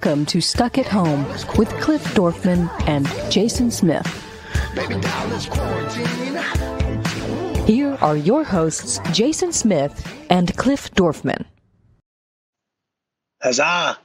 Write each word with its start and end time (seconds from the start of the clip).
Welcome 0.00 0.26
to 0.26 0.40
Stuck 0.40 0.78
at 0.78 0.86
Home 0.86 1.26
with 1.56 1.68
Cliff 1.80 2.04
Dorfman 2.14 2.70
and 2.86 3.04
Jason 3.32 3.68
Smith. 3.68 4.06
Here 7.66 7.98
are 8.00 8.16
your 8.16 8.44
hosts, 8.44 9.00
Jason 9.10 9.52
Smith 9.52 10.24
and 10.30 10.56
Cliff 10.56 10.88
Dorfman. 10.92 11.44
Huzzah! 13.42 13.98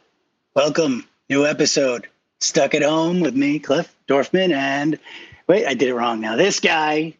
Welcome, 0.56 1.08
new 1.30 1.46
episode. 1.46 2.07
Stuck 2.39 2.73
at 2.73 2.82
home 2.82 3.20
with 3.20 3.36
me, 3.36 3.60
Cliff 3.60 3.96
Dorfman, 4.07 4.52
and 4.52 4.98
wait, 5.46 5.68
I 5.68 5.75
did 5.75 5.89
it 5.89 5.94
wrong 5.94 6.20
now. 6.20 6.36
This 6.36 6.60
guy, 6.60 7.14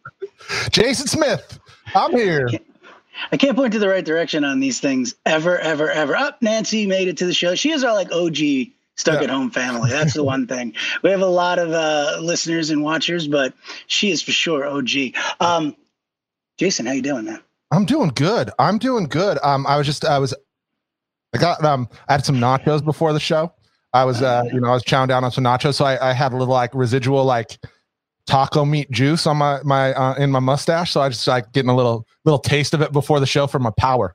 Jason 0.72 1.06
Smith. 1.06 1.60
I'm 1.94 2.10
here. 2.10 2.48
I 3.32 3.36
can't 3.36 3.56
point 3.56 3.72
to 3.72 3.78
the 3.78 3.88
right 3.88 4.04
direction 4.04 4.44
on 4.44 4.60
these 4.60 4.80
things 4.80 5.14
ever, 5.26 5.58
ever, 5.58 5.90
ever. 5.90 6.16
Up, 6.16 6.34
oh, 6.34 6.38
Nancy 6.40 6.86
made 6.86 7.08
it 7.08 7.16
to 7.18 7.26
the 7.26 7.34
show. 7.34 7.54
She 7.54 7.70
is 7.70 7.84
our 7.84 7.94
like 7.94 8.12
OG 8.12 8.36
stuck 8.96 9.18
yeah. 9.18 9.24
at 9.24 9.30
home 9.30 9.50
family. 9.50 9.90
That's 9.90 10.14
the 10.14 10.24
one 10.24 10.46
thing. 10.46 10.74
We 11.02 11.10
have 11.10 11.20
a 11.20 11.26
lot 11.26 11.58
of 11.58 11.72
uh, 11.72 12.18
listeners 12.20 12.70
and 12.70 12.82
watchers, 12.82 13.26
but 13.26 13.54
she 13.86 14.10
is 14.10 14.22
for 14.22 14.32
sure 14.32 14.66
OG. 14.66 15.14
Um, 15.40 15.76
Jason, 16.58 16.86
how 16.86 16.92
you 16.92 17.02
doing, 17.02 17.24
man? 17.24 17.40
I'm 17.70 17.84
doing 17.84 18.10
good. 18.14 18.50
I'm 18.58 18.78
doing 18.78 19.06
good. 19.06 19.38
Um, 19.42 19.66
I 19.66 19.76
was 19.76 19.86
just, 19.86 20.04
I 20.04 20.18
was, 20.18 20.34
I 21.34 21.38
got, 21.38 21.64
um, 21.64 21.88
I 22.08 22.12
had 22.12 22.24
some 22.24 22.36
nachos 22.36 22.84
before 22.84 23.12
the 23.12 23.20
show. 23.20 23.52
I 23.92 24.04
was, 24.04 24.22
uh, 24.22 24.44
you 24.52 24.60
know, 24.60 24.68
I 24.68 24.74
was 24.74 24.82
chowing 24.82 25.08
down 25.08 25.24
on 25.24 25.30
some 25.30 25.44
nachos, 25.44 25.74
so 25.74 25.84
I, 25.84 26.10
I 26.10 26.12
had 26.12 26.32
a 26.32 26.36
little 26.36 26.52
like 26.52 26.74
residual 26.74 27.24
like 27.24 27.58
taco 28.26 28.64
meat 28.64 28.90
juice 28.90 29.26
on 29.26 29.36
my 29.36 29.60
my 29.64 29.92
uh, 29.94 30.14
in 30.14 30.30
my 30.30 30.40
mustache. 30.40 30.92
So 30.92 31.00
I 31.00 31.08
just 31.08 31.26
like 31.26 31.52
getting 31.52 31.70
a 31.70 31.76
little 31.76 32.06
little 32.24 32.38
taste 32.38 32.74
of 32.74 32.82
it 32.82 32.92
before 32.92 33.20
the 33.20 33.26
show 33.26 33.46
for 33.46 33.58
my 33.58 33.70
power. 33.70 34.14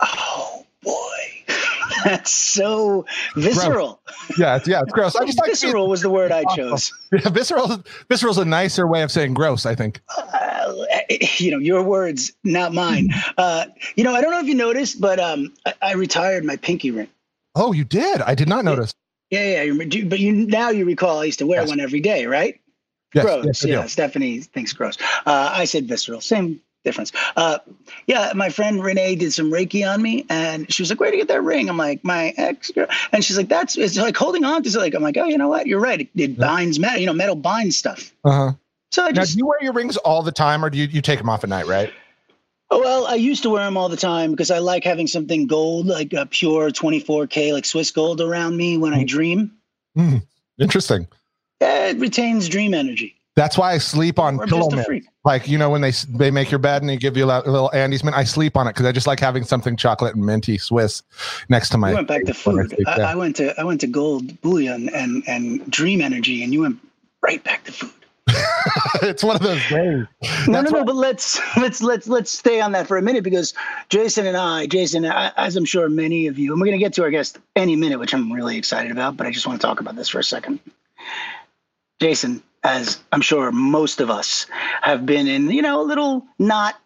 Oh 0.00 0.66
boy, 0.82 1.44
that's 2.04 2.30
so 2.30 3.04
visceral. 3.34 4.00
Gross. 4.04 4.38
Yeah, 4.38 4.56
it's, 4.56 4.68
yeah, 4.68 4.82
it's 4.82 4.92
gross. 4.92 5.16
I 5.16 5.24
just 5.24 5.38
like 5.38 5.50
visceral 5.50 5.88
was 5.88 6.02
the 6.02 6.10
word 6.10 6.32
I 6.32 6.44
chose. 6.54 6.92
Yeah, 7.12 7.30
visceral. 7.30 7.82
Visceral 8.08 8.32
is 8.32 8.38
a 8.38 8.44
nicer 8.44 8.86
way 8.86 9.02
of 9.02 9.10
saying 9.10 9.34
gross. 9.34 9.64
I 9.64 9.74
think. 9.74 10.00
Uh, 10.16 10.74
you 11.38 11.50
know 11.50 11.58
your 11.58 11.82
words, 11.82 12.32
not 12.44 12.72
mine. 12.72 13.10
Uh, 13.38 13.66
you 13.94 14.02
know, 14.02 14.16
I 14.16 14.20
don't 14.20 14.32
know 14.32 14.40
if 14.40 14.46
you 14.46 14.54
noticed, 14.54 15.00
but 15.00 15.20
um, 15.20 15.54
I, 15.64 15.74
I 15.80 15.92
retired 15.94 16.44
my 16.44 16.56
pinky 16.56 16.90
ring. 16.90 17.06
Oh, 17.54 17.72
you 17.72 17.84
did? 17.84 18.20
I 18.20 18.34
did 18.34 18.48
not 18.48 18.64
notice. 18.64 18.92
Yeah, 19.30 19.62
yeah. 19.62 20.02
But 20.04 20.18
you 20.18 20.32
now 20.32 20.70
you 20.70 20.84
recall 20.84 21.20
I 21.20 21.24
used 21.24 21.38
to 21.38 21.46
wear 21.46 21.60
yes. 21.60 21.68
one 21.68 21.78
every 21.78 22.00
day, 22.00 22.26
right? 22.26 22.60
Yes, 23.14 23.24
gross. 23.24 23.44
Yes, 23.44 23.64
yeah, 23.64 23.86
Stephanie 23.86 24.40
thinks 24.40 24.72
gross. 24.72 24.98
Uh, 25.24 25.50
I 25.52 25.64
said 25.64 25.86
visceral. 25.86 26.20
Same 26.20 26.60
difference. 26.84 27.12
Uh, 27.36 27.58
yeah, 28.06 28.32
my 28.34 28.50
friend 28.50 28.82
Renee 28.82 29.16
did 29.16 29.32
some 29.32 29.50
Reiki 29.50 29.90
on 29.90 30.02
me, 30.02 30.26
and 30.28 30.70
she 30.72 30.82
was 30.82 30.90
like, 30.90 31.00
"Where 31.00 31.08
would 31.08 31.14
you 31.14 31.20
get 31.20 31.28
that 31.28 31.42
ring?" 31.42 31.68
I'm 31.68 31.76
like, 31.76 32.04
"My 32.04 32.34
ex 32.36 32.70
girl," 32.70 32.86
and 33.12 33.24
she's 33.24 33.36
like, 33.36 33.48
"That's 33.48 33.76
it's 33.76 33.96
like 33.96 34.16
holding 34.16 34.44
on 34.44 34.62
to." 34.62 34.78
Like, 34.78 34.94
I'm 34.94 35.02
like, 35.02 35.16
"Oh, 35.16 35.26
you 35.26 35.38
know 35.38 35.48
what? 35.48 35.66
You're 35.66 35.80
right. 35.80 36.00
It, 36.00 36.08
it 36.14 36.30
yeah. 36.30 36.46
binds 36.46 36.78
metal. 36.78 37.00
You 37.00 37.06
know, 37.06 37.12
metal 37.12 37.36
binds 37.36 37.76
stuff." 37.76 38.12
Uh 38.24 38.30
huh. 38.30 38.52
So 38.90 39.04
I 39.04 39.12
just 39.12 39.32
now, 39.32 39.34
do 39.34 39.38
you 39.38 39.46
wear 39.46 39.62
your 39.62 39.72
rings 39.72 39.96
all 39.98 40.22
the 40.22 40.32
time, 40.32 40.64
or 40.64 40.70
do 40.70 40.78
you 40.78 40.86
you 40.86 41.02
take 41.02 41.18
them 41.18 41.28
off 41.28 41.44
at 41.44 41.50
night? 41.50 41.66
Right. 41.66 41.92
Well, 42.70 43.06
I 43.06 43.14
used 43.14 43.42
to 43.44 43.50
wear 43.50 43.64
them 43.64 43.78
all 43.78 43.88
the 43.88 43.96
time 43.96 44.30
because 44.30 44.50
I 44.50 44.58
like 44.58 44.84
having 44.84 45.06
something 45.06 45.46
gold, 45.46 45.86
like 45.86 46.12
a 46.12 46.26
pure 46.26 46.68
24K, 46.68 47.54
like 47.54 47.64
Swiss 47.64 47.90
gold 47.90 48.20
around 48.20 48.58
me 48.58 48.76
when 48.76 48.92
mm. 48.92 48.98
I 48.98 49.04
dream. 49.04 49.52
Mm. 49.96 50.22
Interesting. 50.58 51.08
Yeah, 51.60 51.88
it 51.88 51.98
retains 51.98 52.48
dream 52.48 52.74
energy. 52.74 53.18
That's 53.38 53.56
why 53.56 53.72
I 53.72 53.78
sleep 53.78 54.18
on 54.18 54.36
pillow 54.48 54.68
mint. 54.68 55.06
Like 55.24 55.46
you 55.46 55.58
know 55.58 55.70
when 55.70 55.80
they 55.80 55.92
they 56.08 56.30
make 56.32 56.50
your 56.50 56.58
bed 56.58 56.82
and 56.82 56.88
they 56.88 56.96
give 56.96 57.16
you 57.16 57.24
a 57.24 57.26
little 57.26 57.70
Andes 57.72 58.02
mint, 58.02 58.16
I 58.16 58.24
sleep 58.24 58.56
on 58.56 58.66
it 58.66 58.70
because 58.70 58.84
I 58.84 58.90
just 58.90 59.06
like 59.06 59.20
having 59.20 59.44
something 59.44 59.76
chocolate 59.76 60.16
and 60.16 60.26
minty 60.26 60.58
Swiss 60.58 61.04
next 61.48 61.68
to 61.68 61.78
my. 61.78 61.90
You 61.90 61.94
went 61.94 62.08
back 62.08 62.24
to 62.24 62.34
food. 62.34 62.76
I, 62.88 63.12
I, 63.12 63.14
went 63.14 63.36
to 63.36 63.58
I 63.60 63.62
went 63.62 63.80
to 63.82 63.86
gold 63.86 64.40
bullion 64.40 64.88
and 64.88 65.22
and 65.28 65.70
dream 65.70 66.00
energy, 66.00 66.42
and 66.42 66.52
you 66.52 66.62
went 66.62 66.78
right 67.22 67.42
back 67.44 67.62
to 67.64 67.72
food. 67.72 67.92
it's 69.02 69.22
one 69.22 69.36
of 69.36 69.42
those 69.42 69.62
days. 69.68 70.04
no, 70.48 70.62
no, 70.62 70.70
no. 70.70 70.84
But 70.84 70.96
let's 70.96 71.40
let's 71.56 71.80
let's 71.80 72.08
let's 72.08 72.32
stay 72.32 72.60
on 72.60 72.72
that 72.72 72.88
for 72.88 72.96
a 72.96 73.02
minute 73.02 73.22
because 73.22 73.54
Jason 73.88 74.26
and 74.26 74.36
I, 74.36 74.66
Jason, 74.66 75.04
as 75.04 75.54
I'm 75.54 75.64
sure 75.64 75.88
many 75.88 76.26
of 76.26 76.40
you, 76.40 76.52
and 76.52 76.60
we're 76.60 76.66
going 76.66 76.78
to 76.78 76.84
get 76.84 76.92
to 76.94 77.04
our 77.04 77.10
guest 77.10 77.38
any 77.54 77.76
minute, 77.76 78.00
which 78.00 78.14
I'm 78.14 78.32
really 78.32 78.58
excited 78.58 78.90
about. 78.90 79.16
But 79.16 79.28
I 79.28 79.30
just 79.30 79.46
want 79.46 79.60
to 79.60 79.64
talk 79.64 79.78
about 79.78 79.94
this 79.94 80.08
for 80.08 80.18
a 80.18 80.24
second. 80.24 80.58
Jason, 82.00 82.42
as 82.64 83.00
I'm 83.12 83.20
sure 83.20 83.50
most 83.52 84.00
of 84.00 84.10
us 84.10 84.46
have 84.82 85.06
been 85.06 85.26
in, 85.26 85.50
you 85.50 85.62
know, 85.62 85.80
a 85.80 85.84
little 85.84 86.26
not, 86.38 86.76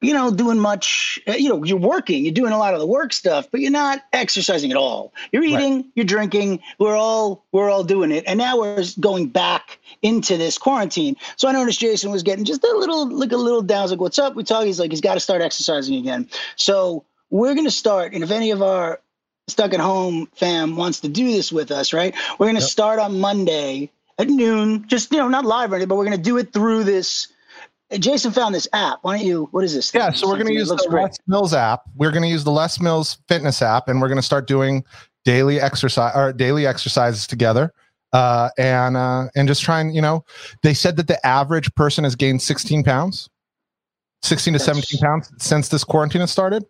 you 0.00 0.12
know, 0.12 0.30
doing 0.30 0.58
much, 0.58 1.18
uh, 1.26 1.32
you 1.32 1.48
know, 1.48 1.64
you're 1.64 1.78
working, 1.78 2.24
you're 2.24 2.34
doing 2.34 2.52
a 2.52 2.58
lot 2.58 2.74
of 2.74 2.80
the 2.80 2.86
work 2.86 3.12
stuff, 3.12 3.48
but 3.50 3.60
you're 3.60 3.70
not 3.70 4.00
exercising 4.12 4.70
at 4.70 4.76
all. 4.76 5.14
You're 5.32 5.44
eating, 5.44 5.76
right. 5.76 5.86
you're 5.94 6.04
drinking, 6.04 6.60
we're 6.78 6.96
all 6.96 7.44
we're 7.52 7.70
all 7.70 7.84
doing 7.84 8.10
it. 8.10 8.24
And 8.26 8.38
now 8.38 8.58
we're 8.58 8.84
going 9.00 9.28
back 9.28 9.78
into 10.02 10.36
this 10.36 10.58
quarantine. 10.58 11.16
So 11.36 11.48
I 11.48 11.52
noticed 11.52 11.80
Jason 11.80 12.10
was 12.10 12.22
getting 12.22 12.44
just 12.44 12.64
a 12.64 12.76
little 12.76 13.08
like 13.08 13.32
a 13.32 13.36
little 13.36 13.62
down. 13.62 13.88
Like, 13.88 14.00
what's 14.00 14.18
up? 14.18 14.34
We 14.34 14.44
talk, 14.44 14.64
he's 14.64 14.80
like, 14.80 14.90
he's 14.90 15.00
got 15.00 15.14
to 15.14 15.20
start 15.20 15.42
exercising 15.42 15.96
again. 15.96 16.28
So 16.56 17.04
we're 17.30 17.54
gonna 17.54 17.70
start, 17.70 18.12
and 18.12 18.22
if 18.22 18.30
any 18.30 18.50
of 18.50 18.62
our 18.62 19.00
stuck 19.48 19.74
at 19.74 19.80
home 19.80 20.28
fam 20.34 20.76
wants 20.76 21.00
to 21.00 21.08
do 21.08 21.26
this 21.26 21.50
with 21.52 21.70
us, 21.70 21.92
right? 21.92 22.14
We're 22.38 22.46
gonna 22.46 22.60
yep. 22.60 22.68
start 22.68 22.98
on 22.98 23.20
Monday 23.20 23.90
at 24.18 24.28
noon. 24.28 24.86
Just 24.88 25.10
you 25.12 25.18
know, 25.18 25.28
not 25.28 25.44
live 25.44 25.72
or 25.72 25.76
anything, 25.76 25.88
but 25.88 25.96
we're 25.96 26.04
going 26.04 26.16
to 26.16 26.22
do 26.22 26.36
it 26.36 26.52
through 26.52 26.84
this. 26.84 27.28
Jason 27.92 28.32
found 28.32 28.54
this 28.54 28.66
app. 28.72 28.98
Why 29.02 29.18
don't 29.18 29.26
you? 29.26 29.48
What 29.50 29.64
is 29.64 29.74
this? 29.74 29.90
Thing? 29.90 30.00
Yeah, 30.00 30.10
so 30.10 30.26
we're 30.26 30.34
going 30.34 30.48
to 30.48 30.54
use 30.54 30.68
the 30.68 30.84
great. 30.88 31.02
Les 31.02 31.18
Mills 31.26 31.54
app. 31.54 31.82
We're 31.94 32.10
going 32.10 32.22
to 32.22 32.28
use 32.28 32.44
the 32.44 32.50
Les 32.50 32.80
Mills 32.80 33.18
Fitness 33.28 33.62
app, 33.62 33.88
and 33.88 34.00
we're 34.00 34.08
going 34.08 34.18
to 34.18 34.22
start 34.22 34.46
doing 34.46 34.84
daily 35.24 35.60
exercise 35.60 36.12
or 36.14 36.32
daily 36.32 36.66
exercises 36.66 37.26
together. 37.26 37.72
Uh, 38.12 38.48
and 38.58 38.96
uh, 38.96 39.26
and 39.34 39.48
just 39.48 39.62
trying, 39.62 39.92
you 39.92 40.00
know, 40.00 40.24
they 40.62 40.72
said 40.72 40.96
that 40.96 41.08
the 41.08 41.24
average 41.26 41.74
person 41.74 42.04
has 42.04 42.14
gained 42.14 42.40
16 42.40 42.84
pounds, 42.84 43.28
16 44.22 44.52
to 44.54 44.58
17 44.60 45.00
pounds 45.00 45.32
since 45.38 45.68
this 45.68 45.82
quarantine 45.82 46.20
has 46.20 46.30
started. 46.30 46.64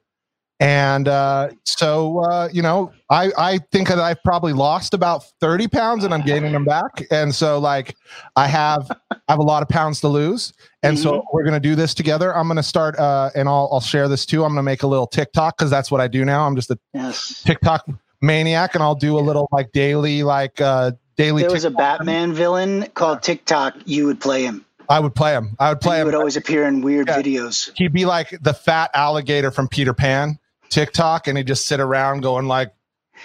And 0.60 1.08
uh, 1.08 1.50
so, 1.64 2.20
uh, 2.20 2.48
you 2.52 2.62
know, 2.62 2.92
I, 3.10 3.32
I 3.36 3.58
think 3.72 3.88
that 3.88 3.98
I've 3.98 4.22
probably 4.22 4.52
lost 4.52 4.94
about 4.94 5.24
30 5.40 5.66
pounds 5.68 6.04
and 6.04 6.14
I'm 6.14 6.22
gaining 6.22 6.52
them 6.52 6.64
back. 6.64 7.02
And 7.10 7.34
so, 7.34 7.58
like, 7.58 7.96
I 8.36 8.46
have 8.46 8.88
I 9.10 9.16
have 9.28 9.40
a 9.40 9.42
lot 9.44 9.62
of 9.62 9.68
pounds 9.68 10.00
to 10.02 10.08
lose. 10.08 10.52
And 10.82 10.96
mm-hmm. 10.96 11.02
so, 11.02 11.24
we're 11.32 11.42
going 11.42 11.60
to 11.60 11.68
do 11.68 11.74
this 11.74 11.92
together. 11.92 12.34
I'm 12.34 12.46
going 12.46 12.56
to 12.56 12.62
start, 12.62 12.96
uh, 12.98 13.30
and 13.34 13.48
I'll, 13.48 13.68
I'll 13.72 13.80
share 13.80 14.08
this 14.08 14.24
too. 14.24 14.44
I'm 14.44 14.50
going 14.50 14.58
to 14.58 14.62
make 14.62 14.84
a 14.84 14.86
little 14.86 15.08
TikTok 15.08 15.58
because 15.58 15.70
that's 15.70 15.90
what 15.90 16.00
I 16.00 16.06
do 16.06 16.24
now. 16.24 16.46
I'm 16.46 16.54
just 16.54 16.70
a 16.70 16.78
yes. 16.92 17.42
TikTok 17.42 17.88
maniac, 18.22 18.74
and 18.74 18.82
I'll 18.82 18.94
do 18.94 19.18
a 19.18 19.20
little 19.20 19.48
like 19.50 19.72
daily, 19.72 20.22
like, 20.22 20.60
uh, 20.60 20.92
daily. 21.16 21.42
There 21.42 21.50
was 21.50 21.64
TikTok. 21.64 21.74
a 21.74 21.76
Batman 21.76 22.32
villain 22.32 22.86
called 22.94 23.22
TikTok. 23.22 23.74
You 23.86 24.06
would 24.06 24.20
play 24.20 24.44
him. 24.44 24.64
I 24.88 25.00
would 25.00 25.14
play 25.14 25.32
him. 25.32 25.56
I 25.58 25.70
would 25.70 25.80
play 25.80 25.96
he 25.96 26.00
him. 26.02 26.06
Would 26.06 26.14
always 26.14 26.36
appear 26.36 26.64
in 26.66 26.80
weird 26.80 27.08
yeah. 27.08 27.20
videos. 27.20 27.70
He'd 27.74 27.92
be 27.92 28.04
like 28.04 28.38
the 28.40 28.54
fat 28.54 28.90
alligator 28.94 29.50
from 29.50 29.66
Peter 29.66 29.94
Pan 29.94 30.38
TikTok 30.70 31.28
and 31.28 31.38
he 31.38 31.44
just 31.44 31.66
sit 31.66 31.80
around 31.80 32.20
going 32.20 32.46
like. 32.46 32.72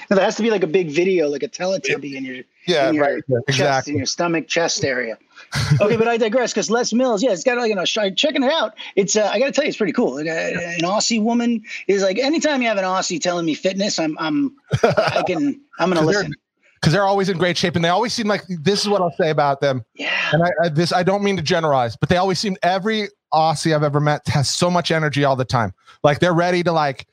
No, 0.09 0.16
there 0.16 0.23
has 0.23 0.35
to 0.35 0.44
be 0.44 0.51
like 0.51 0.63
a 0.63 0.67
big 0.67 0.89
video, 0.91 1.27
like 1.27 1.44
a 1.44 1.47
Teletubby 1.47 2.13
in 2.13 2.23
your 2.23 2.44
yeah, 2.67 2.89
in 2.89 2.95
your 2.95 3.03
right, 3.03 3.23
chest, 3.27 3.44
exactly. 3.47 3.94
in 3.94 3.97
your 3.97 4.05
stomach 4.05 4.47
chest 4.47 4.85
area. 4.85 5.17
okay, 5.81 5.97
but 5.97 6.07
I 6.07 6.16
digress 6.16 6.53
because 6.53 6.69
Les 6.69 6.94
Mills, 6.94 7.23
yeah, 7.23 7.31
it's 7.31 7.44
got 7.44 7.57
like 7.57 7.69
you 7.69 7.75
know, 7.75 7.85
checking 7.85 8.44
it 8.44 8.51
out. 8.51 8.75
It's 8.95 9.16
uh, 9.16 9.28
I 9.28 9.39
got 9.39 9.47
to 9.47 9.51
tell 9.51 9.63
you, 9.63 9.69
it's 9.69 9.78
pretty 9.78 9.94
cool. 9.94 10.16
Like, 10.16 10.28
uh, 10.28 10.29
an 10.31 10.81
Aussie 10.81 11.22
woman 11.22 11.63
is 11.88 12.03
like 12.03 12.19
anytime 12.19 12.61
you 12.61 12.67
have 12.67 12.78
an 12.78 12.83
Aussie 12.83 13.19
telling 13.19 13.45
me 13.45 13.55
fitness, 13.55 13.97
I'm 13.97 14.17
I'm 14.19 14.55
I 14.83 15.23
can 15.25 15.59
I'm 15.79 15.91
gonna 15.91 16.05
listen 16.05 16.33
because 16.79 16.94
they're 16.94 17.05
always 17.05 17.29
in 17.29 17.38
great 17.38 17.57
shape 17.57 17.75
and 17.75 17.83
they 17.83 17.89
always 17.89 18.13
seem 18.13 18.28
like 18.28 18.44
this 18.47 18.81
is 18.81 18.89
what 18.89 19.01
I'll 19.01 19.16
say 19.19 19.31
about 19.31 19.59
them. 19.59 19.83
Yeah. 19.95 20.29
And 20.31 20.44
I, 20.44 20.49
I, 20.63 20.69
this 20.69 20.94
I 20.94 21.03
don't 21.03 21.23
mean 21.23 21.35
to 21.38 21.44
generalize, 21.44 21.97
but 21.97 22.09
they 22.09 22.17
always 22.17 22.39
seem 22.39 22.55
every 22.63 23.09
Aussie 23.33 23.75
I've 23.75 23.83
ever 23.83 23.99
met 23.99 24.28
has 24.28 24.49
so 24.49 24.69
much 24.69 24.91
energy 24.91 25.23
all 25.23 25.35
the 25.35 25.46
time. 25.46 25.73
Like 26.03 26.19
they're 26.19 26.34
ready 26.34 26.64
to 26.64 26.72
like 26.72 27.08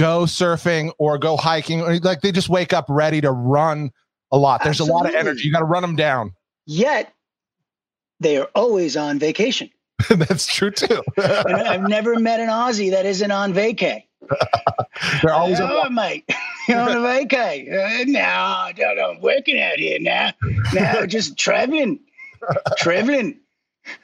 go 0.00 0.22
surfing 0.22 0.92
or 0.98 1.18
go 1.18 1.36
hiking. 1.36 1.80
Or 1.82 1.96
like 1.98 2.22
they 2.22 2.32
just 2.32 2.48
wake 2.48 2.72
up 2.72 2.86
ready 2.88 3.20
to 3.20 3.30
run 3.30 3.90
a 4.32 4.38
lot. 4.38 4.62
There's 4.64 4.80
Absolutely. 4.80 4.92
a 4.92 4.96
lot 4.96 5.08
of 5.08 5.14
energy. 5.14 5.46
You 5.46 5.52
got 5.52 5.60
to 5.60 5.64
run 5.64 5.82
them 5.82 5.96
down. 5.96 6.32
Yet 6.66 7.12
they 8.20 8.36
are 8.36 8.48
always 8.54 8.96
on 8.96 9.18
vacation. 9.18 9.70
That's 10.08 10.46
true 10.46 10.70
too. 10.70 11.02
I've 11.18 11.88
never 11.88 12.18
met 12.18 12.40
an 12.40 12.48
Aussie 12.48 12.90
that 12.90 13.06
isn't 13.06 13.30
on 13.30 13.52
vacay. 13.52 14.04
They're 15.22 15.32
always 15.32 15.60
oh, 15.60 15.82
on 15.82 15.94
mate. 15.94 16.24
You're 16.68 16.78
on 16.78 16.92
a 16.92 17.00
vacay. 17.00 17.68
Uh, 17.68 18.04
no, 18.06 19.10
I'm 19.10 19.20
working 19.20 19.60
out 19.60 19.78
here 19.78 19.98
now. 19.98 20.30
Now, 20.72 21.04
just 21.06 21.36
traveling, 21.36 21.98
traveling. 22.76 23.40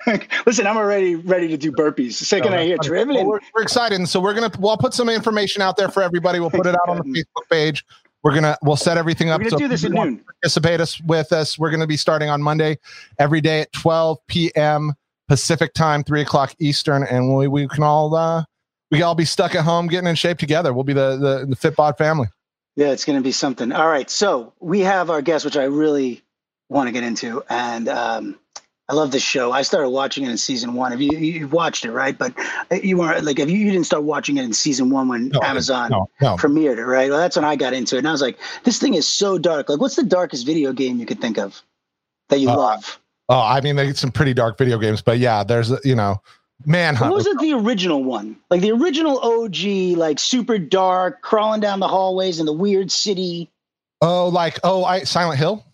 Listen, 0.46 0.66
I'm 0.66 0.76
already 0.76 1.14
ready 1.14 1.48
to 1.48 1.56
do 1.56 1.72
burpees. 1.72 2.18
The 2.18 2.24
second 2.24 2.54
I 2.54 2.64
hear 2.64 2.76
well, 3.06 3.26
we're, 3.26 3.40
we're, 3.54 3.62
excited, 3.62 3.96
and 3.96 4.08
so 4.08 4.20
we're 4.20 4.34
gonna 4.34 4.50
we'll 4.58 4.76
put 4.76 4.94
some 4.94 5.08
information 5.08 5.62
out 5.62 5.76
there 5.76 5.88
for 5.88 6.02
everybody. 6.02 6.40
We'll 6.40 6.50
put 6.50 6.66
it 6.66 6.74
out 6.74 6.88
on 6.88 6.98
the 6.98 7.02
Facebook 7.04 7.48
page. 7.50 7.84
We're 8.22 8.34
gonna 8.34 8.56
we'll 8.62 8.76
set 8.76 8.98
everything 8.98 9.30
up. 9.30 9.40
We're 9.40 9.50
gonna 9.50 9.58
so 9.58 9.58
do 9.58 9.68
this 9.68 9.84
at 9.84 9.92
noon. 9.92 10.24
Participate 10.42 10.80
us 10.80 11.00
with 11.02 11.32
us. 11.32 11.58
We're 11.58 11.70
gonna 11.70 11.86
be 11.86 11.96
starting 11.96 12.28
on 12.28 12.42
Monday 12.42 12.78
every 13.18 13.40
day 13.40 13.60
at 13.60 13.72
12 13.72 14.18
p.m. 14.26 14.94
Pacific 15.28 15.74
time, 15.74 16.04
three 16.04 16.20
o'clock 16.20 16.54
Eastern, 16.58 17.02
and 17.02 17.36
we 17.36 17.48
we 17.48 17.68
can 17.68 17.82
all 17.82 18.14
uh, 18.14 18.44
we 18.90 18.98
can 18.98 19.04
all 19.04 19.14
be 19.14 19.24
stuck 19.24 19.54
at 19.54 19.64
home 19.64 19.88
getting 19.88 20.08
in 20.08 20.14
shape 20.14 20.38
together. 20.38 20.72
We'll 20.72 20.84
be 20.84 20.92
the 20.92 21.16
the, 21.16 21.46
the 21.46 21.56
Fitbod 21.56 21.98
family. 21.98 22.28
Yeah, 22.76 22.88
it's 22.88 23.06
going 23.06 23.18
to 23.18 23.24
be 23.24 23.32
something. 23.32 23.72
All 23.72 23.88
right. 23.88 24.08
So 24.08 24.52
we 24.60 24.80
have 24.80 25.08
our 25.08 25.22
guest, 25.22 25.46
which 25.46 25.56
I 25.56 25.64
really 25.64 26.22
want 26.68 26.88
to 26.88 26.92
get 26.92 27.04
into. 27.04 27.42
And 27.48 27.88
um, 27.88 28.38
I 28.88 28.94
love 28.94 29.10
this 29.10 29.22
show. 29.22 29.50
I 29.50 29.62
started 29.62 29.90
watching 29.90 30.24
it 30.24 30.30
in 30.30 30.36
season 30.36 30.74
one. 30.74 30.92
Have 30.92 31.00
you 31.00 31.18
you 31.18 31.48
watched 31.48 31.84
it, 31.84 31.90
right? 31.90 32.16
But 32.16 32.34
you 32.84 32.96
weren't 32.96 33.24
like 33.24 33.40
if 33.40 33.50
you, 33.50 33.56
you 33.56 33.72
didn't 33.72 33.86
start 33.86 34.04
watching 34.04 34.36
it 34.36 34.44
in 34.44 34.52
season 34.52 34.90
one 34.90 35.08
when 35.08 35.28
no, 35.30 35.40
Amazon 35.42 35.90
no, 35.90 36.08
no. 36.20 36.36
premiered 36.36 36.78
it, 36.78 36.84
right? 36.84 37.10
Well, 37.10 37.18
that's 37.18 37.34
when 37.34 37.44
I 37.44 37.56
got 37.56 37.72
into 37.72 37.96
it, 37.96 38.00
and 38.00 38.08
I 38.08 38.12
was 38.12 38.22
like, 38.22 38.38
this 38.62 38.78
thing 38.78 38.94
is 38.94 39.08
so 39.08 39.38
dark. 39.38 39.68
Like, 39.68 39.80
what's 39.80 39.96
the 39.96 40.04
darkest 40.04 40.46
video 40.46 40.72
game 40.72 41.00
you 41.00 41.06
could 41.06 41.20
think 41.20 41.36
of 41.36 41.62
that 42.28 42.38
you 42.38 42.48
uh, 42.48 42.56
love? 42.56 43.00
Oh, 43.28 43.40
I 43.40 43.60
mean, 43.60 43.74
there's 43.74 43.98
some 43.98 44.12
pretty 44.12 44.34
dark 44.34 44.56
video 44.56 44.78
games, 44.78 45.02
but 45.02 45.18
yeah, 45.18 45.42
there's 45.42 45.72
you 45.84 45.96
know, 45.96 46.22
Manhunt. 46.64 47.10
What 47.10 47.16
was 47.16 47.26
it 47.26 47.38
the 47.40 47.54
original 47.54 48.04
one? 48.04 48.36
Like 48.50 48.60
the 48.60 48.70
original 48.70 49.18
OG, 49.18 49.98
like 49.98 50.18
super 50.20 50.58
dark, 50.58 51.22
crawling 51.22 51.60
down 51.60 51.80
the 51.80 51.88
hallways 51.88 52.38
in 52.38 52.46
the 52.46 52.52
weird 52.52 52.90
city. 52.90 53.50
Oh, 54.00 54.28
like 54.28 54.58
oh, 54.64 54.84
I 54.84 55.00
Silent 55.00 55.38
Hill. 55.38 55.64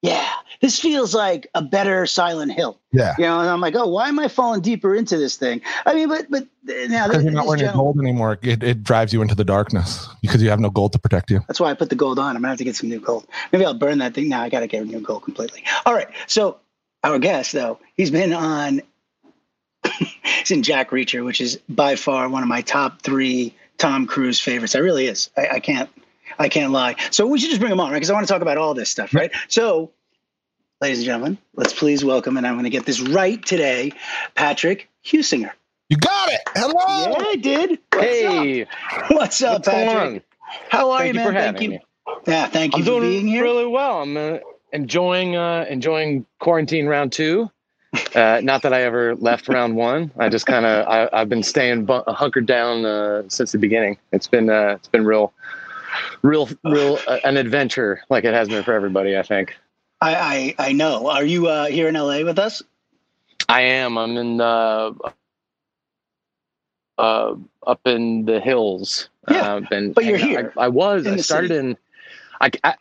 Yeah, 0.00 0.28
this 0.62 0.78
feels 0.78 1.14
like 1.14 1.48
a 1.54 1.60
better 1.60 2.06
Silent 2.06 2.52
Hill. 2.52 2.78
Yeah, 2.92 3.14
you 3.18 3.24
know, 3.24 3.40
and 3.40 3.50
I'm 3.50 3.60
like, 3.60 3.74
oh, 3.74 3.88
why 3.88 4.08
am 4.08 4.18
I 4.18 4.28
falling 4.28 4.62
deeper 4.62 4.94
into 4.94 5.18
this 5.18 5.36
thing? 5.36 5.60
I 5.84 5.92
mean, 5.92 6.08
but 6.08 6.30
but 6.30 6.46
now 6.64 7.08
because 7.08 7.24
you're 7.24 7.32
not 7.32 7.46
wearing 7.46 7.64
your 7.64 7.72
gold 7.72 7.98
anymore, 7.98 8.38
it, 8.42 8.62
it 8.62 8.82
drives 8.82 9.12
you 9.12 9.20
into 9.20 9.34
the 9.34 9.44
darkness 9.44 10.08
because 10.22 10.42
you 10.42 10.48
have 10.48 10.60
no 10.60 10.70
gold 10.70 10.92
to 10.92 10.98
protect 10.98 11.30
you. 11.30 11.40
That's 11.48 11.60
why 11.60 11.70
I 11.70 11.74
put 11.74 11.90
the 11.90 11.96
gold 11.96 12.18
on. 12.18 12.36
I'm 12.36 12.42
gonna 12.42 12.48
have 12.48 12.58
to 12.58 12.64
get 12.64 12.76
some 12.76 12.88
new 12.88 13.00
gold. 13.00 13.26
Maybe 13.52 13.66
I'll 13.66 13.74
burn 13.74 13.98
that 13.98 14.14
thing 14.14 14.28
now. 14.28 14.40
I 14.40 14.48
gotta 14.48 14.68
get 14.68 14.82
a 14.82 14.86
new 14.86 15.00
gold 15.00 15.24
completely. 15.24 15.64
All 15.84 15.94
right, 15.94 16.08
so 16.28 16.58
our 17.02 17.18
guest 17.18 17.52
though, 17.52 17.78
he's 17.96 18.10
been 18.10 18.32
on. 18.32 18.80
he's 20.22 20.52
in 20.52 20.62
Jack 20.62 20.90
Reacher, 20.90 21.24
which 21.24 21.40
is 21.40 21.58
by 21.68 21.96
far 21.96 22.28
one 22.28 22.42
of 22.42 22.48
my 22.48 22.62
top 22.62 23.02
three 23.02 23.52
Tom 23.78 24.06
Cruise 24.06 24.40
favorites. 24.40 24.76
I 24.76 24.78
really 24.78 25.06
is. 25.06 25.28
I, 25.36 25.48
I 25.54 25.60
can't 25.60 25.90
I 26.38 26.48
can't 26.48 26.72
lie. 26.72 26.96
So 27.10 27.26
we 27.26 27.38
should 27.38 27.50
just 27.50 27.60
bring 27.60 27.72
him 27.72 27.80
on, 27.80 27.90
right? 27.90 27.96
Because 27.96 28.10
I 28.10 28.14
want 28.14 28.26
to 28.26 28.32
talk 28.32 28.42
about 28.42 28.58
all 28.58 28.74
this 28.74 28.90
stuff, 28.90 29.14
right? 29.14 29.30
So, 29.48 29.90
ladies 30.82 30.98
and 30.98 31.06
gentlemen, 31.06 31.38
let's 31.54 31.72
please 31.72 32.04
welcome, 32.04 32.36
and 32.36 32.44
I'm 32.44 32.54
going 32.54 32.64
to 32.64 32.70
get 32.70 32.84
this 32.84 33.00
right 33.00 33.42
today, 33.46 33.92
Patrick 34.34 34.88
Heusinger. 35.06 35.52
You 35.88 35.96
got 35.96 36.28
it. 36.28 36.40
Hello. 36.56 37.12
Yeah, 37.12 37.24
I 37.24 37.36
did. 37.36 37.78
What's 37.92 38.04
hey. 38.04 38.62
Up? 38.62 38.68
What's 39.10 39.42
up, 39.42 39.52
What's 39.58 39.68
Patrick? 39.68 40.24
How 40.70 40.90
are 40.90 40.98
thank 40.98 41.14
you, 41.14 41.20
man? 41.20 41.34
thank 41.34 41.60
you. 41.60 41.70
Me. 41.70 41.80
Yeah, 42.26 42.46
thank 42.48 42.74
you 42.74 42.78
I'm 42.78 42.84
for 42.84 42.90
doing 42.90 43.02
being 43.02 43.26
here. 43.28 43.44
Really 43.44 43.66
well. 43.66 44.02
I'm 44.02 44.16
uh, 44.16 44.38
enjoying 44.72 45.36
uh, 45.36 45.66
enjoying 45.68 46.26
quarantine 46.40 46.86
round 46.86 47.12
two. 47.12 47.48
Uh, 48.14 48.40
not 48.42 48.62
that 48.62 48.72
I 48.72 48.82
ever 48.82 49.14
left 49.14 49.48
round 49.48 49.76
one. 49.76 50.10
I 50.18 50.30
just 50.30 50.46
kind 50.46 50.66
of 50.66 51.10
I've 51.12 51.28
been 51.28 51.44
staying 51.44 51.84
bu- 51.84 52.02
hunkered 52.08 52.46
down 52.46 52.84
uh, 52.84 53.22
since 53.28 53.52
the 53.52 53.58
beginning. 53.58 53.98
It's 54.10 54.26
been 54.26 54.50
uh, 54.50 54.74
it's 54.76 54.88
been 54.88 55.04
real 55.04 55.32
real, 56.22 56.48
real 56.64 56.98
uh, 57.06 57.18
an 57.24 57.36
adventure 57.36 58.02
like 58.10 58.24
it 58.24 58.34
has 58.34 58.48
been 58.48 58.64
for 58.64 58.72
everybody. 58.72 59.16
I 59.16 59.22
think. 59.22 59.54
I 60.02 60.54
I, 60.58 60.68
I 60.68 60.72
know. 60.72 61.08
Are 61.08 61.24
you 61.24 61.48
uh, 61.48 61.66
here 61.66 61.88
in 61.88 61.94
LA 61.94 62.22
with 62.22 62.38
us? 62.38 62.62
I 63.48 63.62
am. 63.62 63.96
I'm 63.96 64.16
in 64.16 64.40
uh, 64.40 64.92
uh, 66.98 67.34
up 67.66 67.80
in 67.86 68.24
the 68.24 68.40
hills. 68.40 69.08
Yeah, 69.30 69.60
uh, 69.70 69.80
but 69.94 70.04
you're 70.04 70.18
here. 70.18 70.52
I, 70.56 70.64
I 70.64 70.68
was. 70.68 71.06
I 71.06 71.16
started 71.18 71.48
city. 71.48 71.60
in. 71.60 71.76
I, 72.40 72.50
I, 72.64 72.74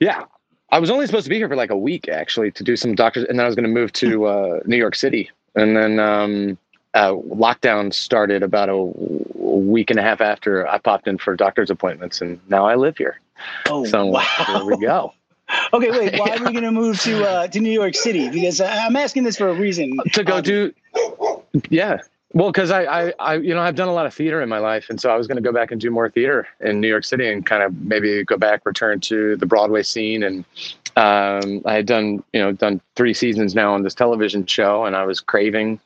yeah. 0.00 0.24
I 0.70 0.78
was 0.78 0.88
only 0.88 1.04
supposed 1.04 1.24
to 1.24 1.30
be 1.30 1.36
here 1.36 1.48
for 1.48 1.56
like 1.56 1.70
a 1.70 1.76
week 1.76 2.08
actually 2.08 2.50
to 2.52 2.64
do 2.64 2.76
some 2.76 2.94
doctors, 2.94 3.24
and 3.24 3.38
then 3.38 3.44
I 3.44 3.46
was 3.46 3.54
going 3.54 3.66
to 3.66 3.70
move 3.70 3.92
to 3.92 4.24
uh, 4.24 4.60
New 4.64 4.78
York 4.78 4.94
City, 4.94 5.30
and 5.54 5.76
then 5.76 5.98
um, 5.98 6.56
uh, 6.94 7.12
lockdown 7.12 7.92
started 7.92 8.42
about 8.42 8.70
a, 8.70 8.72
a, 8.72 9.56
week 9.58 9.90
and 9.90 9.98
a 9.98 10.02
half 10.02 10.22
after 10.22 10.66
I 10.66 10.78
popped 10.78 11.06
in 11.06 11.18
for 11.18 11.36
doctor's 11.36 11.68
appointments, 11.68 12.22
and 12.22 12.40
now 12.48 12.66
I 12.66 12.76
live 12.76 12.96
here. 12.96 13.20
Oh, 13.68 13.84
so 13.84 14.06
wow. 14.06 14.24
there 14.48 14.64
we 14.64 14.78
go. 14.78 15.12
Okay, 15.72 15.90
wait. 15.90 16.18
Why 16.18 16.36
are 16.36 16.44
we 16.44 16.52
going 16.52 16.64
to 16.64 16.72
move 16.72 17.00
to 17.00 17.24
uh, 17.24 17.48
to 17.48 17.60
New 17.60 17.72
York 17.72 17.94
City? 17.94 18.28
Because 18.28 18.60
I'm 18.60 18.96
asking 18.96 19.24
this 19.24 19.36
for 19.36 19.48
a 19.48 19.54
reason. 19.54 19.98
To 20.12 20.24
go 20.24 20.36
um, 20.36 20.42
do, 20.42 20.72
yeah. 21.70 21.98
Well, 22.34 22.50
because 22.50 22.70
I, 22.70 22.84
I, 22.84 23.12
I, 23.18 23.34
you 23.34 23.54
know, 23.54 23.60
I've 23.60 23.74
done 23.74 23.88
a 23.88 23.92
lot 23.92 24.06
of 24.06 24.14
theater 24.14 24.40
in 24.40 24.48
my 24.48 24.58
life, 24.58 24.88
and 24.88 24.98
so 24.98 25.10
I 25.10 25.16
was 25.16 25.26
going 25.26 25.36
to 25.36 25.42
go 25.42 25.52
back 25.52 25.70
and 25.70 25.78
do 25.78 25.90
more 25.90 26.08
theater 26.08 26.48
in 26.60 26.80
New 26.80 26.88
York 26.88 27.04
City, 27.04 27.30
and 27.30 27.44
kind 27.44 27.62
of 27.62 27.78
maybe 27.82 28.24
go 28.24 28.38
back, 28.38 28.64
return 28.64 29.00
to 29.00 29.36
the 29.36 29.44
Broadway 29.44 29.82
scene, 29.82 30.22
and 30.22 30.44
um, 30.96 31.62
I 31.66 31.74
had 31.74 31.86
done, 31.86 32.24
you 32.32 32.40
know, 32.40 32.52
done 32.52 32.80
three 32.96 33.12
seasons 33.12 33.54
now 33.54 33.74
on 33.74 33.82
this 33.82 33.94
television 33.94 34.46
show, 34.46 34.86
and 34.86 34.96
I 34.96 35.04
was 35.04 35.20
craving 35.20 35.78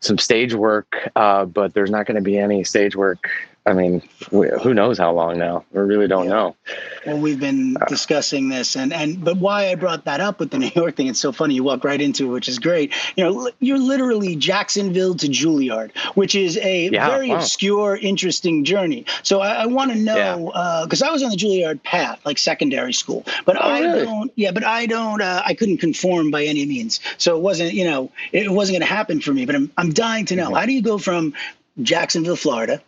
some 0.00 0.18
stage 0.18 0.54
work, 0.54 1.10
uh, 1.16 1.44
but 1.44 1.74
there's 1.74 1.90
not 1.90 2.06
going 2.06 2.14
to 2.14 2.22
be 2.22 2.38
any 2.38 2.62
stage 2.62 2.94
work 2.94 3.28
I 3.68 3.74
mean, 3.74 4.02
who 4.30 4.72
knows 4.72 4.96
how 4.96 5.12
long 5.12 5.38
now? 5.38 5.62
We 5.72 5.80
really 5.82 6.08
don't 6.08 6.24
yeah. 6.24 6.30
know. 6.30 6.56
Well, 7.04 7.18
we've 7.18 7.38
been 7.38 7.76
uh, 7.76 7.84
discussing 7.84 8.48
this, 8.48 8.76
and 8.76 8.94
and 8.94 9.22
but 9.22 9.36
why 9.36 9.70
I 9.70 9.74
brought 9.74 10.06
that 10.06 10.20
up 10.20 10.40
with 10.40 10.50
the 10.50 10.58
New 10.64 10.70
York 10.74 10.96
thing? 10.96 11.08
It's 11.08 11.20
so 11.20 11.32
funny. 11.32 11.54
You 11.54 11.64
walk 11.64 11.84
right 11.84 12.00
into 12.00 12.24
it, 12.24 12.32
which 12.32 12.48
is 12.48 12.58
great. 12.58 12.94
You 13.16 13.24
know, 13.24 13.50
you're 13.60 13.78
literally 13.78 14.36
Jacksonville 14.36 15.14
to 15.16 15.28
Juilliard, 15.28 15.94
which 16.14 16.34
is 16.34 16.56
a 16.56 16.88
yeah, 16.88 17.10
very 17.10 17.28
wow. 17.28 17.36
obscure, 17.36 17.96
interesting 17.96 18.64
journey. 18.64 19.04
So 19.22 19.40
I, 19.40 19.64
I 19.64 19.66
want 19.66 19.92
to 19.92 19.98
know 19.98 20.46
because 20.84 21.02
yeah. 21.02 21.06
uh, 21.06 21.10
I 21.10 21.12
was 21.12 21.22
on 21.22 21.28
the 21.28 21.36
Juilliard 21.36 21.82
path, 21.82 22.24
like 22.24 22.38
secondary 22.38 22.94
school, 22.94 23.26
but 23.44 23.58
oh, 23.58 23.60
I 23.60 23.80
really? 23.80 24.04
don't. 24.06 24.32
Yeah, 24.34 24.52
but 24.52 24.64
I 24.64 24.86
don't. 24.86 25.20
Uh, 25.20 25.42
I 25.44 25.52
couldn't 25.52 25.76
conform 25.76 26.30
by 26.30 26.44
any 26.44 26.64
means, 26.64 27.00
so 27.18 27.36
it 27.36 27.42
wasn't. 27.42 27.74
You 27.74 27.84
know, 27.84 28.10
it 28.32 28.50
wasn't 28.50 28.78
going 28.78 28.88
to 28.88 28.94
happen 28.94 29.20
for 29.20 29.34
me. 29.34 29.44
But 29.44 29.56
I'm 29.56 29.70
I'm 29.76 29.92
dying 29.92 30.24
to 30.26 30.36
know 30.36 30.46
mm-hmm. 30.46 30.54
how 30.54 30.64
do 30.64 30.72
you 30.72 30.80
go 30.80 30.96
from 30.96 31.34
Jacksonville, 31.82 32.36
Florida 32.36 32.82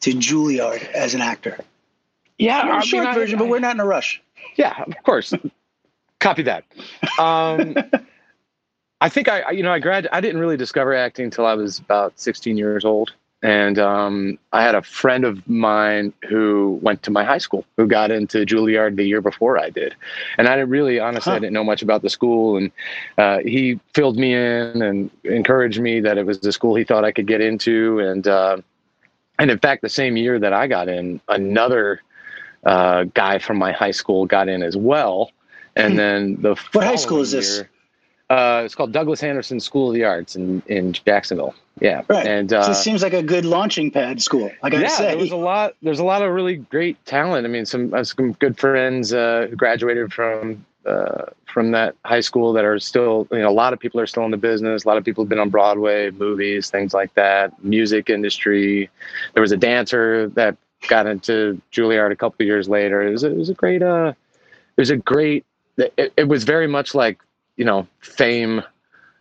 to 0.00 0.10
Juilliard 0.12 0.90
as 0.92 1.14
an 1.14 1.20
actor? 1.20 1.58
Yeah, 2.38 2.60
I 2.60 2.80
short 2.80 3.04
mean, 3.04 3.14
version, 3.14 3.36
I, 3.36 3.38
but 3.40 3.48
we're 3.48 3.58
not 3.58 3.74
in 3.74 3.80
a 3.80 3.86
rush. 3.86 4.22
Yeah, 4.56 4.82
of 4.82 5.02
course. 5.02 5.34
Copy 6.20 6.42
that. 6.42 6.64
Um, 7.18 7.76
I 9.00 9.08
think 9.08 9.28
I, 9.28 9.50
you 9.52 9.62
know, 9.62 9.72
I 9.72 9.78
grad. 9.78 10.08
I 10.12 10.20
didn't 10.20 10.40
really 10.40 10.56
discover 10.56 10.94
acting 10.94 11.26
until 11.26 11.46
I 11.46 11.54
was 11.54 11.78
about 11.78 12.18
16 12.18 12.56
years 12.56 12.84
old, 12.84 13.12
and 13.42 13.78
um, 13.78 14.38
I 14.52 14.62
had 14.62 14.74
a 14.74 14.82
friend 14.82 15.24
of 15.24 15.48
mine 15.48 16.12
who 16.28 16.80
went 16.82 17.04
to 17.04 17.12
my 17.12 17.22
high 17.22 17.38
school 17.38 17.64
who 17.76 17.86
got 17.86 18.10
into 18.10 18.44
Juilliard 18.44 18.96
the 18.96 19.04
year 19.04 19.20
before 19.20 19.56
I 19.56 19.70
did, 19.70 19.94
and 20.36 20.48
I 20.48 20.56
didn't 20.56 20.70
really, 20.70 20.98
honestly, 20.98 21.30
huh. 21.30 21.36
I 21.36 21.38
didn't 21.38 21.52
know 21.52 21.62
much 21.62 21.82
about 21.82 22.02
the 22.02 22.10
school, 22.10 22.56
and 22.56 22.72
uh, 23.18 23.38
he 23.38 23.78
filled 23.94 24.16
me 24.16 24.34
in 24.34 24.82
and 24.82 25.10
encouraged 25.22 25.80
me 25.80 26.00
that 26.00 26.18
it 26.18 26.26
was 26.26 26.40
the 26.40 26.52
school 26.52 26.74
he 26.74 26.82
thought 26.82 27.04
I 27.04 27.12
could 27.12 27.28
get 27.28 27.40
into, 27.40 28.00
and 28.00 28.26
uh, 28.26 28.56
and 29.38 29.50
in 29.50 29.58
fact, 29.58 29.82
the 29.82 29.88
same 29.88 30.16
year 30.16 30.38
that 30.38 30.52
I 30.52 30.66
got 30.66 30.88
in, 30.88 31.20
another 31.28 32.02
uh, 32.64 33.04
guy 33.14 33.38
from 33.38 33.56
my 33.56 33.72
high 33.72 33.92
school 33.92 34.26
got 34.26 34.48
in 34.48 34.62
as 34.62 34.76
well. 34.76 35.30
And 35.76 35.92
hmm. 35.92 35.96
then 35.96 36.42
the 36.42 36.56
what 36.72 36.84
high 36.84 36.96
school 36.96 37.20
is 37.20 37.32
this? 37.32 37.62
uh, 38.30 38.62
it's 38.64 38.74
called 38.74 38.92
Douglas 38.92 39.22
Anderson 39.22 39.58
School 39.58 39.88
of 39.88 39.94
the 39.94 40.04
Arts 40.04 40.36
in 40.36 40.62
in 40.66 40.92
Jacksonville. 40.92 41.54
Yeah, 41.80 42.02
right. 42.08 42.26
And 42.26 42.52
uh, 42.52 42.62
so 42.62 42.68
this 42.70 42.82
seems 42.82 43.02
like 43.02 43.14
a 43.14 43.22
good 43.22 43.44
launching 43.44 43.90
pad 43.90 44.20
school. 44.20 44.50
I 44.62 44.70
gotta 44.70 44.82
yeah, 44.82 44.88
say, 44.88 45.06
there 45.08 45.18
was 45.18 45.30
a 45.30 45.36
lot. 45.36 45.74
There's 45.82 46.00
a 46.00 46.04
lot 46.04 46.22
of 46.22 46.32
really 46.32 46.56
great 46.56 47.02
talent. 47.06 47.46
I 47.46 47.48
mean, 47.48 47.64
some 47.64 48.04
some 48.04 48.32
good 48.32 48.58
friends 48.58 49.12
uh, 49.12 49.46
who 49.48 49.56
graduated 49.56 50.12
from 50.12 50.64
uh, 50.84 51.26
from 51.48 51.70
that 51.72 51.94
high 52.04 52.20
school 52.20 52.52
that 52.52 52.64
are 52.64 52.78
still, 52.78 53.26
you 53.30 53.38
know, 53.38 53.48
a 53.48 53.50
lot 53.50 53.72
of 53.72 53.80
people 53.80 54.00
are 54.00 54.06
still 54.06 54.24
in 54.24 54.30
the 54.30 54.36
business. 54.36 54.84
A 54.84 54.88
lot 54.88 54.96
of 54.96 55.04
people 55.04 55.24
have 55.24 55.28
been 55.28 55.38
on 55.38 55.50
Broadway, 55.50 56.10
movies, 56.10 56.70
things 56.70 56.94
like 56.94 57.12
that, 57.14 57.62
music 57.64 58.10
industry. 58.10 58.90
There 59.34 59.40
was 59.40 59.52
a 59.52 59.56
dancer 59.56 60.28
that 60.30 60.56
got 60.88 61.06
into 61.06 61.60
Juilliard 61.72 62.12
a 62.12 62.16
couple 62.16 62.44
years 62.46 62.68
later. 62.68 63.02
It 63.02 63.12
was, 63.12 63.24
it 63.24 63.34
was 63.34 63.48
a 63.48 63.54
great, 63.54 63.82
uh, 63.82 64.12
it 64.76 64.80
was 64.80 64.90
a 64.90 64.96
great, 64.96 65.44
it, 65.76 66.12
it 66.16 66.28
was 66.28 66.44
very 66.44 66.66
much 66.66 66.94
like, 66.94 67.18
you 67.56 67.64
know, 67.64 67.86
fame, 68.00 68.62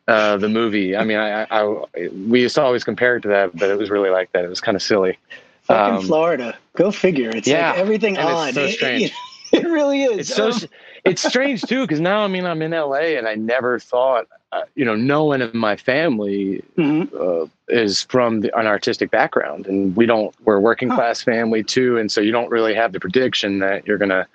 uh, 0.07 0.37
the 0.37 0.49
movie. 0.49 0.95
I 0.95 1.03
mean, 1.03 1.17
I, 1.17 1.43
I, 1.43 1.61
I, 1.63 2.09
we 2.27 2.41
used 2.41 2.55
to 2.55 2.61
always 2.61 2.83
compare 2.83 3.17
it 3.17 3.21
to 3.21 3.27
that, 3.29 3.57
but 3.57 3.69
it 3.69 3.77
was 3.77 3.89
really 3.89 4.09
like 4.09 4.31
that. 4.33 4.45
It 4.45 4.49
was 4.49 4.61
kind 4.61 4.75
of 4.75 4.81
silly. 4.81 5.17
Fucking 5.63 5.97
um, 5.97 6.05
Florida. 6.05 6.57
Go 6.75 6.91
figure. 6.91 7.29
It's 7.29 7.47
yeah, 7.47 7.71
like 7.71 7.79
everything 7.79 8.17
odd. 8.17 8.49
It's 8.49 8.55
so 8.55 8.67
strange. 8.69 9.03
It, 9.03 9.13
it, 9.51 9.65
it 9.65 9.67
really 9.67 10.03
is. 10.03 10.19
It's 10.19 10.35
so, 10.35 10.49
um, 10.49 10.69
it's 11.07 11.23
strange 11.23 11.61
too 11.61 11.81
because 11.81 11.99
now 11.99 12.21
I 12.21 12.27
mean 12.27 12.45
I'm 12.45 12.61
in 12.61 12.71
LA 12.71 13.17
and 13.17 13.27
I 13.27 13.35
never 13.35 13.79
thought 13.79 14.27
uh, 14.51 14.63
you 14.75 14.85
know 14.85 14.95
no 14.95 15.25
one 15.25 15.41
in 15.41 15.57
my 15.57 15.75
family 15.75 16.63
mm-hmm. 16.77 17.15
uh, 17.15 17.47
is 17.67 18.03
from 18.03 18.41
the, 18.41 18.57
an 18.57 18.67
artistic 18.67 19.11
background 19.11 19.67
and 19.67 19.95
we 19.95 20.05
don't 20.05 20.33
we're 20.43 20.57
a 20.57 20.61
working 20.61 20.89
class 20.89 21.21
family 21.21 21.63
too 21.63 21.97
and 21.97 22.11
so 22.11 22.21
you 22.21 22.31
don't 22.31 22.49
really 22.49 22.73
have 22.73 22.93
the 22.93 22.99
prediction 22.99 23.59
that 23.59 23.85
you're 23.87 23.97
gonna 23.97 24.27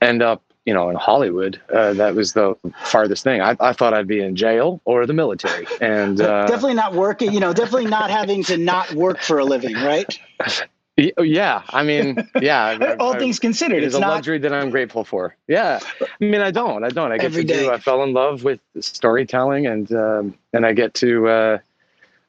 end 0.00 0.22
up 0.22 0.42
you 0.64 0.72
know 0.72 0.88
in 0.90 0.96
Hollywood. 0.96 1.60
Uh, 1.72 1.92
that 1.94 2.14
was 2.14 2.32
the 2.32 2.54
farthest 2.84 3.22
thing. 3.22 3.40
I, 3.40 3.56
I 3.60 3.72
thought 3.72 3.94
I'd 3.94 4.06
be 4.06 4.20
in 4.20 4.34
jail 4.34 4.80
or 4.84 5.06
the 5.06 5.12
military 5.12 5.66
and 5.80 6.20
uh, 6.20 6.46
definitely 6.46 6.74
not 6.74 6.94
working 6.94 7.32
you 7.32 7.40
know 7.40 7.52
definitely 7.52 7.86
not 7.86 8.10
having 8.10 8.42
to 8.44 8.56
not 8.56 8.92
work 8.94 9.20
for 9.20 9.38
a 9.38 9.44
living 9.44 9.74
right 9.74 10.18
yeah, 10.96 11.62
I 11.70 11.82
mean, 11.82 12.28
yeah. 12.40 12.96
All 13.00 13.14
I, 13.14 13.18
things 13.18 13.38
considered, 13.38 13.78
it's, 13.78 13.88
it's 13.88 13.96
a 13.96 14.00
not... 14.00 14.10
luxury 14.10 14.38
that 14.38 14.52
I'm 14.52 14.70
grateful 14.70 15.04
for. 15.04 15.36
Yeah, 15.48 15.80
I 16.00 16.06
mean, 16.20 16.40
I 16.40 16.50
don't, 16.50 16.84
I 16.84 16.88
don't. 16.88 17.10
I 17.10 17.16
get 17.16 17.26
Every 17.26 17.44
to 17.44 17.52
day. 17.52 17.62
do. 17.64 17.70
I 17.70 17.78
fell 17.78 18.02
in 18.04 18.12
love 18.12 18.44
with 18.44 18.60
storytelling, 18.80 19.66
and 19.66 19.90
um, 19.92 20.38
and 20.52 20.64
I 20.64 20.72
get 20.72 20.94
to, 20.94 21.28
uh, 21.28 21.58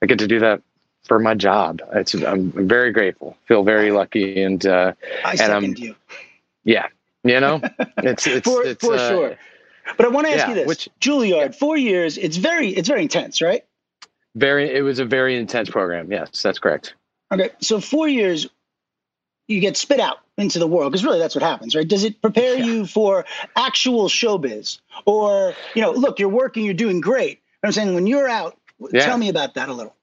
I 0.01 0.05
get 0.07 0.19
to 0.19 0.27
do 0.27 0.39
that 0.39 0.61
for 1.03 1.19
my 1.19 1.35
job. 1.35 1.81
It's 1.93 2.15
I'm 2.15 2.51
very 2.67 2.91
grateful. 2.91 3.37
Feel 3.47 3.63
very 3.63 3.91
lucky, 3.91 4.41
and 4.41 4.65
uh, 4.65 4.93
I 5.23 5.31
and 5.31 5.39
second 5.39 5.77
I'm, 5.77 5.83
you. 5.83 5.95
Yeah, 6.63 6.87
You 7.23 7.39
know, 7.39 7.61
it's 7.97 8.25
it's 8.27 8.49
for, 8.49 8.63
it's, 8.63 8.83
for 8.83 8.95
uh, 8.95 9.09
sure. 9.09 9.37
But 9.97 10.07
I 10.07 10.09
want 10.09 10.25
to 10.25 10.33
ask 10.33 10.39
yeah, 10.39 10.49
you 10.49 10.55
this: 10.55 10.67
which- 10.67 10.89
Juilliard, 10.99 11.53
four 11.53 11.77
years. 11.77 12.17
It's 12.17 12.37
very 12.37 12.69
it's 12.69 12.87
very 12.87 13.03
intense, 13.03 13.41
right? 13.41 13.63
Very, 14.33 14.69
it 14.75 14.81
was 14.81 14.99
a 14.99 15.05
very 15.05 15.37
intense 15.37 15.69
program. 15.69 16.11
Yes, 16.11 16.41
that's 16.41 16.59
correct. 16.59 16.95
Okay, 17.31 17.49
so 17.59 17.79
four 17.79 18.07
years, 18.07 18.47
you 19.47 19.59
get 19.59 19.77
spit 19.77 19.99
out 19.99 20.17
into 20.37 20.59
the 20.59 20.67
world 20.67 20.91
because 20.91 21.03
really 21.05 21.19
that's 21.19 21.35
what 21.35 21.43
happens, 21.43 21.75
right? 21.75 21.87
Does 21.87 22.03
it 22.03 22.21
prepare 22.21 22.57
Yeah. 22.57 22.65
you 22.65 22.85
for 22.85 23.25
actual 23.55 24.07
showbiz, 24.09 24.79
or 25.05 25.53
you 25.75 25.81
know, 25.81 25.91
look, 25.91 26.19
you're 26.19 26.29
working, 26.29 26.65
you're 26.65 26.73
doing 26.73 27.01
great. 27.01 27.41
I'm 27.63 27.71
saying 27.71 27.93
when 27.95 28.07
you're 28.07 28.27
out, 28.29 28.57
Yeah. 28.91 29.05
tell 29.05 29.17
me 29.17 29.29
about 29.29 29.53
that 29.55 29.69
a 29.69 29.73
little. 29.73 29.94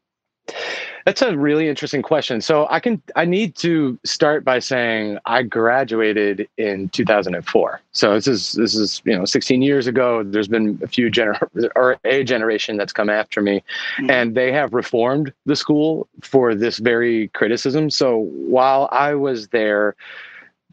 That's 1.04 1.22
a 1.22 1.36
really 1.36 1.68
interesting 1.68 2.02
question. 2.02 2.40
So 2.40 2.66
I 2.70 2.80
can 2.80 3.02
I 3.16 3.24
need 3.24 3.54
to 3.56 3.98
start 4.04 4.44
by 4.44 4.58
saying 4.58 5.18
I 5.26 5.42
graduated 5.42 6.48
in 6.58 6.88
2004. 6.90 7.80
So 7.92 8.14
this 8.14 8.26
is 8.28 8.52
this 8.52 8.74
is 8.74 9.02
you 9.04 9.16
know 9.16 9.24
16 9.24 9.62
years 9.62 9.86
ago. 9.86 10.22
There's 10.22 10.48
been 10.48 10.78
a 10.82 10.86
few 10.86 11.10
gener 11.10 11.40
or 11.74 11.98
a 12.04 12.24
generation 12.24 12.76
that's 12.76 12.92
come 12.92 13.10
after 13.10 13.40
me, 13.40 13.62
Mhm. 13.98 14.10
and 14.10 14.34
they 14.34 14.52
have 14.52 14.72
reformed 14.72 15.32
the 15.46 15.56
school 15.56 16.08
for 16.22 16.54
this 16.54 16.78
very 16.78 17.28
criticism. 17.28 17.90
So 17.90 18.18
while 18.46 18.88
I 18.92 19.14
was 19.14 19.48
there, 19.48 19.94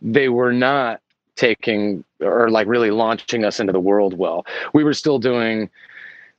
they 0.01 0.29
were 0.29 0.53
not 0.53 1.01
taking 1.35 2.03
or 2.21 2.49
like 2.49 2.67
really 2.67 2.91
launching 2.91 3.45
us 3.45 3.59
into 3.59 3.71
the 3.71 3.79
world 3.79 4.17
well. 4.17 4.45
We 4.73 4.83
were 4.83 4.93
still 4.93 5.19
doing 5.19 5.69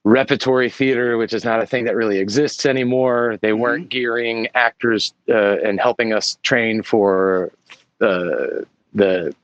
repertory 0.04 0.71
theater, 0.71 1.19
which 1.19 1.33
is 1.35 1.45
not 1.45 1.61
a 1.62 1.66
thing 1.66 1.85
that 1.85 1.95
really 1.95 2.19
exists 2.19 2.64
anymore. 2.64 3.38
They 3.42 3.52
weren't 3.52 3.88
gearing 3.90 4.49
actors 4.54 5.12
uh, 5.28 5.59
and 5.62 5.78
helping 5.80 6.12
us 6.12 6.38
train 6.42 6.83
for 6.83 7.52
uh, 8.00 8.64
the 8.95 9.35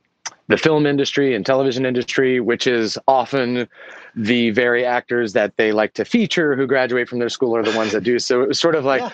the 0.49 0.57
film 0.57 0.87
industry 0.87 1.35
and 1.35 1.45
television 1.45 1.85
industry, 1.85 2.39
which 2.39 2.69
is 2.69 2.97
often 3.09 3.69
the 4.15 4.51
very 4.51 4.85
actors 4.85 5.33
that 5.33 5.57
they 5.57 5.73
like 5.73 5.93
to 5.95 6.05
feature 6.05 6.55
who 6.55 6.69
graduate 6.69 7.09
from 7.09 7.19
their 7.19 7.29
school 7.29 7.57
are 7.57 7.65
the 7.65 7.77
ones 7.77 7.91
that 7.93 8.05
do. 8.05 8.19
So 8.21 8.43
it 8.43 8.49
was 8.49 8.61
sort 8.61 8.77
of 8.77 8.85
like 8.85 9.01
Yeah. 9.03 9.11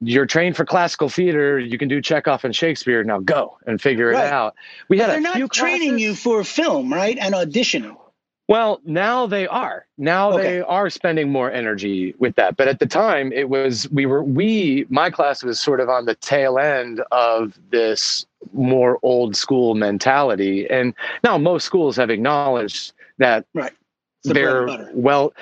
you're 0.00 0.26
trained 0.26 0.56
for 0.56 0.64
classical 0.64 1.08
theater, 1.08 1.58
you 1.60 1.78
can 1.78 1.86
do 1.88 2.02
Chekhov 2.02 2.44
and 2.44 2.54
Shakespeare. 2.54 3.04
Now 3.04 3.20
go 3.20 3.56
and 3.66 3.80
figure 3.80 4.08
Right. 4.10 4.26
it 4.26 4.32
out. 4.32 4.56
We 4.88 4.98
had 4.98 5.08
They're 5.10 5.18
a 5.18 5.20
not 5.20 5.34
few 5.36 5.46
training 5.48 5.90
classes. 5.90 6.02
you 6.02 6.14
for 6.16 6.42
film, 6.42 6.92
right? 6.92 7.16
And 7.16 7.32
auditioning. 7.34 7.96
Well, 8.48 8.80
now 8.84 9.26
they 9.26 9.48
are. 9.48 9.86
Now 9.98 10.32
Okay. 10.32 10.42
they 10.42 10.60
are 10.60 10.88
spending 10.88 11.30
more 11.32 11.50
energy 11.50 12.14
with 12.18 12.36
that. 12.36 12.56
But 12.56 12.68
at 12.68 12.78
the 12.78 12.86
time, 12.86 13.32
it 13.32 13.48
was 13.48 13.88
we 13.90 14.06
were 14.06 14.22
we 14.22 14.86
my 14.88 15.10
class 15.10 15.42
was 15.42 15.58
sort 15.60 15.80
of 15.80 15.88
on 15.88 16.04
the 16.04 16.14
tail 16.14 16.58
end 16.58 17.02
of 17.10 17.58
this 17.70 18.24
more 18.52 18.98
old 19.02 19.34
school 19.34 19.74
mentality. 19.74 20.68
And 20.70 20.94
now 21.24 21.38
most 21.38 21.64
schools 21.64 21.96
have 21.96 22.10
acknowledged 22.10 22.92
that 23.18 23.44
Right. 23.52 23.72
The 24.26 24.34
bread 24.34 24.44
they're 24.44 24.58
and 24.58 24.66
butter. 24.66 24.90
well 24.94 25.32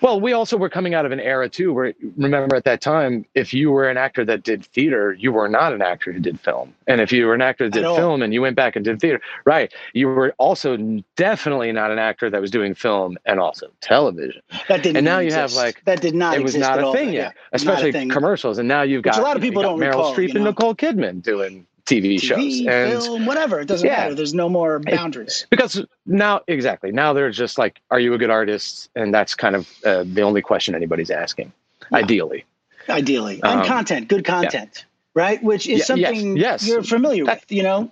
well 0.00 0.20
we 0.20 0.32
also 0.32 0.56
were 0.56 0.68
coming 0.68 0.94
out 0.94 1.06
of 1.06 1.12
an 1.12 1.20
era 1.20 1.48
too 1.48 1.72
where 1.72 1.94
remember 2.16 2.56
at 2.56 2.64
that 2.64 2.80
time 2.80 3.24
if 3.34 3.52
you 3.54 3.70
were 3.70 3.88
an 3.88 3.96
actor 3.96 4.24
that 4.24 4.42
did 4.42 4.64
theater 4.64 5.12
you 5.12 5.32
were 5.32 5.48
not 5.48 5.72
an 5.72 5.82
actor 5.82 6.12
who 6.12 6.18
did 6.20 6.38
film 6.40 6.74
and 6.86 7.00
if 7.00 7.12
you 7.12 7.26
were 7.26 7.34
an 7.34 7.42
actor 7.42 7.68
that 7.68 7.80
did 7.82 7.94
film 7.96 8.22
and 8.22 8.32
you 8.34 8.40
went 8.42 8.56
back 8.56 8.76
and 8.76 8.84
did 8.84 9.00
theater 9.00 9.20
right 9.44 9.72
you 9.94 10.08
were 10.08 10.34
also 10.38 10.76
definitely 11.16 11.72
not 11.72 11.90
an 11.90 11.98
actor 11.98 12.30
that 12.30 12.40
was 12.40 12.50
doing 12.50 12.74
film 12.74 13.16
and 13.26 13.38
also 13.40 13.70
television 13.80 14.42
That 14.68 14.82
didn't. 14.82 14.96
and 14.98 15.04
now 15.04 15.20
even 15.20 15.28
you 15.28 15.34
have, 15.34 15.52
like, 15.54 15.84
that 15.84 16.00
did 16.00 16.14
not. 16.14 16.36
it 16.36 16.42
was 16.42 16.54
exist 16.54 16.70
not 16.70 16.80
a 16.80 16.86
all. 16.86 16.92
thing 16.94 17.08
Yeah, 17.12 17.20
yet 17.22 17.34
especially 17.52 17.92
thing. 17.92 18.08
commercials 18.08 18.58
and 18.58 18.68
now 18.68 18.82
you've 18.82 19.04
Which 19.04 19.14
got 19.14 19.20
a 19.20 19.22
lot 19.22 19.36
of 19.36 19.42
people 19.42 19.62
don't 19.62 19.78
meryl 19.78 20.14
streep 20.14 20.28
you 20.28 20.34
and 20.36 20.44
nicole 20.44 20.74
kidman 20.74 21.22
doing 21.22 21.66
tv, 21.90 22.20
shows 22.20 22.60
and 22.66 23.02
film, 23.02 23.26
whatever. 23.26 23.60
It 23.60 23.66
doesn't 23.66 23.86
Yeah. 23.86 23.96
matter. 23.98 24.14
There's 24.14 24.34
no 24.34 24.48
more 24.48 24.78
boundaries. 24.78 25.46
because 25.50 25.84
now 26.06 26.40
exactly 26.46 26.92
now 26.92 27.12
they're 27.12 27.30
just 27.30 27.58
like 27.58 27.80
are 27.90 27.98
you 28.00 28.14
a 28.14 28.18
good 28.18 28.30
artist 28.30 28.88
and 28.94 29.12
that's 29.12 29.34
kind 29.34 29.54
of 29.56 29.68
uh, 29.84 30.04
the 30.06 30.22
only 30.22 30.42
question 30.42 30.74
anybody's 30.74 31.10
asking 31.10 31.52
Yeah. 31.90 31.98
ideally 31.98 32.44
Ideally, 32.88 33.40
and 33.44 33.60
Um, 33.60 33.66
content, 33.66 34.08
good 34.08 34.24
content, 34.24 34.84
right? 35.14 35.40
Which 35.44 35.66
is 35.66 35.68
Yeah, 35.68 35.76
yes, 35.76 35.86
something 35.86 36.36
yes. 36.36 36.66
you're 36.66 36.82
familiar 36.82 37.24
That- 37.24 37.40
with. 37.42 37.52
You 37.52 37.62
know, 37.62 37.90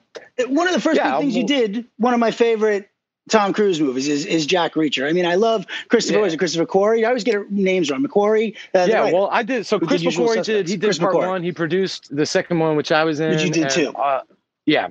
one 0.49 0.67
of 0.67 0.75
the 0.75 0.81
first 0.81 0.97
Yeah, 0.97 1.19
things 1.21 1.37
you 1.37 1.45
did. 1.47 1.85
One 1.99 2.15
of 2.15 2.21
my 2.21 2.31
favorite 2.33 2.89
Tom 3.29 3.53
Cruise 3.53 3.81
movies 3.81 4.09
is, 4.09 4.25
is 4.27 4.47
Jack 4.47 4.75
Reacher. 4.75 5.09
I 5.09 5.13
mean, 5.13 5.27
I 5.27 5.35
love 5.35 5.67
Christopher. 5.89 6.21
Yeah. 6.21 6.33
It 6.33 6.39
Christopher 6.39 6.67
Corey? 6.67 7.05
I 7.05 7.09
always 7.09 7.25
get 7.25 7.51
names 7.51 7.91
wrong. 7.91 8.05
McQuarrie. 8.05 8.57
Uh, 8.75 8.87
yeah, 8.89 9.01
writer. 9.01 9.17
well, 9.17 9.29
I 9.31 9.43
did. 9.43 9.67
So 9.67 9.79
did 9.79 9.89
Chris 9.89 10.03
Usual 10.03 10.29
McCoy 10.29 10.45
did. 10.45 10.69
He 10.69 10.77
did 10.77 10.87
Chris 10.87 10.99
part 10.99 11.15
McCoy. 11.15 11.29
one. 11.29 11.43
He 11.43 11.53
produced 11.53 12.15
the 12.15 12.27
second 12.27 12.59
one, 12.59 12.77
which 12.77 12.93
I 12.93 13.05
was 13.05 13.21
in. 13.21 13.31
Which 13.31 13.43
you 13.43 13.51
did 13.51 13.65
and, 13.65 13.73
too. 13.73 13.93
Uh, 13.95 14.23
yeah, 14.67 14.89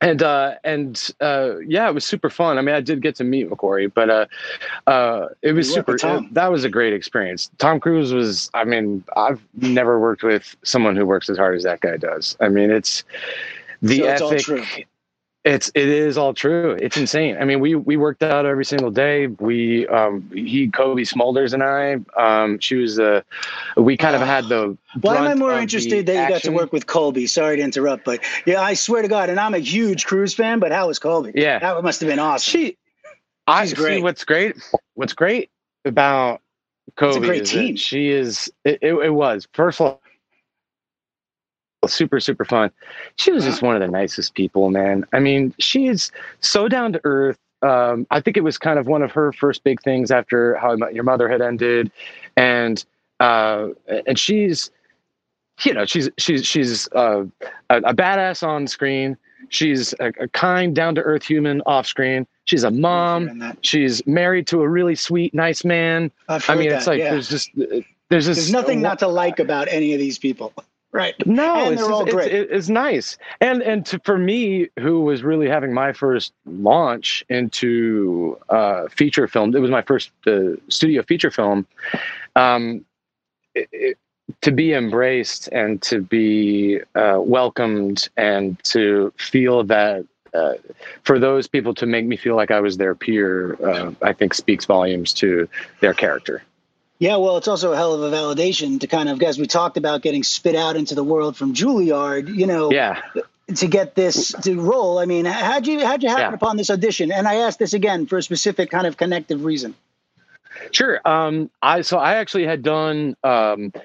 and 0.00 0.22
uh, 0.22 0.54
and 0.64 1.10
uh, 1.20 1.58
yeah, 1.66 1.88
it 1.88 1.94
was 1.94 2.04
super 2.04 2.30
fun. 2.30 2.58
I 2.58 2.62
mean, 2.62 2.74
I 2.74 2.80
did 2.80 3.02
get 3.02 3.16
to 3.16 3.24
meet 3.24 3.50
McQuarrie, 3.50 3.92
but 3.92 4.10
uh, 4.10 4.26
uh, 4.86 5.28
it 5.42 5.52
was 5.52 5.72
super. 5.72 5.96
uh, 6.02 6.22
that 6.32 6.52
was 6.52 6.64
a 6.64 6.68
great 6.68 6.92
experience. 6.92 7.50
Tom 7.58 7.80
Cruise 7.80 8.12
was. 8.12 8.50
I 8.54 8.64
mean, 8.64 9.02
I've 9.16 9.42
never 9.54 9.98
worked 9.98 10.22
with 10.22 10.56
someone 10.62 10.94
who 10.94 11.04
works 11.04 11.28
as 11.28 11.36
hard 11.36 11.56
as 11.56 11.64
that 11.64 11.80
guy 11.80 11.96
does. 11.96 12.36
I 12.40 12.48
mean, 12.48 12.70
it's 12.70 13.02
the 13.82 14.16
So 14.16 14.30
ethic. 14.30 14.87
It's 15.48 15.70
it 15.74 15.88
is 15.88 16.18
all 16.18 16.34
true. 16.34 16.72
It's 16.78 16.98
insane. 16.98 17.38
I 17.40 17.46
mean, 17.46 17.60
we 17.60 17.74
we 17.74 17.96
worked 17.96 18.22
out 18.22 18.44
every 18.44 18.66
single 18.66 18.90
day. 18.90 19.28
We 19.28 19.86
um 19.86 20.30
he 20.34 20.68
Cobie 20.68 21.04
Smulders 21.04 21.54
and 21.54 21.62
I 21.62 21.94
um 22.22 22.58
she 22.58 22.74
was 22.74 22.98
uh 23.00 23.22
we 23.78 23.96
kind 23.96 24.14
of 24.14 24.20
had 24.20 24.44
the 24.50 24.76
Why 25.00 25.16
am 25.16 25.26
I 25.26 25.34
more 25.34 25.58
interested 25.58 26.04
that 26.04 26.22
you 26.22 26.28
got 26.28 26.42
to 26.42 26.50
work 26.52 26.70
with 26.70 26.86
Colby? 26.86 27.26
Sorry 27.26 27.56
to 27.56 27.62
interrupt, 27.62 28.04
but 28.04 28.20
yeah, 28.44 28.60
I 28.60 28.74
swear 28.74 29.00
to 29.00 29.08
God, 29.08 29.30
and 29.30 29.40
I'm 29.40 29.54
a 29.54 29.58
huge 29.58 30.04
Cruise 30.04 30.34
fan, 30.34 30.58
but 30.58 30.70
how 30.70 30.88
was 30.88 30.98
Colby? 30.98 31.32
Yeah. 31.34 31.58
that 31.60 31.82
must 31.82 32.00
have 32.00 32.10
been 32.10 32.18
awesome. 32.18 32.50
She 32.50 32.76
I 33.46 33.62
She's 33.64 33.70
see 33.70 33.76
great. 33.76 34.02
what's 34.02 34.24
great 34.24 34.56
what's 34.94 35.14
great 35.14 35.50
about 35.86 36.42
Kobe 36.96 37.26
great 37.26 37.42
is 37.42 37.52
that 37.52 37.58
team. 37.58 37.76
she 37.76 38.10
is 38.10 38.52
it, 38.66 38.80
it, 38.82 38.92
it 38.92 39.10
was 39.10 39.48
first 39.54 39.80
of 39.80 39.86
all 39.86 40.02
super 41.86 42.20
super 42.20 42.44
fun. 42.44 42.70
She 43.16 43.30
was 43.30 43.44
just 43.44 43.62
one 43.62 43.76
of 43.76 43.80
the 43.80 43.88
nicest 43.88 44.34
people, 44.34 44.70
man. 44.70 45.04
I 45.12 45.20
mean, 45.20 45.54
she 45.58 45.86
is 45.86 46.10
so 46.40 46.68
down 46.68 46.92
to 46.94 47.00
earth. 47.04 47.38
Um, 47.62 48.06
I 48.10 48.20
think 48.20 48.36
it 48.36 48.44
was 48.44 48.56
kind 48.58 48.78
of 48.78 48.86
one 48.86 49.02
of 49.02 49.10
her 49.12 49.32
first 49.32 49.64
big 49.64 49.82
things 49.82 50.10
after 50.10 50.54
How 50.56 50.76
Your 50.92 51.04
Mother 51.04 51.28
had 51.28 51.40
ended, 51.40 51.90
and 52.36 52.84
uh, 53.20 53.68
and 54.06 54.18
she's, 54.18 54.70
you 55.62 55.74
know, 55.74 55.84
she's 55.84 56.08
she's 56.18 56.46
she's 56.46 56.88
uh, 56.92 57.24
a, 57.70 57.76
a 57.78 57.94
badass 57.94 58.46
on 58.46 58.66
screen. 58.66 59.16
She's 59.50 59.92
a, 59.98 60.12
a 60.20 60.28
kind, 60.28 60.74
down 60.74 60.94
to 60.96 61.02
earth 61.02 61.24
human 61.24 61.62
off 61.64 61.86
screen. 61.86 62.26
She's 62.44 62.64
a 62.64 62.70
mom. 62.70 63.54
She's 63.62 64.06
married 64.06 64.46
to 64.48 64.62
a 64.62 64.68
really 64.68 64.94
sweet, 64.94 65.34
nice 65.34 65.64
man. 65.64 66.10
I 66.28 66.38
mean, 66.54 66.68
that, 66.68 66.76
it's 66.76 66.86
like 66.86 66.98
yeah. 66.98 67.10
there's 67.10 67.28
just 67.28 67.50
there's 68.08 68.26
this 68.26 68.36
There's 68.36 68.52
nothing 68.52 68.80
not 68.80 68.98
to 69.00 69.08
like 69.08 69.38
about 69.38 69.68
any 69.68 69.94
of 69.94 69.98
these 69.98 70.18
people. 70.18 70.52
Right. 70.90 71.14
no, 71.26 71.70
it's, 71.70 71.82
just- 71.82 72.28
it's, 72.28 72.52
it's 72.52 72.68
nice. 72.68 73.18
And 73.40 73.62
and 73.62 73.84
to, 73.86 73.98
for 74.00 74.16
me, 74.18 74.68
who 74.78 75.02
was 75.02 75.22
really 75.22 75.48
having 75.48 75.72
my 75.74 75.92
first 75.92 76.32
launch 76.46 77.24
into 77.28 78.38
uh, 78.48 78.88
feature 78.88 79.28
film, 79.28 79.54
it 79.54 79.60
was 79.60 79.70
my 79.70 79.82
first 79.82 80.10
uh, 80.26 80.56
studio 80.68 81.02
feature 81.02 81.30
film. 81.30 81.66
Um, 82.36 82.84
it, 83.54 83.68
it, 83.72 83.98
to 84.42 84.50
be 84.50 84.72
embraced 84.74 85.48
and 85.52 85.80
to 85.82 86.00
be 86.02 86.80
uh, 86.94 87.18
welcomed 87.20 88.08
and 88.16 88.62
to 88.64 89.12
feel 89.18 89.64
that. 89.64 90.04
Uh, 90.34 90.52
for 91.04 91.18
those 91.18 91.48
people 91.48 91.72
to 91.74 91.86
make 91.86 92.04
me 92.04 92.14
feel 92.14 92.36
like 92.36 92.50
I 92.50 92.60
was 92.60 92.76
their 92.76 92.94
peer, 92.94 93.54
uh, 93.66 93.92
I 94.02 94.12
think 94.12 94.34
speaks 94.34 94.66
volumes 94.66 95.14
to 95.14 95.48
their 95.80 95.94
character. 95.94 96.42
Yeah, 96.98 97.16
well, 97.16 97.36
it's 97.36 97.46
also 97.48 97.72
a 97.72 97.76
hell 97.76 97.94
of 97.94 98.02
a 98.12 98.14
validation 98.16 98.80
to 98.80 98.86
kind 98.88 99.08
of, 99.08 99.22
as 99.22 99.38
we 99.38 99.46
talked 99.46 99.76
about, 99.76 100.02
getting 100.02 100.24
spit 100.24 100.56
out 100.56 100.74
into 100.76 100.94
the 100.96 101.04
world 101.04 101.36
from 101.36 101.54
Juilliard. 101.54 102.28
You 102.34 102.46
know, 102.46 102.72
Yeah. 102.72 103.00
to 103.54 103.66
get 103.68 103.94
this 103.94 104.32
to 104.42 104.60
roll. 104.60 104.98
I 104.98 105.04
mean, 105.06 105.24
how'd 105.24 105.66
you 105.66 105.84
how'd 105.86 106.02
you 106.02 106.08
happen 106.08 106.32
Yeah. 106.32 106.34
upon 106.34 106.56
this 106.56 106.70
audition? 106.70 107.12
And 107.12 107.26
I 107.28 107.36
asked 107.36 107.58
this 107.60 107.72
again 107.72 108.06
for 108.06 108.18
a 108.18 108.22
specific 108.22 108.70
kind 108.70 108.86
of 108.86 108.96
connective 108.96 109.44
reason. 109.44 109.74
Sure. 110.72 111.00
Um, 111.04 111.50
I 111.62 111.82
so 111.82 111.98
I 111.98 112.14
actually 112.16 112.46
had 112.46 112.62
done. 112.62 113.16
Um, 113.22 113.66
it 113.74 113.82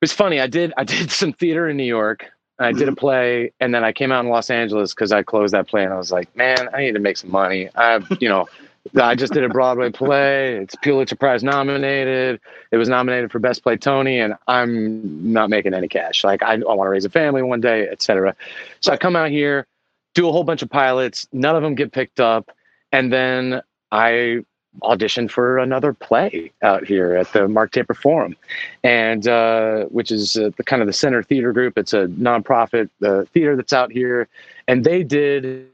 was 0.00 0.12
funny. 0.12 0.40
I 0.40 0.48
did 0.48 0.72
I 0.76 0.84
did 0.96 1.10
some 1.12 1.32
theater 1.32 1.68
in 1.68 1.76
New 1.76 1.84
York. 1.84 2.26
I 2.58 2.72
did 2.72 2.88
a 2.88 2.94
play, 2.94 3.52
and 3.60 3.74
then 3.74 3.82
I 3.82 3.92
came 3.92 4.12
out 4.12 4.24
in 4.24 4.30
Los 4.30 4.48
Angeles 4.50 4.94
because 4.94 5.10
I 5.10 5.22
closed 5.22 5.52
that 5.54 5.66
play, 5.68 5.82
and 5.84 5.92
I 5.92 5.96
was 5.96 6.12
like, 6.12 6.34
man, 6.36 6.68
I 6.72 6.80
need 6.82 6.92
to 6.92 7.00
make 7.00 7.16
some 7.16 7.30
money. 7.30 7.68
I, 7.74 8.00
you 8.20 8.28
know, 8.28 8.46
I 8.96 9.14
just 9.14 9.32
did 9.32 9.44
a 9.44 9.48
Broadway 9.48 9.90
play. 9.90 10.56
It's 10.56 10.74
Pulitzer 10.74 11.14
Prize 11.14 11.44
nominated. 11.44 12.40
It 12.72 12.76
was 12.76 12.88
nominated 12.88 13.30
for 13.30 13.38
Best 13.38 13.62
Play 13.62 13.76
Tony, 13.76 14.18
and 14.18 14.34
I'm 14.48 15.32
not 15.32 15.50
making 15.50 15.72
any 15.72 15.88
cash. 15.88 16.24
Like 16.24 16.42
I, 16.42 16.54
I 16.54 16.58
want 16.58 16.86
to 16.86 16.90
raise 16.90 17.04
a 17.04 17.10
family 17.10 17.42
one 17.42 17.60
day, 17.60 17.88
etc. 17.88 18.34
So 18.80 18.92
I 18.92 18.96
come 18.96 19.14
out 19.14 19.30
here, 19.30 19.66
do 20.14 20.28
a 20.28 20.32
whole 20.32 20.44
bunch 20.44 20.62
of 20.62 20.70
pilots. 20.70 21.28
None 21.32 21.54
of 21.54 21.62
them 21.62 21.74
get 21.74 21.92
picked 21.92 22.18
up, 22.18 22.50
and 22.90 23.12
then 23.12 23.62
I 23.92 24.44
auditioned 24.82 25.30
for 25.30 25.58
another 25.58 25.92
play 25.92 26.50
out 26.62 26.84
here 26.84 27.14
at 27.14 27.32
the 27.32 27.46
Mark 27.46 27.70
Taper 27.70 27.94
Forum, 27.94 28.36
and 28.82 29.28
uh, 29.28 29.84
which 29.84 30.10
is 30.10 30.36
uh, 30.36 30.50
the 30.56 30.64
kind 30.64 30.82
of 30.82 30.88
the 30.88 30.92
Center 30.92 31.22
Theater 31.22 31.52
Group. 31.52 31.78
It's 31.78 31.92
a 31.92 32.06
nonprofit 32.08 32.90
uh, 33.04 33.24
theater 33.32 33.54
that's 33.54 33.72
out 33.72 33.92
here, 33.92 34.28
and 34.66 34.82
they 34.82 35.04
did 35.04 35.68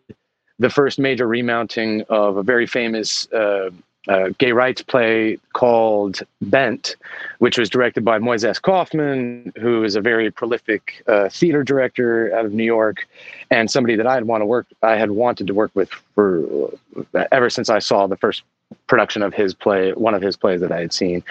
the 0.59 0.71
first 0.71 0.99
major 0.99 1.27
remounting 1.27 2.03
of 2.09 2.37
a 2.37 2.43
very 2.43 2.67
famous 2.67 3.31
uh, 3.33 3.71
uh, 4.09 4.31
gay 4.39 4.53
rights 4.53 4.81
play 4.81 5.39
called 5.53 6.21
Bent, 6.41 6.97
which 7.41 7.59
was 7.59 7.69
directed 7.69 8.05
by 8.05 8.19
Moises 8.19 8.61
Kaufman, 8.61 9.53
who 9.59 9.85
is 9.85 9.97
a 9.97 10.01
very 10.01 10.31
prolific 10.31 11.03
uh, 11.07 11.29
theater 11.29 11.63
director 11.63 12.35
out 12.35 12.47
of 12.47 12.53
New 12.53 12.65
York, 12.65 13.07
and 13.51 13.71
somebody 13.71 13.97
that 13.97 14.07
I 14.07 14.15
had 14.15 14.25
want 14.25 14.41
to 14.41 14.47
work. 14.47 14.67
I 14.83 14.97
had 14.97 15.11
wanted 15.11 15.47
to 15.49 15.55
work 15.55 15.71
with 15.75 15.91
for 16.15 16.71
uh, 17.15 17.25
ever 17.31 17.51
since 17.51 17.69
I 17.69 17.81
saw 17.81 18.07
the 18.07 18.17
first 18.17 18.43
production 18.87 19.23
of 19.23 19.35
his 19.35 19.53
play, 19.53 19.93
one 19.93 20.15
of 20.15 20.23
his 20.23 20.37
plays 20.37 20.61
that 20.63 20.73
I 20.73 20.81
had 20.81 20.93
seen, 20.93 21.23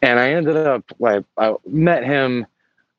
and 0.00 0.18
I 0.18 0.30
ended 0.30 0.56
up 0.56 0.84
like 0.98 1.24
I 1.36 1.54
met 1.66 2.04
him, 2.04 2.46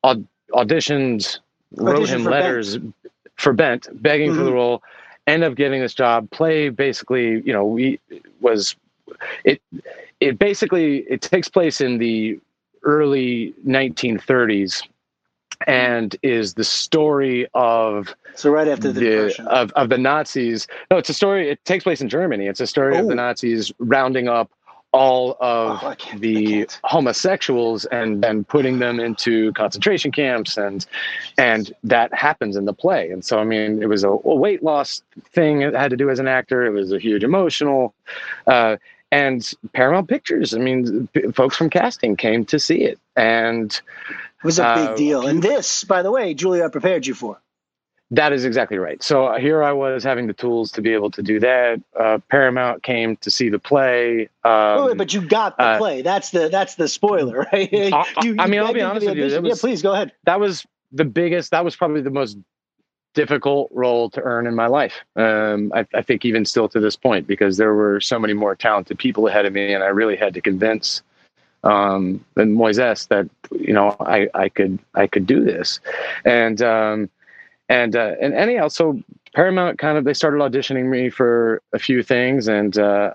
aud- 0.04 0.26
auditioned, 0.52 1.38
wrote 1.76 2.08
him 2.08 2.24
letters 2.24 2.76
Bent. 2.76 2.94
for 3.36 3.52
Bent, 3.52 3.88
begging 4.00 4.30
mm-hmm. 4.30 4.38
for 4.38 4.44
the 4.44 4.50
mm-hmm. 4.50 4.56
role. 4.56 4.82
End 5.26 5.42
up 5.42 5.54
getting 5.54 5.80
this 5.80 5.94
job. 5.94 6.30
Play 6.30 6.68
basically, 6.68 7.40
you 7.42 7.52
know, 7.52 7.64
we 7.64 8.00
was 8.40 8.76
it 9.44 9.60
it 10.20 10.38
basically 10.38 10.98
it 11.08 11.22
takes 11.22 11.48
place 11.48 11.80
in 11.80 11.98
the 11.98 12.38
early 12.82 13.54
1930s 13.66 14.82
and 15.66 16.16
is 16.22 16.54
the 16.54 16.64
story 16.64 17.46
of 17.54 18.14
so 18.34 18.50
right 18.50 18.68
after 18.68 18.92
the, 18.92 19.00
the 19.00 19.48
of, 19.48 19.70
of 19.72 19.88
the 19.88 19.98
Nazis. 19.98 20.66
No, 20.90 20.98
it's 20.98 21.08
a 21.08 21.14
story. 21.14 21.48
It 21.48 21.64
takes 21.64 21.84
place 21.84 22.00
in 22.00 22.08
Germany. 22.08 22.46
It's 22.46 22.60
a 22.60 22.66
story 22.66 22.96
of 22.96 23.06
the 23.06 23.12
oh. 23.12 23.16
Nazis 23.16 23.72
rounding 23.78 24.28
up 24.28 24.50
all 24.94 25.36
of 25.40 25.80
oh, 25.82 25.94
the 26.18 26.68
homosexuals 26.84 27.84
and 27.86 28.22
then 28.22 28.44
putting 28.44 28.78
them 28.78 29.00
into 29.00 29.52
concentration 29.54 30.12
camps 30.12 30.56
and 30.56 30.86
and 31.36 31.72
that 31.82 32.14
happens 32.14 32.54
in 32.54 32.64
the 32.64 32.72
play 32.72 33.10
and 33.10 33.24
so 33.24 33.40
i 33.40 33.44
mean 33.44 33.82
it 33.82 33.88
was 33.88 34.04
a, 34.04 34.08
a 34.08 34.34
weight 34.36 34.62
loss 34.62 35.02
thing 35.32 35.62
it 35.62 35.74
had 35.74 35.90
to 35.90 35.96
do 35.96 36.10
as 36.10 36.20
an 36.20 36.28
actor 36.28 36.64
it 36.64 36.70
was 36.70 36.92
a 36.92 36.98
huge 37.00 37.24
emotional 37.24 37.92
uh, 38.46 38.76
and 39.10 39.52
Paramount 39.72 40.08
Pictures. 40.08 40.54
I 40.54 40.58
mean, 40.58 41.08
folks 41.34 41.56
from 41.56 41.70
casting 41.70 42.16
came 42.16 42.44
to 42.46 42.58
see 42.58 42.82
it, 42.82 42.98
and 43.14 43.70
it 43.70 44.44
was 44.44 44.58
a 44.58 44.74
big 44.74 44.88
uh, 44.88 44.96
deal. 44.96 45.26
And 45.28 45.40
this, 45.40 45.84
by 45.84 46.02
the 46.02 46.10
way, 46.10 46.34
Juilliard 46.34 46.72
prepared 46.72 47.06
you 47.06 47.14
for. 47.14 47.40
That 48.10 48.32
is 48.32 48.44
exactly 48.44 48.78
right. 48.78 49.02
So 49.02 49.26
uh, 49.26 49.38
here 49.38 49.62
I 49.62 49.72
was 49.72 50.04
having 50.04 50.26
the 50.26 50.34
tools 50.34 50.70
to 50.72 50.82
be 50.82 50.92
able 50.92 51.10
to 51.12 51.22
do 51.22 51.40
that. 51.40 51.80
Uh, 51.98 52.18
Paramount 52.30 52.82
came 52.82 53.16
to 53.16 53.30
see 53.30 53.48
the 53.48 53.58
play. 53.58 54.28
Um, 54.44 54.86
wait, 54.86 54.96
but 54.98 55.14
you 55.14 55.26
got 55.26 55.56
the 55.56 55.64
uh, 55.64 55.78
play. 55.78 56.02
That's 56.02 56.30
the 56.30 56.48
that's 56.48 56.74
the 56.74 56.86
spoiler, 56.86 57.46
right? 57.52 57.72
you, 57.72 57.90
I, 57.92 58.04
I 58.38 58.46
mean, 58.46 58.60
I'll 58.60 58.74
be 58.74 58.82
honest 58.82 59.06
with 59.06 59.16
you. 59.16 59.24
Was, 59.24 59.32
yeah, 59.42 59.54
please 59.58 59.82
go 59.82 59.92
ahead. 59.92 60.12
That 60.24 60.38
was 60.38 60.66
the 60.92 61.04
biggest. 61.04 61.50
That 61.50 61.64
was 61.64 61.74
probably 61.74 62.02
the 62.02 62.10
most 62.10 62.36
difficult 63.14 63.70
role 63.72 64.10
to 64.10 64.20
earn 64.22 64.46
in 64.46 64.54
my 64.54 64.66
life. 64.66 64.94
Um, 65.16 65.72
I, 65.74 65.86
I, 65.94 66.02
think 66.02 66.24
even 66.24 66.44
still 66.44 66.68
to 66.68 66.80
this 66.80 66.96
point, 66.96 67.28
because 67.28 67.56
there 67.56 67.72
were 67.72 68.00
so 68.00 68.18
many 68.18 68.32
more 68.32 68.56
talented 68.56 68.98
people 68.98 69.28
ahead 69.28 69.46
of 69.46 69.52
me, 69.52 69.72
and 69.72 69.84
I 69.84 69.88
really 69.88 70.16
had 70.16 70.34
to 70.34 70.40
convince 70.40 71.00
um, 71.62 72.24
Moises 72.36 73.08
that 73.08 73.28
you 73.58 73.72
know 73.72 73.96
I, 74.00 74.28
I 74.34 74.48
could 74.50 74.78
I 74.94 75.06
could 75.06 75.26
do 75.26 75.42
this, 75.42 75.80
and 76.24 76.60
um, 76.60 77.10
and 77.68 77.96
uh, 77.96 78.14
and 78.20 78.34
anyhow, 78.34 78.68
so 78.68 79.00
Paramount 79.34 79.78
kind 79.78 79.98
of 79.98 80.04
they 80.04 80.14
started 80.14 80.38
auditioning 80.38 80.88
me 80.88 81.10
for 81.10 81.62
a 81.72 81.78
few 81.78 82.02
things, 82.02 82.46
and 82.46 82.78
uh, 82.78 83.12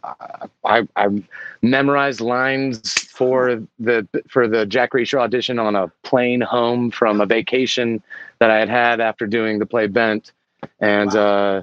I, 0.66 0.88
I 0.96 1.24
memorized 1.62 2.20
lines 2.20 2.94
for 3.04 3.62
the 3.80 4.08
for 4.28 4.48
the 4.48 4.66
Jack 4.66 4.92
Reacher 4.92 5.20
audition 5.20 5.60
on 5.60 5.76
a 5.76 5.88
plane 6.04 6.42
home 6.42 6.92
from 6.92 7.22
a 7.22 7.26
vacation 7.26 8.02
that 8.40 8.50
I 8.50 8.58
had 8.58 8.70
had 8.70 9.00
after 9.00 9.28
doing 9.28 9.60
the 9.60 9.66
play 9.66 9.88
Bent, 9.88 10.32
and 10.80 11.14
wow. 11.14 11.58
uh, 11.58 11.62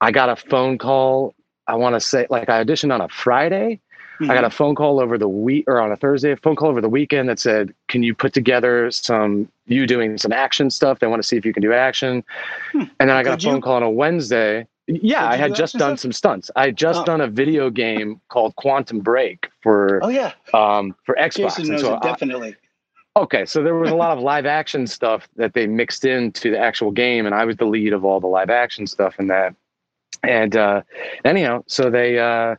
I 0.00 0.10
got 0.10 0.28
a 0.28 0.36
phone 0.36 0.78
call. 0.78 1.34
I 1.66 1.76
want 1.76 1.94
to 1.94 2.00
say 2.00 2.26
like 2.28 2.48
I 2.48 2.64
auditioned 2.64 2.92
on 2.92 3.00
a 3.00 3.08
Friday. 3.08 3.80
Mm-hmm. 4.20 4.30
I 4.30 4.34
got 4.34 4.44
a 4.44 4.48
mm-hmm. 4.48 4.56
phone 4.56 4.74
call 4.74 5.00
over 5.00 5.16
the 5.16 5.28
week 5.28 5.64
or 5.66 5.80
on 5.80 5.90
a 5.90 5.96
Thursday, 5.96 6.32
a 6.32 6.36
phone 6.36 6.54
call 6.54 6.68
over 6.68 6.82
the 6.82 6.90
weekend 6.90 7.28
that 7.30 7.38
said, 7.38 7.72
"Can 7.88 8.02
you 8.02 8.14
put 8.14 8.34
together 8.34 8.90
some 8.90 9.48
you 9.66 9.86
doing 9.86 10.18
some 10.18 10.32
action 10.32 10.68
stuff? 10.70 10.98
They 10.98 11.06
want 11.06 11.22
to 11.22 11.26
see 11.26 11.36
if 11.36 11.46
you 11.46 11.54
can 11.54 11.62
do 11.62 11.72
action." 11.72 12.22
Hmm. 12.72 12.82
And 13.00 13.08
then 13.08 13.10
I 13.10 13.22
got 13.22 13.38
Could 13.38 13.46
a 13.46 13.50
phone 13.50 13.56
you? 13.56 13.62
call 13.62 13.76
on 13.76 13.82
a 13.82 13.90
Wednesday. 13.90 14.66
Yeah, 14.86 15.26
I 15.26 15.36
had 15.36 15.54
just 15.54 15.74
done 15.74 15.96
stuff? 15.96 16.00
some 16.00 16.12
stunts. 16.12 16.50
I 16.56 16.66
had 16.66 16.76
just 16.76 17.00
oh. 17.00 17.04
done 17.04 17.20
a 17.20 17.28
video 17.28 17.70
game 17.70 18.20
called 18.28 18.56
Quantum 18.56 19.00
Break 19.00 19.48
for 19.62 20.00
oh 20.02 20.08
yeah 20.08 20.32
um, 20.52 20.94
for 21.04 21.14
Xbox. 21.14 21.56
Jason 21.56 21.68
knows 21.68 21.80
so 21.80 21.96
it, 21.96 22.02
definitely. 22.02 22.56
Okay, 23.16 23.44
so 23.44 23.62
there 23.62 23.74
was 23.74 23.90
a 23.90 23.96
lot 23.96 24.16
of 24.16 24.22
live 24.22 24.46
action 24.46 24.86
stuff 24.86 25.28
that 25.36 25.54
they 25.54 25.66
mixed 25.66 26.04
into 26.04 26.50
the 26.50 26.58
actual 26.58 26.90
game, 26.90 27.26
and 27.26 27.34
I 27.34 27.44
was 27.44 27.56
the 27.56 27.64
lead 27.64 27.92
of 27.92 28.04
all 28.04 28.20
the 28.20 28.28
live 28.28 28.50
action 28.50 28.86
stuff 28.86 29.18
in 29.18 29.26
that. 29.28 29.54
And 30.22 30.54
uh, 30.54 30.82
anyhow, 31.24 31.64
so 31.66 31.90
they 31.90 32.18
uh, 32.18 32.56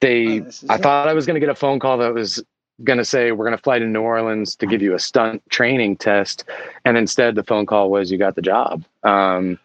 they 0.00 0.40
oh, 0.40 0.50
I 0.68 0.76
thought 0.78 1.08
I 1.08 1.14
was 1.14 1.26
going 1.26 1.34
to 1.34 1.40
get 1.40 1.48
a 1.48 1.54
phone 1.54 1.78
call 1.78 1.98
that 1.98 2.14
was 2.14 2.42
going 2.84 2.98
to 2.98 3.04
say 3.04 3.32
we're 3.32 3.44
going 3.44 3.56
to 3.56 3.62
fly 3.62 3.78
to 3.78 3.86
New 3.86 4.00
Orleans 4.00 4.56
to 4.56 4.66
give 4.66 4.80
you 4.80 4.94
a 4.94 4.98
stunt 4.98 5.42
training 5.50 5.96
test, 5.96 6.44
and 6.84 6.96
instead 6.96 7.34
the 7.34 7.44
phone 7.44 7.66
call 7.66 7.90
was 7.90 8.10
you 8.10 8.18
got 8.18 8.34
the 8.34 8.42
job. 8.42 8.84
Um, 9.02 9.58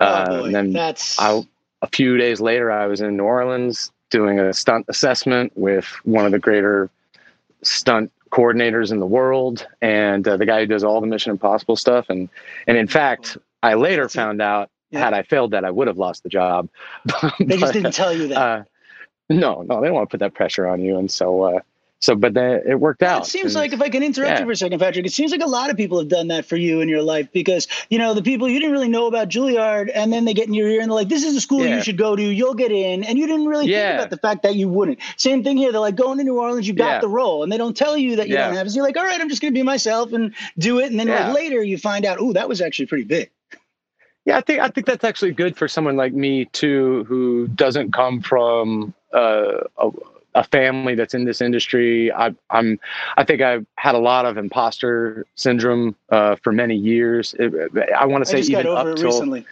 oh, 0.00 0.06
uh, 0.06 0.42
and 0.44 0.54
then 0.54 0.72
that's 0.72 1.18
I, 1.18 1.42
a 1.82 1.86
few 1.88 2.16
days 2.16 2.40
later 2.40 2.70
I 2.70 2.86
was 2.86 3.00
in 3.00 3.16
New 3.16 3.24
Orleans 3.24 3.90
doing 4.10 4.38
a 4.38 4.52
stunt 4.52 4.86
assessment 4.88 5.52
with 5.56 5.86
one 6.04 6.26
of 6.26 6.32
the 6.32 6.38
greater 6.38 6.90
stunt 7.62 8.12
coordinators 8.30 8.92
in 8.92 9.00
the 9.00 9.06
world 9.06 9.66
and 9.82 10.26
uh, 10.26 10.36
the 10.36 10.46
guy 10.46 10.60
who 10.60 10.66
does 10.66 10.84
all 10.84 11.00
the 11.00 11.06
Mission 11.06 11.30
Impossible 11.30 11.76
stuff. 11.76 12.06
And 12.08 12.28
and 12.66 12.76
in 12.76 12.86
fact, 12.86 13.36
I 13.62 13.74
later 13.74 14.08
found 14.08 14.40
out 14.40 14.70
yeah. 14.90 15.00
had 15.00 15.14
I 15.14 15.22
failed 15.22 15.52
that 15.52 15.64
I 15.64 15.70
would 15.70 15.86
have 15.88 15.98
lost 15.98 16.22
the 16.22 16.28
job. 16.28 16.68
they 17.40 17.56
just 17.56 17.72
didn't 17.72 17.92
tell 17.92 18.12
you 18.12 18.28
that. 18.28 18.38
Uh, 18.38 18.64
no, 19.30 19.62
no, 19.62 19.80
they 19.80 19.86
don't 19.86 19.94
want 19.94 20.10
to 20.10 20.12
put 20.12 20.20
that 20.20 20.34
pressure 20.34 20.66
on 20.66 20.80
you, 20.80 20.98
and 20.98 21.10
so 21.10 21.42
uh, 21.42 21.60
so, 22.02 22.14
but 22.14 22.32
then 22.32 22.62
it 22.66 22.80
worked 22.80 23.02
out. 23.02 23.26
It 23.26 23.30
seems 23.30 23.54
and, 23.54 23.60
like, 23.60 23.74
if 23.74 23.82
I 23.82 23.90
can 23.90 24.02
interrupt 24.02 24.32
yeah. 24.32 24.40
you 24.40 24.46
for 24.46 24.52
a 24.52 24.56
second, 24.56 24.78
Patrick, 24.78 25.04
it 25.04 25.12
seems 25.12 25.32
like 25.32 25.42
a 25.42 25.46
lot 25.46 25.68
of 25.68 25.76
people 25.76 25.98
have 25.98 26.08
done 26.08 26.28
that 26.28 26.46
for 26.46 26.56
you 26.56 26.80
in 26.80 26.88
your 26.88 27.02
life 27.02 27.28
because, 27.30 27.68
you 27.90 27.98
know, 27.98 28.14
the 28.14 28.22
people 28.22 28.48
you 28.48 28.58
didn't 28.58 28.72
really 28.72 28.88
know 28.88 29.06
about 29.06 29.28
Juilliard 29.28 29.90
and 29.94 30.10
then 30.10 30.24
they 30.24 30.32
get 30.32 30.48
in 30.48 30.54
your 30.54 30.66
ear 30.66 30.80
and 30.80 30.90
they're 30.90 30.96
like, 30.96 31.10
this 31.10 31.22
is 31.22 31.36
a 31.36 31.42
school 31.42 31.62
yeah. 31.62 31.76
you 31.76 31.82
should 31.82 31.98
go 31.98 32.16
to, 32.16 32.22
you'll 32.22 32.54
get 32.54 32.72
in. 32.72 33.04
And 33.04 33.18
you 33.18 33.26
didn't 33.26 33.44
really 33.44 33.66
yeah. 33.66 33.88
think 33.88 33.98
about 33.98 34.10
the 34.10 34.16
fact 34.16 34.44
that 34.44 34.56
you 34.56 34.66
wouldn't. 34.66 34.98
Same 35.18 35.44
thing 35.44 35.58
here. 35.58 35.72
They're 35.72 35.80
like, 35.80 35.94
going 35.94 36.16
to 36.16 36.24
New 36.24 36.40
Orleans, 36.40 36.66
you 36.66 36.72
got 36.72 37.02
the 37.02 37.08
role. 37.08 37.42
And 37.42 37.52
they 37.52 37.58
don't 37.58 37.76
tell 37.76 37.98
you 37.98 38.16
that 38.16 38.28
you 38.28 38.36
don't 38.36 38.54
have 38.54 38.66
it. 38.66 38.70
So 38.70 38.76
you're 38.76 38.84
like, 38.84 38.96
all 38.96 39.04
right, 39.04 39.20
I'm 39.20 39.28
just 39.28 39.42
going 39.42 39.52
to 39.52 39.58
be 39.58 39.62
myself 39.62 40.14
and 40.14 40.34
do 40.56 40.78
it. 40.78 40.90
And 40.90 40.98
then 40.98 41.08
like 41.08 41.34
later 41.34 41.62
you 41.62 41.76
find 41.76 42.06
out, 42.06 42.16
oh, 42.18 42.32
that 42.32 42.48
was 42.48 42.62
actually 42.62 42.86
pretty 42.86 43.04
big. 43.04 43.30
Yeah, 44.24 44.38
I 44.38 44.40
think 44.40 44.60
I 44.60 44.68
think 44.68 44.86
that's 44.86 45.04
actually 45.04 45.32
good 45.32 45.54
for 45.56 45.68
someone 45.68 45.96
like 45.96 46.14
me 46.14 46.46
too, 46.46 47.04
who 47.04 47.46
doesn't 47.48 47.92
come 47.92 48.22
from 48.22 48.94
uh, 49.12 49.60
a, 49.78 49.90
a 50.34 50.44
family 50.44 50.94
that's 50.94 51.14
in 51.14 51.24
this 51.24 51.40
industry. 51.40 52.12
I, 52.12 52.34
am 52.50 52.78
I 53.16 53.24
think 53.24 53.40
I've 53.40 53.66
had 53.76 53.94
a 53.94 53.98
lot 53.98 54.26
of 54.26 54.38
imposter 54.38 55.26
syndrome 55.34 55.96
uh, 56.10 56.36
for 56.36 56.52
many 56.52 56.76
years. 56.76 57.34
It, 57.38 57.52
I 57.96 58.06
want 58.06 58.24
to 58.24 58.30
say 58.30 58.40
even 58.40 58.66
up 58.66 58.96
till 58.96 59.06
recently. 59.06 59.46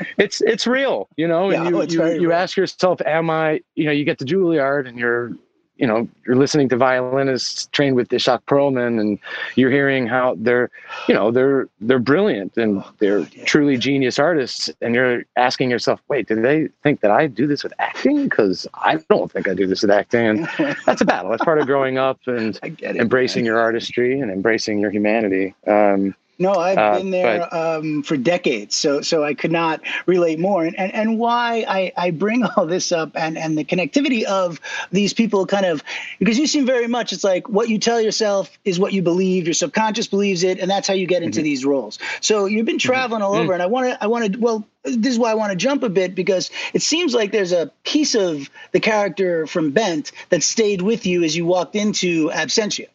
it's 0.18 0.40
it's 0.40 0.66
real, 0.66 1.08
you 1.16 1.28
know. 1.28 1.50
Yeah, 1.50 1.66
and 1.66 1.92
you 1.92 2.04
you, 2.04 2.20
you 2.20 2.32
ask 2.32 2.56
yourself, 2.56 3.00
"Am 3.06 3.30
I?" 3.30 3.60
You 3.74 3.84
know, 3.84 3.92
you 3.92 4.04
get 4.04 4.18
to 4.18 4.24
Juilliard 4.24 4.88
and 4.88 4.98
you're 4.98 5.32
you 5.76 5.86
know 5.86 6.08
you're 6.26 6.36
listening 6.36 6.68
to 6.68 6.76
violinists 6.76 7.66
trained 7.72 7.96
with 7.96 8.08
Itzhak 8.08 8.42
Perlman, 8.42 9.00
and 9.00 9.18
you're 9.56 9.70
hearing 9.70 10.06
how 10.06 10.36
they're 10.38 10.70
you 11.08 11.14
know 11.14 11.30
they're 11.30 11.68
they're 11.80 11.98
brilliant 11.98 12.56
and 12.56 12.78
oh, 12.78 12.90
they're 12.98 13.20
God, 13.20 13.34
yeah. 13.34 13.44
truly 13.44 13.76
genius 13.76 14.18
artists. 14.18 14.70
And 14.80 14.94
you're 14.94 15.24
asking 15.36 15.70
yourself 15.70 16.00
wait 16.08 16.28
do 16.28 16.40
they 16.40 16.68
think 16.82 17.00
that 17.00 17.10
i 17.10 17.26
do 17.26 17.46
this 17.46 17.64
with 17.64 17.72
acting? 17.78 18.24
Because 18.24 18.66
i 18.74 18.96
don't 19.08 19.30
think 19.30 19.48
i 19.48 19.54
do 19.54 19.66
this 19.66 19.82
with 19.82 19.90
acting. 19.90 20.26
And 20.26 20.76
that's 20.86 21.00
a 21.00 21.04
battle. 21.04 21.30
That's 21.30 21.44
part 21.44 21.58
of 21.58 21.66
growing 21.66 21.98
up 21.98 22.20
and 22.26 22.58
it, 22.62 22.96
embracing 22.96 23.42
man. 23.42 23.46
your 23.46 23.58
artistry 23.58 24.20
and 24.20 24.30
embracing 24.30 24.78
your 24.78 24.90
humanity. 24.90 25.54
Um, 25.66 26.14
no, 26.38 26.52
I've 26.52 26.78
uh, 26.78 26.98
been 26.98 27.10
there 27.10 27.46
but, 27.50 27.78
um, 27.78 28.02
for 28.02 28.16
decades, 28.16 28.74
so 28.74 29.00
so 29.02 29.22
I 29.22 29.34
could 29.34 29.52
not 29.52 29.80
relate 30.06 30.38
more. 30.38 30.64
And 30.64 30.78
and, 30.78 30.92
and 30.92 31.18
why 31.18 31.64
I, 31.68 31.92
I 31.96 32.10
bring 32.10 32.44
all 32.56 32.66
this 32.66 32.92
up 32.92 33.12
and, 33.14 33.38
and 33.38 33.56
the 33.56 33.64
connectivity 33.64 34.24
of 34.24 34.60
these 34.90 35.12
people 35.12 35.46
kind 35.46 35.66
of 35.66 35.82
because 36.18 36.38
you 36.38 36.46
seem 36.46 36.66
very 36.66 36.88
much 36.88 37.12
it's 37.12 37.24
like 37.24 37.48
what 37.48 37.68
you 37.68 37.78
tell 37.78 38.00
yourself 38.00 38.58
is 38.64 38.78
what 38.78 38.92
you 38.92 39.02
believe, 39.02 39.46
your 39.46 39.54
subconscious 39.54 40.08
believes 40.08 40.42
it, 40.42 40.58
and 40.58 40.70
that's 40.70 40.88
how 40.88 40.94
you 40.94 41.06
get 41.06 41.22
into 41.22 41.38
mm-hmm. 41.38 41.44
these 41.44 41.64
roles. 41.64 41.98
So 42.20 42.46
you've 42.46 42.66
been 42.66 42.76
mm-hmm. 42.76 42.88
traveling 42.88 43.22
all 43.22 43.34
over, 43.34 43.52
mm. 43.52 43.54
and 43.54 43.62
I 43.62 43.66
want 43.66 43.86
to 43.88 44.02
I 44.02 44.06
want 44.06 44.32
to 44.32 44.38
well 44.38 44.66
this 44.84 45.12
is 45.12 45.18
why 45.18 45.30
I 45.30 45.34
want 45.34 45.50
to 45.50 45.56
jump 45.56 45.82
a 45.82 45.88
bit 45.88 46.14
because 46.14 46.50
it 46.74 46.82
seems 46.82 47.14
like 47.14 47.32
there's 47.32 47.52
a 47.52 47.70
piece 47.84 48.14
of 48.14 48.50
the 48.72 48.80
character 48.80 49.46
from 49.46 49.70
Bent 49.70 50.12
that 50.28 50.42
stayed 50.42 50.82
with 50.82 51.06
you 51.06 51.22
as 51.22 51.34
you 51.34 51.46
walked 51.46 51.74
into 51.74 52.28
Absentia. 52.30 52.88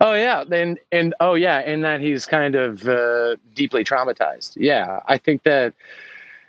Oh 0.00 0.14
yeah, 0.14 0.44
and 0.50 0.78
and 0.92 1.14
oh 1.20 1.34
yeah, 1.34 1.58
and 1.58 1.84
that 1.84 2.00
he's 2.00 2.26
kind 2.26 2.54
of 2.54 2.86
uh, 2.88 3.36
deeply 3.54 3.84
traumatized. 3.84 4.54
Yeah, 4.56 5.00
I 5.06 5.18
think 5.18 5.44
that 5.44 5.74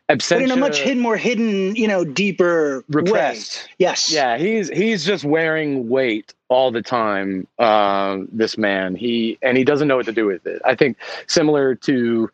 Absentia, 0.10 0.30
but 0.30 0.42
in 0.44 0.52
a 0.52 0.56
much 0.56 0.80
hidden, 0.82 1.02
more 1.02 1.18
hidden, 1.18 1.76
you 1.76 1.88
know, 1.88 2.06
deeper, 2.06 2.84
repressed. 2.90 3.64
Way. 3.64 3.72
Yes. 3.80 4.14
Yeah, 4.14 4.38
he's 4.38 4.70
he's 4.70 5.04
just 5.04 5.24
wearing 5.24 5.90
weight 5.90 6.34
all 6.48 6.72
the 6.72 6.84
time. 6.84 7.48
Uh, 7.58 8.20
this 8.32 8.56
man, 8.56 8.96
he 8.96 9.40
and 9.42 9.58
he 9.58 9.64
doesn't 9.64 9.88
know 9.88 9.96
what 9.96 10.06
to 10.06 10.12
do 10.12 10.28
with 10.28 10.46
it. 10.46 10.62
I 10.64 10.76
think 10.76 10.98
similar 11.26 11.74
to 11.76 12.30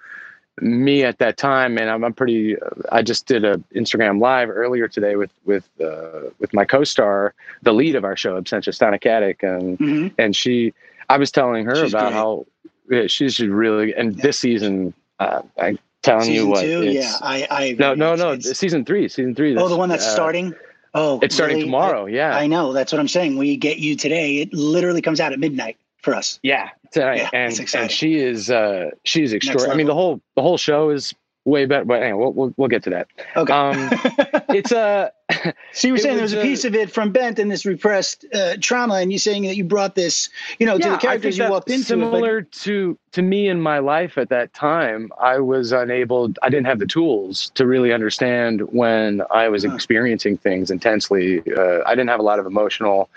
me 0.59 1.03
at 1.03 1.19
that 1.19 1.37
time, 1.37 1.77
and 1.77 1.89
I'm, 1.89 2.03
I'm 2.03 2.13
pretty. 2.13 2.57
I 2.91 3.03
just 3.03 3.25
did 3.25 3.45
a 3.45 3.57
Instagram 3.73 4.19
live 4.19 4.49
earlier 4.49 4.89
today 4.89 5.15
with 5.15 5.31
with 5.45 5.69
uh, 5.79 6.29
with 6.39 6.53
my 6.53 6.65
co-star, 6.65 7.33
the 7.61 7.73
lead 7.73 7.95
of 7.95 8.03
our 8.03 8.17
show, 8.17 8.39
Absentia 8.39 8.73
Stana 8.73 9.01
Katic, 9.01 9.43
and 9.43 9.79
mm-hmm. 9.79 10.07
and 10.17 10.35
she. 10.35 10.73
I 11.11 11.17
was 11.17 11.31
telling 11.31 11.65
her 11.65 11.75
she's 11.75 11.93
about 11.93 12.11
great. 12.11 12.13
how 12.13 12.45
yeah, 12.89 13.07
she's 13.07 13.39
really 13.39 13.93
and 13.93 14.15
yeah. 14.15 14.21
this 14.23 14.39
season. 14.39 14.93
Uh, 15.19 15.41
I 15.57 15.77
telling 16.01 16.23
season 16.23 16.35
you 16.35 16.47
what. 16.47 16.61
Two? 16.61 16.83
yeah, 16.83 17.15
I. 17.21 17.47
I 17.49 17.75
no, 17.77 17.93
no, 17.93 18.15
no. 18.15 18.39
Season 18.39 18.85
three. 18.85 19.07
Season 19.07 19.35
three. 19.35 19.55
Oh, 19.57 19.67
the 19.67 19.77
one 19.77 19.89
that's 19.89 20.05
uh, 20.05 20.13
starting. 20.13 20.53
Oh, 20.93 21.19
it's 21.21 21.35
starting 21.35 21.57
really? 21.57 21.67
tomorrow. 21.67 22.05
Yeah, 22.05 22.35
I 22.35 22.47
know. 22.47 22.73
That's 22.73 22.91
what 22.91 22.99
I'm 22.99 23.07
saying. 23.07 23.37
We 23.37 23.57
get 23.57 23.77
you 23.77 23.95
today. 23.95 24.37
It 24.37 24.53
literally 24.53 25.01
comes 25.01 25.19
out 25.19 25.33
at 25.33 25.39
midnight 25.39 25.77
for 26.01 26.15
us. 26.15 26.39
Yeah, 26.43 26.69
tonight. 26.91 27.17
Yeah, 27.17 27.29
and 27.33 27.75
and 27.75 27.91
she 27.91 28.15
is 28.17 28.49
uh 28.49 28.91
she's 29.03 29.33
extraordinary. 29.33 29.73
I 29.73 29.77
mean, 29.77 29.87
the 29.87 29.93
whole 29.93 30.21
the 30.35 30.41
whole 30.41 30.57
show 30.57 30.89
is 30.89 31.13
way 31.45 31.65
better. 31.65 31.85
But 31.85 32.03
anyway, 32.03 32.19
we'll, 32.19 32.33
we'll, 32.33 32.53
we'll 32.57 32.67
get 32.67 32.83
to 32.83 32.89
that. 32.91 33.07
Okay. 33.35 33.53
Um, 33.53 33.89
it's 34.49 34.71
a. 34.71 35.11
so 35.71 35.87
you 35.87 35.93
were 35.93 35.97
saying 35.97 36.15
there 36.15 36.23
was 36.23 36.33
a, 36.33 36.39
a 36.39 36.41
piece 36.41 36.65
of 36.65 36.75
it 36.75 36.91
from 36.91 37.11
Bent 37.11 37.39
and 37.39 37.49
this 37.49 37.65
repressed 37.65 38.25
uh, 38.33 38.57
trauma, 38.59 38.95
and 38.95 39.11
you're 39.11 39.19
saying 39.19 39.43
that 39.43 39.55
you 39.55 39.63
brought 39.63 39.95
this, 39.95 40.29
you 40.59 40.65
know, 40.65 40.75
yeah, 40.75 40.85
to 40.85 40.91
the 40.91 40.97
characters 40.97 41.37
you 41.37 41.49
walked 41.49 41.69
into. 41.69 41.85
Similar 41.85 42.39
it, 42.39 42.51
but... 42.51 42.59
to 42.63 42.97
to 43.13 43.21
me 43.21 43.47
in 43.47 43.61
my 43.61 43.79
life 43.79 44.17
at 44.17 44.29
that 44.29 44.53
time, 44.53 45.11
I 45.19 45.39
was 45.39 45.71
unable. 45.71 46.33
I 46.43 46.49
didn't 46.49 46.65
have 46.65 46.79
the 46.79 46.87
tools 46.87 47.51
to 47.55 47.65
really 47.65 47.93
understand 47.93 48.61
when 48.73 49.21
I 49.31 49.47
was 49.49 49.63
huh. 49.63 49.73
experiencing 49.73 50.37
things 50.37 50.69
intensely. 50.69 51.41
Uh, 51.55 51.79
I 51.85 51.91
didn't 51.91 52.09
have 52.09 52.19
a 52.19 52.23
lot 52.23 52.39
of 52.39 52.45
emotional 52.45 53.09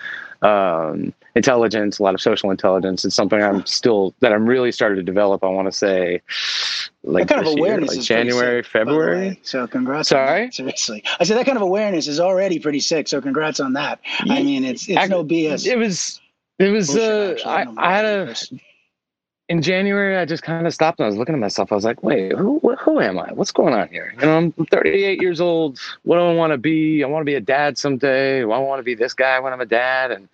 um, 0.42 1.12
intelligence, 1.35 1.99
a 1.99 2.03
lot 2.03 2.14
of 2.14 2.20
social 2.20 2.51
intelligence. 2.51 3.05
It's 3.05 3.14
something 3.14 3.42
I'm 3.42 3.64
still 3.66 4.14
that 4.20 4.33
I'm 4.33 4.47
really 4.47 4.73
started 4.73 4.97
to 4.97 5.03
develop. 5.03 5.42
I 5.44 5.49
want 5.49 5.66
to 5.66 5.73
say, 5.73 6.23
like 7.03 7.29
that 7.29 7.35
kind 7.35 7.47
of 7.47 7.53
awareness 7.59 7.90
year, 7.92 7.99
like 7.99 8.07
January, 8.07 8.62
sick, 8.62 8.70
February. 8.70 9.40
So 9.42 9.66
congrats. 9.66 10.09
Sorry, 10.09 10.51
seriously. 10.53 11.03
I 11.20 11.25
said 11.25 11.37
that 11.37 11.47
kind 11.47 11.57
of 11.57 11.62
awareness 11.62 12.07
is 12.07 12.20
already 12.20 12.59
pretty 12.59 12.81
sick. 12.81 13.09
So 13.09 13.20
congrats 13.20 13.61
on 13.61 13.73
that. 13.75 14.01
I 14.20 14.42
mean, 14.42 14.64
it's 14.64 14.88
it's 14.88 14.99
I, 14.99 15.07
no 15.07 15.25
BS. 15.25 15.66
It 15.66 15.77
was. 15.77 16.20
It 16.59 16.70
was. 16.70 16.87
Bullshit, 16.88 17.47
uh, 17.47 17.49
I, 17.49 17.62
I, 17.62 17.88
I 17.88 17.97
had 17.97 18.05
a 18.05 18.35
in 19.48 19.61
January, 19.61 20.16
I 20.16 20.24
just 20.24 20.42
kind 20.42 20.66
of 20.66 20.72
stopped 20.72 20.98
and 20.98 21.04
I 21.04 21.09
was 21.09 21.18
looking 21.18 21.35
at 21.35 21.40
myself. 21.40 21.70
I 21.70 21.74
was 21.74 21.85
like, 21.85 22.02
wait, 22.02 22.33
who, 22.33 22.61
who 22.80 23.00
am 23.00 23.18
I? 23.18 23.30
What's 23.33 23.52
going 23.52 23.74
on 23.74 23.88
here? 23.88 24.14
You 24.18 24.26
know, 24.26 24.37
I'm 24.38 24.52
38 24.52 25.20
years 25.20 25.40
old. 25.40 25.78
What 26.02 26.16
do 26.16 26.22
I 26.22 26.35
want 26.35 26.52
to 26.52 26.59
be? 26.59 27.04
I 27.04 27.07
want 27.07 27.20
to 27.20 27.26
be 27.26 27.35
a 27.35 27.40
dad 27.40 27.76
someday. 27.76 28.40
I 28.40 28.44
want 28.44 28.78
to 28.78 28.83
be 28.83 28.94
this 28.94 29.12
guy 29.12 29.38
when 29.40 29.52
I'm 29.52 29.61
a 29.61 29.66
dad. 29.66 30.12
And, 30.12 30.28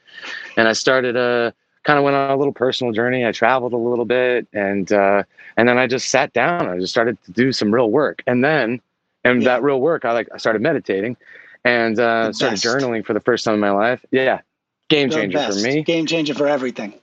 and 0.56 0.68
I 0.68 0.72
started 0.74 1.16
a 1.16 1.52
kind 1.82 1.98
of 1.98 2.04
went 2.04 2.14
on 2.14 2.30
a 2.30 2.36
little 2.36 2.52
personal 2.52 2.92
journey. 2.92 3.26
I 3.26 3.32
traveled 3.32 3.72
a 3.72 3.76
little 3.76 4.04
bit 4.04 4.46
and, 4.52 4.92
uh, 4.92 5.24
and 5.56 5.68
then 5.68 5.78
I 5.78 5.86
just 5.86 6.10
sat 6.10 6.32
down. 6.32 6.68
I 6.68 6.78
just 6.78 6.92
started 6.92 7.20
to 7.24 7.32
do 7.32 7.52
some 7.52 7.74
real 7.74 7.90
work. 7.90 8.22
And 8.26 8.44
then, 8.44 8.80
and 9.24 9.42
that 9.44 9.62
real 9.62 9.80
work, 9.80 10.04
I 10.04 10.12
like, 10.12 10.28
I 10.32 10.36
started 10.36 10.62
meditating 10.62 11.16
and, 11.64 11.98
uh, 11.98 12.32
started 12.32 12.58
journaling 12.58 13.04
for 13.04 13.14
the 13.14 13.20
first 13.20 13.44
time 13.44 13.54
in 13.54 13.60
my 13.60 13.70
life. 13.70 14.04
Yeah. 14.12 14.40
Game 14.88 15.10
changer 15.10 15.50
for 15.50 15.54
me. 15.54 15.82
Game 15.82 16.06
changer 16.06 16.34
for 16.34 16.46
everything 16.46 16.94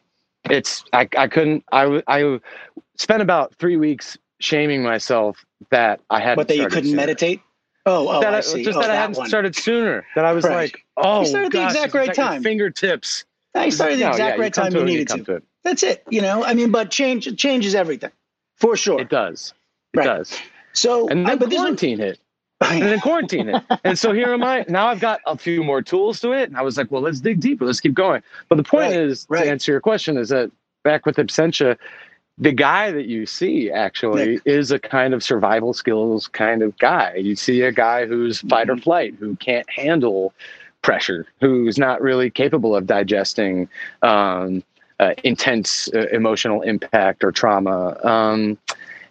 it's 0.50 0.84
I, 0.94 1.08
I 1.18 1.28
couldn't 1.28 1.64
I 1.72 2.02
I 2.08 2.40
spent 2.98 3.22
about 3.22 3.56
three 3.56 3.78
weeks 3.78 4.18
shaming 4.40 4.84
myself 4.84 5.46
that 5.72 6.02
I 6.10 6.20
had. 6.20 6.36
But 6.36 6.48
that 6.48 6.58
you 6.58 6.68
couldn't 6.68 6.86
sooner. 6.86 6.96
meditate. 6.96 7.42
Oh, 7.86 8.18
oh, 8.18 8.20
that 8.20 8.34
I, 8.34 8.42
see. 8.42 8.64
Just 8.64 8.78
oh, 8.78 8.82
that, 8.82 8.88
that 8.88 8.98
I 8.98 9.00
hadn't 9.00 9.18
one. 9.18 9.30
started 9.30 9.56
sooner. 9.56 10.06
That 10.16 10.26
I 10.26 10.34
was 10.34 10.44
right. 10.44 10.56
like, 10.56 10.86
oh, 10.98 11.22
you 11.22 11.28
started 11.28 11.52
gosh, 11.54 11.72
the 11.72 11.78
exact 11.80 11.94
right 11.94 12.14
time. 12.14 12.44
Fingertips. 12.44 13.24
No, 13.56 13.64
you 13.64 13.72
started 13.72 14.00
the 14.00 14.04
no, 14.04 14.10
exact 14.10 14.38
yeah, 14.38 14.42
right 14.42 14.54
time 14.54 14.76
you 14.76 14.84
needed 14.84 15.08
to. 15.10 15.24
to 15.24 15.42
That's 15.64 15.84
it. 15.84 16.04
You 16.10 16.22
know, 16.22 16.44
I 16.44 16.54
mean, 16.54 16.72
but 16.72 16.92
change 16.92 17.34
changes 17.38 17.76
everything, 17.76 18.12
for 18.56 18.76
sure. 18.76 19.00
It 19.00 19.10
does. 19.10 19.54
It 19.94 20.00
right. 20.00 20.06
does. 20.06 20.38
So, 20.74 21.08
and 21.08 21.26
then 21.26 21.42
uh, 21.42 21.48
quarantine 21.48 21.98
hit. 21.98 22.20
And 22.62 22.82
then 22.82 23.00
quarantine 23.00 23.50
it. 23.50 23.64
And 23.84 23.98
so 23.98 24.14
here 24.14 24.34
am 24.34 24.44
I. 24.44 24.66
Now 24.68 24.88
I've 24.88 25.00
got 25.00 25.22
a 25.26 25.38
few 25.38 25.64
more 25.64 25.82
tools 25.82 26.20
to 26.22 26.32
it. 26.32 26.50
And 26.50 26.58
I 26.58 26.62
was 26.62 26.78
like, 26.78 26.92
well, 26.92 27.02
let's 27.02 27.20
dig 27.20 27.40
deeper. 27.40 27.66
Let's 27.66 27.80
keep 27.80 27.94
going. 27.94 28.24
But 28.50 28.56
the 28.56 28.64
point 28.64 28.92
right, 28.92 29.00
is, 29.00 29.26
right. 29.30 29.44
to 29.44 29.50
answer 29.50 29.72
your 29.72 29.82
question, 29.82 30.18
is 30.18 30.30
that 30.30 30.52
back 30.84 31.06
with 31.06 31.18
absentia, 31.18 31.78
the 32.38 32.52
guy 32.52 32.92
that 32.92 33.08
you 33.08 33.26
see 33.26 33.72
actually 33.72 34.36
Nick. 34.36 34.42
is 34.46 34.72
a 34.72 34.80
kind 34.80 35.14
of 35.14 35.24
survival 35.24 35.74
skills 35.74 36.28
kind 36.28 36.62
of 36.62 36.78
guy. 36.78 37.16
You 37.16 37.36
see 37.36 37.62
a 37.62 37.72
guy 37.72 38.06
who's 38.06 38.42
fight 38.42 38.70
or 38.70 38.74
mm-hmm. 38.74 38.84
flight, 38.84 39.16
who 39.20 39.36
can't 39.38 39.70
handle 39.70 40.34
pressure, 40.82 41.26
who's 41.42 41.78
not 41.78 42.02
really 42.02 42.30
capable 42.30 42.76
of 42.76 42.86
digesting 42.86 43.68
um, 44.04 44.64
uh, 45.00 45.14
intense 45.24 45.90
uh, 45.94 46.08
emotional 46.12 46.62
impact 46.62 47.24
or 47.24 47.32
trauma. 47.32 47.98
Um, 48.04 48.58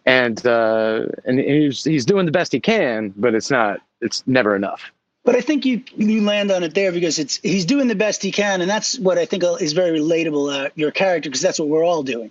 and 0.07 0.47
uh, 0.47 1.07
and 1.25 1.39
he's, 1.39 1.85
he's 1.85 2.07
doing 2.07 2.25
the 2.25 2.33
best 2.33 2.53
he 2.53 2.61
can, 2.61 3.13
but 3.17 3.35
it's 3.35 3.51
not. 3.51 3.81
It's 4.01 4.23
never 4.27 4.55
enough. 4.55 4.93
But 5.25 5.35
I 5.35 5.41
think 5.41 5.65
you 5.65 5.83
you 5.97 6.23
land 6.23 6.53
on 6.53 6.63
it 6.63 6.75
there 6.75 6.93
because 6.93 7.19
it's 7.19 7.39
he's 7.39 7.67
doing 7.67 7.89
the 7.89 7.97
best 7.97 8.23
he 8.23 8.31
can, 8.31 8.61
and 8.61 8.71
that's 8.71 8.99
what 8.99 9.19
I 9.19 9.27
think 9.27 9.43
is 9.61 9.73
very 9.73 9.99
relatable. 9.99 10.67
Uh, 10.67 10.71
your 10.77 10.93
character, 10.93 11.29
because 11.29 11.43
that's 11.43 11.59
what 11.59 11.69
we're 11.69 11.85
all 11.85 12.05
doing. 12.05 12.31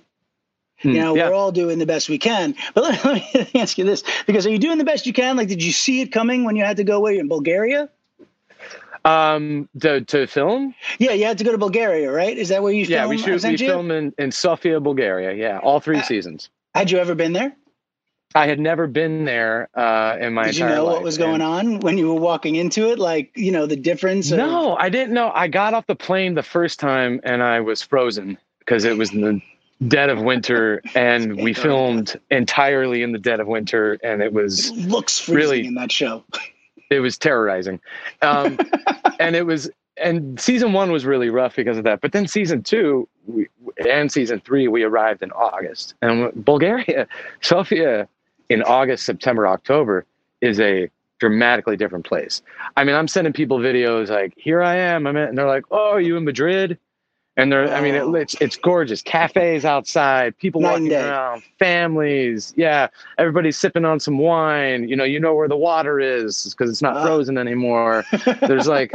You 0.81 0.91
hmm, 0.91 0.97
know, 0.97 1.15
yeah. 1.15 1.27
we're 1.27 1.35
all 1.35 1.51
doing 1.51 1.77
the 1.77 1.85
best 1.85 2.07
we 2.07 2.17
can. 2.17 2.55
But 2.73 2.85
let, 2.85 3.05
let, 3.33 3.53
me 3.53 3.59
ask 3.61 3.77
you 3.77 3.83
this: 3.83 4.03
because 4.25 4.47
are 4.47 4.49
you 4.49 4.59
doing 4.59 4.77
the 4.77 4.85
best 4.85 5.05
you 5.05 5.13
can? 5.13 5.35
Like, 5.35 5.49
did 5.49 5.61
you 5.61 5.73
see 5.73 5.99
it 5.99 6.13
coming 6.13 6.45
when 6.45 6.55
you 6.55 6.63
had 6.63 6.77
to 6.77 6.85
go 6.85 6.95
away 6.95 7.17
in 7.17 7.27
Bulgaria? 7.27 7.89
Um, 9.03 9.69
to, 9.81 10.01
to 10.01 10.25
film? 10.25 10.73
Yeah, 10.97 11.11
you 11.11 11.25
had 11.25 11.37
to 11.37 11.43
go 11.43 11.51
to 11.51 11.59
Bulgaria, 11.59 12.11
right? 12.11 12.35
Is 12.35 12.49
that 12.49 12.63
where 12.63 12.71
you? 12.71 12.85
Yeah, 12.85 13.01
film, 13.01 13.09
we 13.09 13.17
shoot. 13.17 13.43
We 13.43 13.57
film 13.57 13.91
in, 13.91 14.13
in 14.17 14.31
Sofia, 14.31 14.79
Bulgaria. 14.79 15.33
Yeah, 15.33 15.59
all 15.59 15.81
three 15.81 15.99
uh, 15.99 16.03
seasons. 16.03 16.49
Had 16.73 16.91
you 16.91 16.97
ever 16.97 17.13
been 17.13 17.33
there? 17.33 17.55
I 18.35 18.47
had 18.47 18.59
never 18.59 18.85
been 18.85 19.23
there 19.23 19.69
uh, 19.75 20.17
in 20.19 20.33
my 20.33 20.47
entire. 20.47 20.51
Did 20.51 20.59
you 20.59 20.65
know 20.65 20.85
life. 20.85 20.93
what 20.95 21.03
was 21.03 21.17
going 21.17 21.41
on 21.41 21.79
when 21.79 21.97
you 21.97 22.13
were 22.13 22.19
walking 22.19 22.55
into 22.55 22.91
it? 22.91 22.99
Like, 22.99 23.31
you 23.35 23.51
know, 23.51 23.65
the 23.65 23.77
difference? 23.77 24.29
Of... 24.29 24.37
No, 24.37 24.75
I 24.75 24.89
didn't 24.89 25.13
know. 25.13 25.31
I 25.33 25.47
got 25.47 25.73
off 25.73 25.87
the 25.87 25.95
plane 25.95 26.35
the 26.35 26.43
first 26.43 26.79
time 26.79 27.21
and 27.23 27.41
I 27.41 27.61
was 27.61 27.81
frozen 27.81 28.37
because 28.59 28.83
it 28.83 28.97
was 28.97 29.13
in 29.13 29.21
the 29.21 29.41
dead 29.87 30.09
of 30.09 30.21
winter 30.21 30.81
and 30.95 31.37
we 31.41 31.53
filmed 31.53 32.19
entirely 32.31 33.03
in 33.03 33.11
the 33.11 33.19
dead 33.19 33.39
of 33.39 33.47
winter 33.47 33.97
and 34.03 34.21
it 34.21 34.33
was 34.33 34.69
it 34.69 34.87
looks 34.87 35.19
freezing 35.19 35.37
really, 35.37 35.67
in 35.67 35.75
that 35.75 35.91
show 35.91 36.23
it 36.89 37.01
was 37.01 37.17
terrorizing 37.17 37.79
um, 38.21 38.57
and 39.19 39.35
it 39.35 39.45
was 39.45 39.69
and 39.97 40.39
season 40.39 40.71
one 40.71 40.91
was 40.91 41.05
really 41.05 41.29
rough 41.29 41.57
because 41.57 41.77
of 41.77 41.83
that 41.83 41.99
but 41.99 42.13
then 42.13 42.25
season 42.25 42.63
two 42.63 43.07
we, 43.27 43.47
and 43.87 44.11
season 44.11 44.39
three 44.39 44.69
we 44.69 44.83
arrived 44.83 45.21
in 45.21 45.31
august 45.33 45.93
and 46.01 46.31
bulgaria 46.45 47.05
sofia 47.41 48.07
in 48.49 48.61
august 48.63 49.05
september 49.05 49.47
october 49.47 50.05
is 50.41 50.59
a 50.59 50.89
dramatically 51.17 51.77
different 51.77 52.05
place. 52.05 52.41
I 52.75 52.83
mean 52.83 52.95
i'm 52.95 53.07
sending 53.07 53.33
people 53.33 53.59
videos 53.59 54.09
like 54.09 54.33
here 54.37 54.61
i 54.61 54.75
am. 54.75 55.07
I'm 55.07 55.15
in, 55.15 55.29
and 55.29 55.37
they're 55.37 55.47
like 55.47 55.63
oh 55.71 55.91
are 55.91 56.01
you 56.01 56.17
in 56.17 56.25
madrid 56.25 56.77
and 57.37 57.51
there, 57.51 57.73
I 57.73 57.81
mean, 57.81 57.95
it, 57.95 58.07
it's 58.21 58.35
it's 58.39 58.55
gorgeous. 58.55 59.01
Cafes 59.01 59.65
outside, 59.65 60.37
people 60.37 60.61
Night 60.61 60.81
walking 60.81 60.93
around, 60.93 61.43
families. 61.59 62.53
Yeah, 62.55 62.87
everybody's 63.17 63.57
sipping 63.57 63.83
on 63.83 63.99
some 63.99 64.17
wine. 64.17 64.87
You 64.87 64.95
know, 64.95 65.03
you 65.03 65.19
know 65.19 65.33
where 65.33 65.49
the 65.49 65.57
water 65.57 65.99
is 65.99 66.45
because 66.51 66.69
it's 66.69 66.81
not 66.81 66.95
uh. 66.95 67.03
frozen 67.03 67.37
anymore. 67.37 68.05
There's 68.41 68.67
like, 68.67 68.93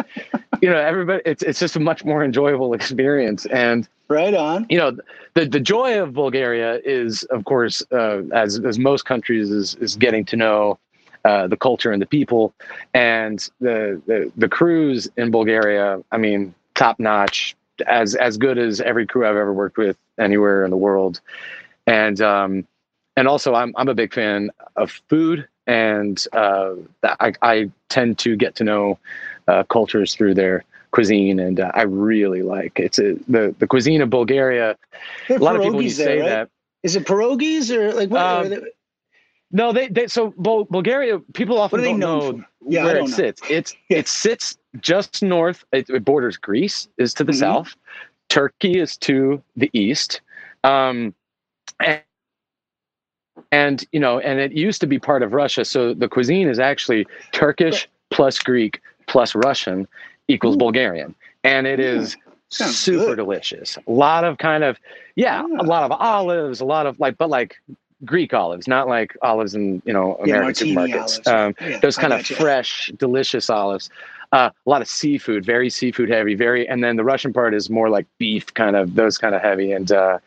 you 0.63 0.71
know, 0.71 0.79
everybody. 0.79 1.23
It's 1.27 1.43
it's 1.43 1.61
just 1.61 1.77
a 1.77 1.81
much 1.81 2.03
more 2.05 2.25
enjoyable 2.25 2.73
experience. 2.79 3.45
And 3.47 3.87
right 4.09 4.35
on. 4.35 4.65
You 4.71 4.79
know, 4.79 4.97
the 5.35 5.45
the 5.45 5.61
joy 5.61 6.01
of 6.01 6.15
Bulgaria 6.15 6.81
is, 6.83 7.25
of 7.25 7.45
course, 7.45 7.83
uh, 7.93 8.23
as 8.33 8.59
as 8.61 8.79
most 8.79 9.05
countries, 9.05 9.51
is 9.51 9.75
is 9.77 9.97
getting 9.97 10.25
to 10.27 10.37
know 10.37 10.79
uh, 11.27 11.47
the 11.47 11.59
culture 11.59 11.93
and 11.93 12.01
the 12.01 12.07
people, 12.07 12.55
and 12.95 13.51
the, 13.61 14.01
the 14.07 14.33
the 14.39 14.49
crews 14.49 15.09
in 15.19 15.31
Bulgaria. 15.31 16.01
I 16.11 16.17
mean, 16.17 16.55
top 16.75 16.99
notch 16.99 17.55
as 17.83 18.15
as 18.15 18.37
good 18.37 18.59
as 18.59 18.81
every 18.81 19.07
crew 19.07 19.27
I've 19.27 19.37
ever 19.37 19.53
worked 19.53 19.79
with 19.79 19.97
anywhere 20.19 20.65
in 20.65 20.71
the 20.71 20.77
world, 20.77 21.21
and 21.87 22.21
um, 22.21 22.67
and 23.17 23.29
also 23.29 23.55
I'm 23.55 23.75
I'm 23.77 23.89
a 23.89 23.95
big 23.95 24.13
fan 24.15 24.51
of 24.77 24.91
food, 25.09 25.47
and 25.67 26.25
uh, 26.33 26.75
I 27.03 27.33
I 27.43 27.71
tend 27.89 28.19
to 28.19 28.37
get 28.37 28.55
to 28.57 28.65
know 28.65 28.99
uh, 29.49 29.65
cultures 29.65 30.15
through 30.15 30.35
their 30.35 30.65
cuisine, 30.91 31.39
and 31.39 31.61
uh, 31.61 31.71
I 31.75 31.83
really 31.83 32.43
like 32.43 32.79
it's 32.79 32.99
a, 32.99 33.15
the 33.29 33.55
the 33.59 33.67
cuisine 33.67 34.03
of 34.03 34.11
Bulgaria. 34.11 34.77
A 35.29 35.35
lot 35.35 35.57
of 35.57 35.63
people 35.63 35.83
you 35.83 35.91
say 35.91 36.21
right? 36.21 36.29
that. 36.29 36.51
Is 36.83 36.97
it 36.97 37.05
pierogies 37.05 37.71
or 37.71 37.93
like 37.93 38.11
what? 38.11 38.23
Um, 38.23 38.49
they... 38.49 38.61
No, 39.53 39.73
they, 39.73 39.89
they 39.89 40.07
so 40.07 40.31
Bulgaria. 40.37 41.19
People 41.35 41.59
often 41.59 41.83
don't 41.83 41.99
know 41.99 42.43
yeah, 42.67 42.85
where 42.85 42.95
don't 42.95 43.05
it 43.05 43.11
know. 43.11 43.17
sits. 43.17 43.43
It's 43.51 43.75
yeah. 43.89 43.99
it 43.99 44.09
sits 44.09 44.57
just 44.81 45.23
north. 45.23 45.65
It, 45.73 46.05
borders 46.05 46.37
Greece 46.37 46.89
is 46.99 47.15
to 47.15 47.25
the 47.25 47.33
mm-hmm. 47.33 47.41
south. 47.41 47.75
Turkey 48.29 48.79
is 48.79 48.97
to 48.99 49.43
the 49.57 49.71
east. 49.73 50.21
Um, 50.65 51.15
and, 51.85 52.03
and 53.53 53.85
you 53.93 54.01
know, 54.01 54.21
and 54.21 54.39
it 54.39 54.53
used 54.53 54.81
to 54.81 54.87
be 54.87 54.99
part 54.99 55.23
of 55.23 55.33
Russia. 55.33 55.65
So 55.65 55.95
the 55.95 56.09
cuisine 56.09 56.49
is 56.49 56.59
actually 56.59 57.07
Turkish 57.33 57.89
plus 58.11 58.39
Greek 58.39 58.81
plus 59.07 59.35
Russian 59.35 59.89
equals 60.29 60.55
Ooh. 60.55 60.59
Bulgarian, 60.59 61.15
and 61.43 61.67
it 61.67 61.81
is 61.81 62.17
Sounds 62.51 62.79
super 62.79 63.07
good. 63.07 63.17
delicious. 63.17 63.79
A 63.87 63.91
lot 63.91 64.25
of 64.25 64.39
kind 64.39 64.65
of 64.65 64.79
yeah, 65.17 65.45
a 65.59 65.65
lot 65.65 65.85
of 65.85 65.93
olives, 65.93 66.61
a 66.61 66.65
lot 66.65 66.87
of 66.87 66.99
like, 67.01 67.17
but 67.17 67.31
like 67.31 67.57
Greek 68.05 68.35
olives, 68.35 68.67
not 68.67 68.89
like 68.89 69.17
olives 69.23 69.55
in 69.55 69.83
you 69.85 69.93
know 69.93 70.17
American 70.17 70.69
yeah, 70.69 70.75
supermarkets. 70.75 71.27
Um, 71.27 71.55
yeah, 71.61 71.79
those 71.79 71.97
kind 71.97 72.13
of 72.13 72.27
fresh, 72.27 72.91
delicious 72.97 73.51
olives. 73.51 73.91
Uh, 74.33 74.51
a 74.65 74.71
lot 74.71 74.81
of 74.81 74.89
seafood, 74.89 75.45
very 75.45 75.69
seafood 75.69 76.09
heavy, 76.09 76.37
very, 76.37 76.69
and 76.69 76.85
then 76.85 76.97
the 76.97 77.03
Russian 77.03 77.33
part 77.33 77.53
is 77.53 77.69
more 77.69 77.89
like 77.89 78.07
beef, 78.19 78.55
kind 78.55 78.77
of 78.77 78.95
those 78.95 79.19
kind 79.19 79.35
of 79.35 79.43
heavy. 79.43 79.73
And 79.73 79.91
uh, 79.91 80.19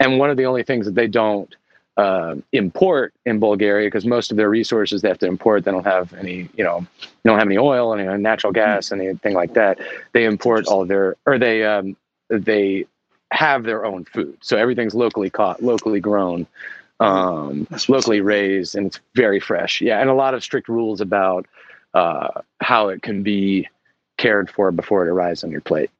and 0.00 0.18
one 0.18 0.30
of 0.30 0.36
the 0.36 0.46
only 0.46 0.64
things 0.64 0.84
that 0.86 0.96
they 0.96 1.06
don't 1.06 1.54
uh, 1.96 2.36
import 2.52 3.12
in 3.26 3.38
Bulgaria 3.38 3.86
because 3.86 4.06
most 4.06 4.30
of 4.30 4.36
their 4.36 4.48
resources 4.48 5.02
they 5.02 5.08
have 5.08 5.18
to 5.18 5.26
import. 5.26 5.64
They 5.64 5.70
don't 5.70 5.84
have 5.84 6.12
any, 6.14 6.48
you 6.56 6.64
know, 6.64 6.86
they 7.00 7.30
don't 7.30 7.38
have 7.38 7.48
any 7.48 7.58
oil, 7.58 7.94
any 7.94 8.04
natural 8.22 8.52
gas, 8.52 8.88
hmm. 8.88 9.00
anything 9.00 9.34
like 9.34 9.54
that. 9.54 9.78
They 10.12 10.24
import 10.24 10.66
all 10.66 10.84
their, 10.86 11.16
or 11.26 11.38
they 11.38 11.64
um, 11.64 11.96
they 12.30 12.86
have 13.30 13.64
their 13.64 13.84
own 13.84 14.04
food. 14.04 14.36
So 14.40 14.56
everything's 14.56 14.94
locally 14.94 15.30
caught, 15.30 15.62
locally 15.62 16.00
grown, 16.00 16.46
um, 17.00 17.66
locally 17.88 18.20
raised, 18.20 18.74
and 18.74 18.86
it's 18.86 19.00
very 19.14 19.40
fresh. 19.40 19.80
Yeah, 19.80 20.00
and 20.00 20.08
a 20.08 20.14
lot 20.14 20.34
of 20.34 20.42
strict 20.42 20.68
rules 20.68 21.00
about 21.00 21.46
uh, 21.94 22.42
how 22.60 22.88
it 22.88 23.02
can 23.02 23.22
be 23.22 23.68
cared 24.18 24.50
for 24.50 24.70
before 24.70 25.06
it 25.06 25.10
arrives 25.10 25.44
on 25.44 25.50
your 25.50 25.60
plate. 25.60 25.90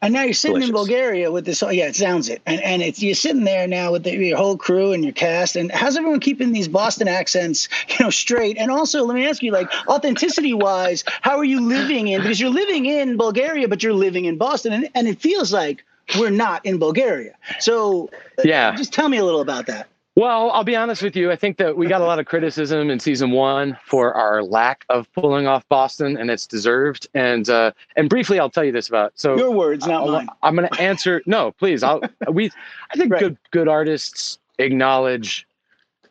And 0.00 0.12
now 0.14 0.22
you're 0.24 0.34
sitting 0.34 0.56
Delicious. 0.56 0.70
in 0.70 0.74
Bulgaria 0.74 1.30
with 1.30 1.44
this. 1.44 1.62
Oh, 1.62 1.70
yeah, 1.70 1.86
it 1.86 1.94
sounds 1.94 2.28
it. 2.28 2.42
And 2.44 2.60
and 2.60 2.82
it's 2.82 3.00
you're 3.00 3.14
sitting 3.14 3.44
there 3.44 3.68
now 3.68 3.92
with 3.92 4.02
the, 4.02 4.16
your 4.16 4.36
whole 4.36 4.56
crew 4.56 4.92
and 4.92 5.04
your 5.04 5.12
cast. 5.12 5.54
And 5.54 5.70
how's 5.70 5.96
everyone 5.96 6.18
keeping 6.18 6.50
these 6.50 6.66
Boston 6.66 7.06
accents, 7.06 7.68
you 7.88 7.96
know, 8.00 8.10
straight? 8.10 8.58
And 8.58 8.72
also, 8.72 9.04
let 9.04 9.14
me 9.14 9.28
ask 9.28 9.44
you, 9.44 9.52
like, 9.52 9.70
authenticity 9.86 10.54
wise, 10.54 11.04
how 11.20 11.36
are 11.38 11.44
you 11.44 11.60
living 11.60 12.08
in? 12.08 12.20
Because 12.20 12.40
you're 12.40 12.50
living 12.50 12.86
in 12.86 13.16
Bulgaria, 13.16 13.68
but 13.68 13.84
you're 13.84 13.92
living 13.92 14.24
in 14.24 14.38
Boston, 14.38 14.72
and, 14.72 14.90
and 14.96 15.06
it 15.06 15.20
feels 15.20 15.52
like 15.52 15.84
we're 16.18 16.30
not 16.30 16.66
in 16.66 16.78
Bulgaria. 16.78 17.36
So 17.60 18.10
yeah, 18.42 18.74
just 18.74 18.92
tell 18.92 19.08
me 19.08 19.18
a 19.18 19.24
little 19.24 19.40
about 19.40 19.66
that. 19.66 19.86
Well, 20.14 20.50
I'll 20.50 20.64
be 20.64 20.76
honest 20.76 21.02
with 21.02 21.16
you. 21.16 21.30
I 21.30 21.36
think 21.36 21.56
that 21.56 21.76
we 21.76 21.86
got 21.86 22.02
a 22.02 22.04
lot 22.04 22.18
of 22.18 22.26
criticism 22.26 22.90
in 22.90 23.00
season 23.00 23.30
one 23.30 23.78
for 23.86 24.12
our 24.12 24.42
lack 24.42 24.84
of 24.90 25.10
pulling 25.14 25.46
off 25.46 25.66
Boston, 25.70 26.18
and 26.18 26.30
it's 26.30 26.46
deserved. 26.46 27.06
And 27.14 27.48
uh, 27.48 27.72
and 27.96 28.10
briefly, 28.10 28.38
I'll 28.38 28.50
tell 28.50 28.64
you 28.64 28.72
this 28.72 28.88
about 28.88 29.12
so 29.14 29.36
your 29.38 29.50
words, 29.50 29.86
not 29.86 30.02
I'll, 30.02 30.12
mine. 30.12 30.28
I'm 30.42 30.54
going 30.54 30.68
to 30.68 30.80
answer. 30.80 31.22
No, 31.24 31.52
please. 31.52 31.82
I'll 31.82 32.02
we. 32.30 32.50
I 32.90 32.96
think 32.96 33.10
right. 33.12 33.20
good 33.20 33.38
good 33.52 33.68
artists 33.68 34.38
acknowledge 34.58 35.46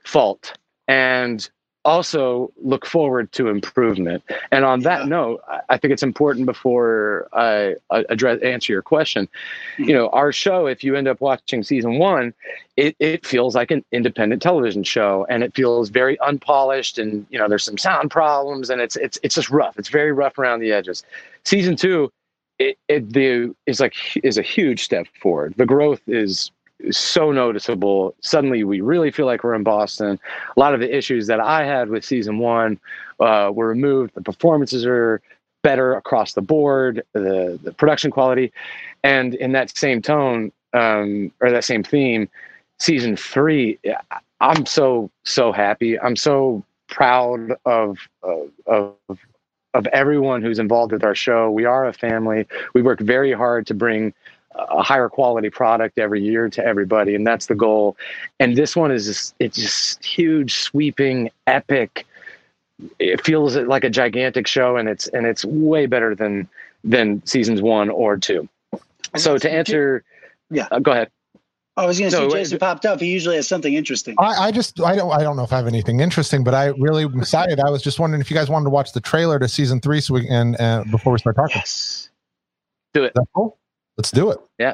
fault, 0.03 0.57
and 0.87 1.47
also 1.83 2.51
look 2.61 2.85
forward 2.85 3.31
to 3.33 3.47
improvement. 3.47 4.23
And 4.51 4.63
on 4.65 4.81
that 4.81 5.07
note, 5.07 5.41
I 5.69 5.77
think 5.77 5.91
it's 5.91 6.03
important 6.03 6.45
before 6.45 7.27
I 7.33 7.75
address 7.89 8.41
answer 8.41 8.71
your 8.73 8.81
question. 8.81 9.27
Hmm. 9.77 9.83
You 9.83 9.93
know, 9.93 10.09
our 10.09 10.31
show, 10.31 10.67
if 10.67 10.83
you 10.83 10.95
end 10.95 11.07
up 11.07 11.21
watching 11.21 11.63
season 11.63 11.97
one, 11.97 12.33
it, 12.77 12.95
it 12.99 13.25
feels 13.25 13.55
like 13.55 13.71
an 13.71 13.83
independent 13.91 14.41
television 14.41 14.83
show, 14.83 15.25
and 15.29 15.43
it 15.43 15.55
feels 15.55 15.89
very 15.89 16.19
unpolished, 16.19 16.97
and 16.97 17.25
you 17.29 17.37
know, 17.37 17.47
there's 17.47 17.63
some 17.63 17.77
sound 17.77 18.11
problems, 18.11 18.69
and 18.69 18.81
it's 18.81 18.95
it's 18.95 19.17
it's 19.23 19.35
just 19.35 19.49
rough. 19.49 19.77
It's 19.77 19.89
very 19.89 20.11
rough 20.11 20.37
around 20.37 20.59
the 20.59 20.71
edges. 20.71 21.03
Season 21.43 21.75
two, 21.75 22.11
it, 22.59 22.77
it 22.87 23.11
the 23.13 23.53
is 23.65 23.79
like 23.79 23.95
is 24.23 24.37
a 24.37 24.41
huge 24.41 24.83
step 24.83 25.07
forward. 25.21 25.53
The 25.57 25.65
growth 25.65 26.01
is 26.07 26.51
so 26.89 27.31
noticeable. 27.31 28.15
Suddenly, 28.21 28.63
we 28.63 28.81
really 28.81 29.11
feel 29.11 29.25
like 29.25 29.43
we're 29.43 29.55
in 29.55 29.63
Boston. 29.63 30.19
A 30.55 30.59
lot 30.59 30.73
of 30.73 30.79
the 30.79 30.95
issues 30.95 31.27
that 31.27 31.39
I 31.39 31.65
had 31.65 31.89
with 31.89 32.03
season 32.03 32.39
one 32.39 32.79
uh, 33.19 33.51
were 33.53 33.67
removed. 33.67 34.13
The 34.15 34.21
performances 34.21 34.85
are 34.85 35.21
better 35.63 35.93
across 35.95 36.33
the 36.33 36.41
board. 36.41 37.03
The 37.13 37.59
the 37.61 37.73
production 37.73 38.11
quality, 38.11 38.51
and 39.03 39.35
in 39.35 39.51
that 39.51 39.75
same 39.77 40.01
tone 40.01 40.51
um, 40.73 41.31
or 41.41 41.51
that 41.51 41.63
same 41.63 41.83
theme, 41.83 42.29
season 42.79 43.15
three, 43.15 43.79
I'm 44.39 44.65
so 44.65 45.11
so 45.23 45.51
happy. 45.51 45.99
I'm 45.99 46.15
so 46.15 46.63
proud 46.87 47.53
of 47.65 47.97
of 48.65 48.95
of 49.73 49.87
everyone 49.87 50.41
who's 50.41 50.59
involved 50.59 50.91
with 50.91 51.03
our 51.03 51.15
show. 51.15 51.49
We 51.49 51.65
are 51.65 51.85
a 51.85 51.93
family. 51.93 52.47
We 52.73 52.81
work 52.81 52.99
very 52.99 53.31
hard 53.31 53.67
to 53.67 53.73
bring 53.73 54.13
a 54.55 54.83
higher 54.83 55.09
quality 55.09 55.49
product 55.49 55.97
every 55.97 56.21
year 56.21 56.49
to 56.49 56.65
everybody 56.65 57.15
and 57.15 57.25
that's 57.25 57.45
the 57.45 57.55
goal 57.55 57.95
and 58.39 58.55
this 58.55 58.75
one 58.75 58.91
is 58.91 59.05
just 59.05 59.35
it's 59.39 59.57
just 59.57 60.03
huge 60.03 60.55
sweeping 60.55 61.29
epic 61.47 62.05
it 62.99 63.23
feels 63.23 63.55
like 63.55 63.83
a 63.83 63.89
gigantic 63.89 64.47
show 64.47 64.75
and 64.77 64.89
it's 64.89 65.07
and 65.09 65.25
it's 65.25 65.45
way 65.45 65.85
better 65.85 66.15
than 66.15 66.47
than 66.83 67.25
seasons 67.25 67.61
one 67.61 67.89
or 67.89 68.17
two 68.17 68.47
so 69.15 69.37
to 69.37 69.51
answer 69.51 70.03
yeah 70.49 70.67
uh, 70.71 70.79
go 70.79 70.91
ahead 70.91 71.09
I 71.77 71.85
was 71.85 71.97
going 71.97 72.11
to 72.11 72.17
say 72.17 72.29
Jason 72.29 72.59
popped 72.59 72.85
up. 72.85 72.99
He 72.99 73.07
usually 73.07 73.37
has 73.37 73.47
something 73.47 73.73
interesting. 73.73 74.13
I, 74.19 74.47
I, 74.47 74.51
just 74.51 74.81
I 74.81 74.93
don't 74.93 75.09
I 75.09 75.23
don't 75.23 75.37
know 75.37 75.43
if 75.43 75.53
I 75.53 75.55
have 75.55 75.67
anything 75.67 76.01
interesting, 76.01 76.43
but 76.43 76.53
I 76.53 76.67
really 76.77 77.05
am 77.05 77.17
excited. 77.17 77.61
I 77.61 77.69
was 77.69 77.81
just 77.81 77.97
wondering 77.97 78.19
if 78.19 78.29
you 78.29 78.35
guys 78.35 78.49
wanted 78.49 78.65
to 78.65 78.71
watch 78.71 78.91
the 78.91 78.99
trailer 78.99 79.39
to 79.39 79.47
season 79.47 79.79
three, 79.79 80.01
so 80.01 80.15
we 80.15 80.27
and 80.27 80.59
uh, 80.59 80.83
before 80.91 81.13
we 81.13 81.19
start 81.19 81.37
talking. 81.37 81.55
Yes. 81.55 82.09
Do 82.93 83.05
it. 83.05 83.13
Cool? 83.33 83.57
Let's 84.01 84.09
do 84.09 84.31
it. 84.31 84.39
Yeah. 84.57 84.73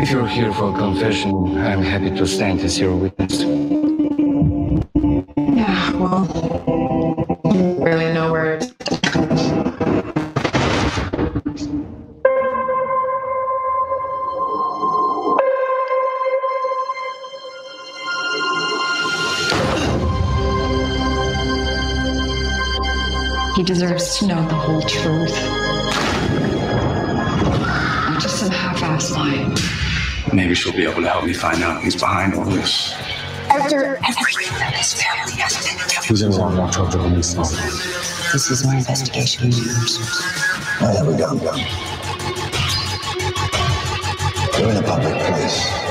If 0.00 0.10
you're 0.10 0.26
here 0.26 0.50
for 0.54 0.74
a 0.74 0.78
confession, 0.78 1.58
I'm 1.58 1.82
happy 1.82 2.16
to 2.16 2.26
stand 2.26 2.60
as 2.60 2.78
your 2.78 2.96
witness. 2.96 3.42
Yeah, 5.36 5.92
well, 5.98 6.24
really 7.84 8.10
no 8.14 8.32
where 8.32 8.58
He 23.54 23.62
deserves 23.62 24.18
to 24.18 24.26
know 24.26 24.48
the 24.48 24.54
whole 24.54 24.80
truth. 24.80 25.55
Half-assed. 29.30 30.32
Maybe 30.32 30.54
she'll 30.54 30.72
be 30.72 30.84
able 30.84 31.02
to 31.02 31.08
help 31.08 31.24
me 31.24 31.32
find 31.32 31.62
out 31.62 31.82
who's 31.82 31.96
behind 31.96 32.34
all 32.34 32.44
this. 32.44 32.92
After 33.48 33.96
everything 33.96 34.58
that 34.58 34.74
his 34.74 34.94
family 34.94 35.40
has 35.40 35.56
been 35.64 35.78
through. 35.78 36.02
Who's 36.08 36.22
in 36.22 36.32
wrong 36.32 36.56
watch 36.56 36.78
over 36.78 37.08
this 37.10 37.34
This 37.34 38.50
is 38.50 38.64
my 38.66 38.76
investigation. 38.76 39.50
Oh, 40.80 40.92
there 40.92 41.04
we 41.04 41.16
go. 41.16 41.34
We're 44.58 44.70
in 44.70 44.76
a 44.76 44.82
public 44.82 45.14
place. 45.26 45.86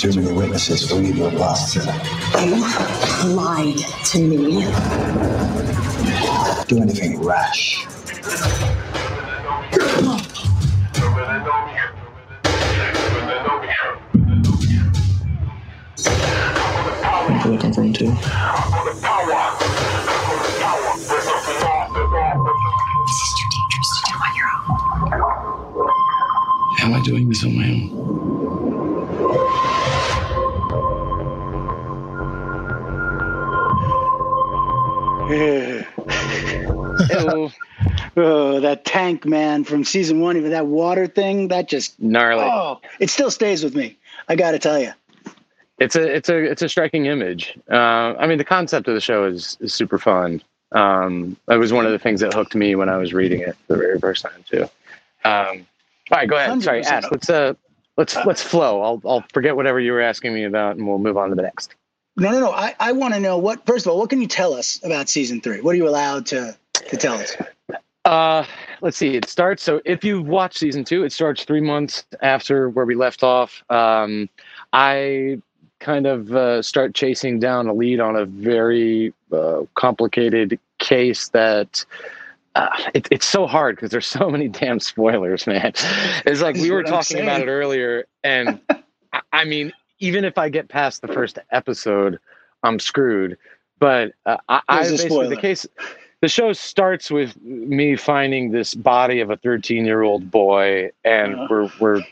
Too 0.00 0.20
many 0.20 0.32
witnesses 0.32 0.88
for 0.88 0.96
you 0.96 1.14
evil 1.14 1.30
past. 1.30 1.76
You 1.76 3.30
lied 3.32 3.78
to 4.06 4.18
me. 4.18 4.66
Do 6.66 6.82
anything 6.82 7.22
rash. 7.22 7.86
Do 17.84 17.90
it 17.90 17.92
every 17.92 17.92
two. 17.92 18.06
This 23.06 23.20
is 23.20 23.30
too 23.38 23.48
dangerous 23.50 23.90
to 23.94 24.00
do 24.08 24.14
on 24.24 24.32
your 24.36 24.48
own. 24.56 25.88
How 26.78 26.86
am 26.88 26.94
I 26.94 27.00
doing 27.02 27.28
this 27.28 27.44
on 27.44 27.52
my 27.56 27.68
own? 27.70 27.90
Oh, 37.16 37.50
oh, 38.16 38.60
that 38.60 38.84
tank 38.84 39.26
man 39.26 39.64
from 39.64 39.84
season 39.84 40.20
one, 40.20 40.36
even 40.36 40.50
that 40.50 40.66
water 40.66 41.06
thing, 41.06 41.48
that 41.48 41.68
just 41.68 42.00
gnarly. 42.00 42.44
Oh, 42.44 42.80
it 43.00 43.10
still 43.10 43.30
stays 43.30 43.64
with 43.64 43.74
me. 43.74 43.96
I 44.28 44.36
got 44.36 44.52
to 44.52 44.58
tell 44.58 44.78
you. 44.78 44.92
It's 45.78 45.96
a 45.96 46.16
it's 46.16 46.28
a 46.28 46.38
it's 46.38 46.62
a 46.62 46.68
striking 46.68 47.06
image. 47.06 47.58
Uh, 47.70 48.14
I 48.18 48.26
mean, 48.26 48.38
the 48.38 48.44
concept 48.44 48.86
of 48.86 48.94
the 48.94 49.00
show 49.00 49.24
is, 49.24 49.56
is 49.60 49.74
super 49.74 49.98
fun. 49.98 50.40
Um, 50.72 51.36
it 51.48 51.56
was 51.56 51.72
one 51.72 51.86
of 51.86 51.92
the 51.92 51.98
things 51.98 52.20
that 52.20 52.32
hooked 52.32 52.54
me 52.54 52.74
when 52.74 52.88
I 52.88 52.96
was 52.96 53.12
reading 53.12 53.40
it 53.40 53.56
the 53.68 53.76
very 53.76 53.98
first 53.98 54.22
time 54.22 54.44
too. 54.48 54.62
Um, 55.24 55.66
all 56.10 56.18
right, 56.18 56.28
go 56.28 56.36
ahead. 56.36 56.62
Sorry, 56.62 56.84
ask. 56.84 57.10
Let's 57.10 57.28
uh, 57.30 57.54
let's 57.96 58.16
let's 58.24 58.42
flow. 58.42 58.82
I'll 58.82 59.02
I'll 59.04 59.24
forget 59.32 59.56
whatever 59.56 59.80
you 59.80 59.92
were 59.92 60.00
asking 60.00 60.34
me 60.34 60.44
about, 60.44 60.76
and 60.76 60.86
we'll 60.86 60.98
move 60.98 61.16
on 61.16 61.30
to 61.30 61.34
the 61.34 61.42
next. 61.42 61.74
No, 62.16 62.30
no, 62.30 62.38
no. 62.38 62.52
I, 62.52 62.74
I 62.78 62.92
want 62.92 63.14
to 63.14 63.20
know 63.20 63.38
what. 63.38 63.66
First 63.66 63.86
of 63.86 63.92
all, 63.92 63.98
what 63.98 64.10
can 64.10 64.20
you 64.20 64.28
tell 64.28 64.54
us 64.54 64.80
about 64.84 65.08
season 65.08 65.40
three? 65.40 65.60
What 65.60 65.72
are 65.72 65.78
you 65.78 65.88
allowed 65.88 66.26
to 66.26 66.56
to 66.74 66.96
tell 66.96 67.14
us? 67.14 67.36
Uh, 68.04 68.44
let's 68.80 68.96
see. 68.96 69.16
It 69.16 69.28
starts. 69.28 69.62
So 69.62 69.80
if 69.84 70.04
you 70.04 70.22
watch 70.22 70.58
season 70.58 70.84
two, 70.84 71.04
it 71.04 71.12
starts 71.12 71.44
three 71.44 71.60
months 71.60 72.04
after 72.22 72.68
where 72.68 72.84
we 72.84 72.94
left 72.94 73.22
off. 73.22 73.64
Um, 73.70 74.28
I 74.72 75.40
kind 75.84 76.06
of 76.06 76.34
uh, 76.34 76.62
start 76.62 76.94
chasing 76.94 77.38
down 77.38 77.68
a 77.68 77.74
lead 77.74 78.00
on 78.00 78.16
a 78.16 78.24
very 78.24 79.12
uh, 79.30 79.60
complicated 79.74 80.58
case 80.78 81.28
that 81.28 81.84
uh, 82.54 82.68
it, 82.94 83.06
it's 83.10 83.26
so 83.26 83.46
hard 83.46 83.76
because 83.76 83.90
there's 83.90 84.06
so 84.20 84.30
many 84.30 84.48
damn 84.48 84.80
spoilers, 84.80 85.46
man. 85.46 85.72
It's 86.24 86.40
like 86.40 86.56
we 86.56 86.70
were 86.70 86.82
talking 86.82 87.20
about 87.20 87.42
it 87.42 87.48
earlier, 87.48 88.06
and 88.24 88.58
I, 89.12 89.20
I, 89.32 89.44
mean, 89.44 89.72
even 89.98 90.24
if 90.24 90.38
I 90.38 90.48
get 90.48 90.68
past 90.68 91.02
the 91.02 91.08
first 91.08 91.38
episode, 91.52 92.18
I'm 92.62 92.80
screwed. 92.80 93.36
But 93.78 94.12
uh, 94.24 94.38
I, 94.48 94.62
I 94.66 94.82
basically 94.88 95.28
the 95.28 95.36
case. 95.36 95.66
The 96.24 96.30
show 96.30 96.54
starts 96.54 97.10
with 97.10 97.38
me 97.42 97.96
finding 97.96 98.50
this 98.50 98.74
body 98.74 99.20
of 99.20 99.28
a 99.28 99.36
13 99.36 99.84
year 99.84 100.00
old 100.00 100.30
boy, 100.30 100.90
and 101.04 101.34
uh-huh. 101.34 101.46
we're 101.50 101.70
we're 101.78 102.02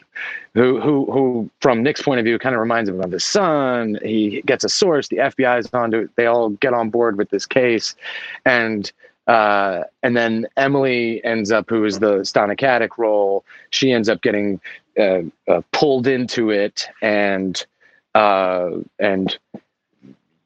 who 0.52 0.78
who 0.82 1.10
who 1.10 1.50
from 1.62 1.82
Nick's 1.82 2.02
point 2.02 2.18
of 2.18 2.26
view 2.26 2.38
kind 2.38 2.54
of 2.54 2.60
reminds 2.60 2.90
him 2.90 3.00
of 3.00 3.10
his 3.10 3.24
son. 3.24 3.98
He 4.02 4.42
gets 4.44 4.64
a 4.64 4.68
source. 4.68 5.08
The 5.08 5.16
FBI 5.16 5.60
is 5.60 5.70
onto 5.72 6.00
it. 6.00 6.10
They 6.16 6.26
all 6.26 6.50
get 6.50 6.74
on 6.74 6.90
board 6.90 7.16
with 7.16 7.30
this 7.30 7.46
case, 7.46 7.96
and 8.44 8.92
uh, 9.28 9.84
and 10.02 10.14
then 10.14 10.46
Emily 10.58 11.24
ends 11.24 11.50
up, 11.50 11.70
who 11.70 11.82
is 11.86 11.98
the 11.98 12.16
Stana 12.16 12.54
Katic 12.54 12.98
role, 12.98 13.46
she 13.70 13.92
ends 13.92 14.10
up 14.10 14.20
getting 14.20 14.60
uh, 14.98 15.20
uh, 15.48 15.62
pulled 15.72 16.06
into 16.06 16.50
it 16.50 16.86
and 17.00 17.64
uh, 18.14 18.72
and 18.98 19.38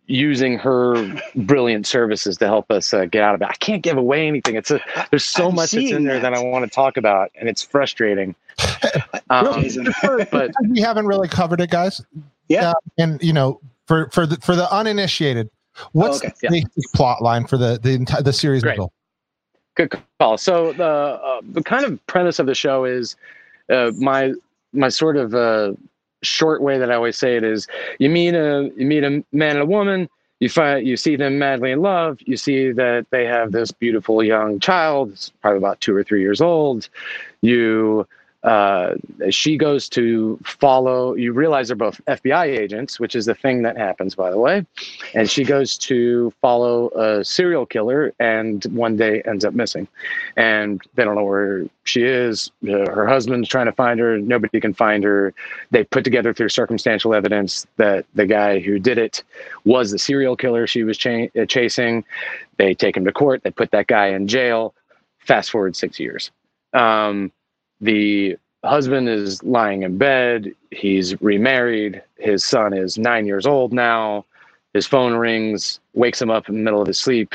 using 0.06 0.58
her 0.58 1.20
brilliant 1.34 1.86
services 1.86 2.36
to 2.38 2.46
help 2.46 2.70
us 2.70 2.94
uh, 2.94 3.06
get 3.06 3.22
out 3.22 3.34
of 3.34 3.42
it. 3.42 3.48
I 3.48 3.54
can't 3.54 3.82
give 3.82 3.96
away 3.96 4.26
anything. 4.28 4.54
It's 4.54 4.70
a 4.70 4.80
there's 5.10 5.24
so 5.24 5.48
I'm 5.48 5.54
much 5.54 5.72
that's 5.72 5.90
in 5.90 6.04
there 6.04 6.20
that. 6.20 6.30
that 6.30 6.38
I 6.38 6.42
want 6.42 6.64
to 6.64 6.70
talk 6.70 6.96
about, 6.96 7.30
and 7.34 7.48
it's 7.48 7.62
frustrating. 7.62 8.34
Um, 9.30 9.64
but 10.30 10.50
we 10.68 10.80
haven't 10.80 11.06
really 11.06 11.28
covered 11.28 11.60
it, 11.60 11.70
guys. 11.70 12.02
Yeah, 12.48 12.70
uh, 12.70 12.74
and 12.98 13.22
you 13.22 13.32
know, 13.32 13.60
for 13.86 14.08
for 14.10 14.26
the 14.26 14.36
for 14.36 14.54
the 14.54 14.72
uninitiated, 14.72 15.50
What's 15.92 16.22
oh, 16.22 16.28
okay. 16.28 16.48
the 16.48 16.58
yeah. 16.58 16.82
plot 16.94 17.22
line 17.22 17.46
for 17.46 17.56
the 17.56 17.78
the 17.82 17.92
entire 17.92 18.22
the 18.22 18.32
series? 18.32 18.62
Great. 18.62 18.78
Good 19.74 19.92
call. 20.18 20.38
So 20.38 20.72
the 20.72 20.84
uh, 20.84 21.40
the 21.52 21.62
kind 21.62 21.84
of 21.84 22.04
premise 22.06 22.38
of 22.38 22.46
the 22.46 22.54
show 22.54 22.84
is 22.84 23.16
uh, 23.70 23.92
my 23.98 24.32
my 24.72 24.88
sort 24.88 25.16
of 25.16 25.34
uh, 25.34 25.72
short 26.26 26.60
way 26.60 26.78
that 26.78 26.90
I 26.90 26.94
always 26.94 27.16
say 27.16 27.36
it 27.36 27.44
is 27.44 27.66
you 27.98 28.10
meet 28.10 28.34
a 28.34 28.70
you 28.76 28.86
meet 28.86 29.04
a 29.04 29.24
man 29.32 29.52
and 29.52 29.60
a 29.60 29.66
woman 29.66 30.08
you 30.40 30.48
find 30.48 30.86
you 30.86 30.96
see 30.96 31.16
them 31.16 31.38
madly 31.38 31.70
in 31.70 31.80
love 31.80 32.18
you 32.26 32.36
see 32.36 32.72
that 32.72 33.06
they 33.10 33.24
have 33.24 33.52
this 33.52 33.72
beautiful 33.72 34.22
young 34.22 34.58
child 34.60 35.12
it's 35.12 35.30
probably 35.40 35.58
about 35.58 35.80
two 35.80 35.94
or 35.94 36.04
three 36.04 36.20
years 36.20 36.40
old 36.40 36.88
you 37.40 38.06
uh, 38.46 38.94
she 39.30 39.56
goes 39.56 39.88
to 39.88 40.38
follow 40.44 41.14
you 41.14 41.32
realize 41.32 41.68
they're 41.68 41.76
both 41.76 42.00
fbi 42.06 42.46
agents 42.46 42.98
which 42.98 43.14
is 43.14 43.26
the 43.26 43.34
thing 43.34 43.62
that 43.62 43.76
happens 43.76 44.14
by 44.14 44.30
the 44.30 44.38
way. 44.38 44.64
And 45.14 45.30
she 45.30 45.44
goes 45.44 45.76
to 45.78 46.32
follow 46.40 46.88
a 46.90 47.24
serial 47.24 47.66
killer 47.66 48.12
and 48.18 48.64
one 48.66 48.96
day 48.96 49.22
ends 49.22 49.44
up 49.44 49.54
missing. 49.54 49.86
And 50.36 50.80
they 50.94 51.04
don't 51.04 51.14
know 51.14 51.24
where 51.24 51.66
she 51.84 52.02
is. 52.02 52.50
Uh, 52.66 52.90
her 52.90 53.06
husband's 53.06 53.48
trying 53.48 53.66
to 53.66 53.72
find 53.72 54.00
her. 54.00 54.18
Nobody 54.18 54.60
can 54.60 54.74
find 54.74 55.04
her. 55.04 55.34
They 55.70 55.84
put 55.84 56.04
together 56.04 56.32
through 56.32 56.48
circumstantial 56.48 57.14
evidence 57.14 57.66
that 57.76 58.06
the 58.14 58.26
guy 58.26 58.60
who 58.60 58.78
did 58.78 58.98
it 58.98 59.22
was 59.64 59.90
the 59.90 59.98
serial 59.98 60.36
killer 60.36 60.66
she 60.66 60.84
was 60.84 60.98
uh, 61.04 61.46
chasing. 61.46 62.04
They 62.56 62.74
take 62.74 62.96
him 62.96 63.04
to 63.04 63.12
court. 63.12 63.42
They 63.42 63.50
put 63.50 63.70
that 63.72 63.86
guy 63.86 64.08
in 64.08 64.28
jail. 64.28 64.74
Fast 65.18 65.50
forward 65.50 65.76
six 65.76 65.98
years. 65.98 66.30
Um, 66.72 67.32
the 67.80 68.36
husband 68.64 69.08
is 69.08 69.42
lying 69.42 69.82
in 69.82 69.98
bed. 69.98 70.52
He's 70.70 71.20
remarried. 71.20 72.02
His 72.18 72.44
son 72.44 72.72
is 72.72 72.98
nine 72.98 73.26
years 73.26 73.46
old 73.46 73.72
now. 73.72 74.24
His 74.74 74.86
phone 74.86 75.14
rings, 75.14 75.80
wakes 75.94 76.20
him 76.20 76.30
up 76.30 76.48
in 76.48 76.56
the 76.56 76.60
middle 76.62 76.82
of 76.82 76.86
his 76.86 77.00
sleep, 77.00 77.34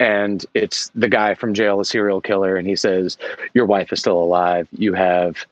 and 0.00 0.46
it's 0.54 0.90
the 0.94 1.08
guy 1.08 1.34
from 1.34 1.52
jail, 1.52 1.80
a 1.80 1.84
serial 1.84 2.20
killer. 2.20 2.56
And 2.56 2.66
he 2.66 2.76
says, 2.76 3.18
Your 3.52 3.66
wife 3.66 3.92
is 3.92 4.00
still 4.00 4.18
alive. 4.18 4.68
You 4.72 4.94
have 4.94 5.44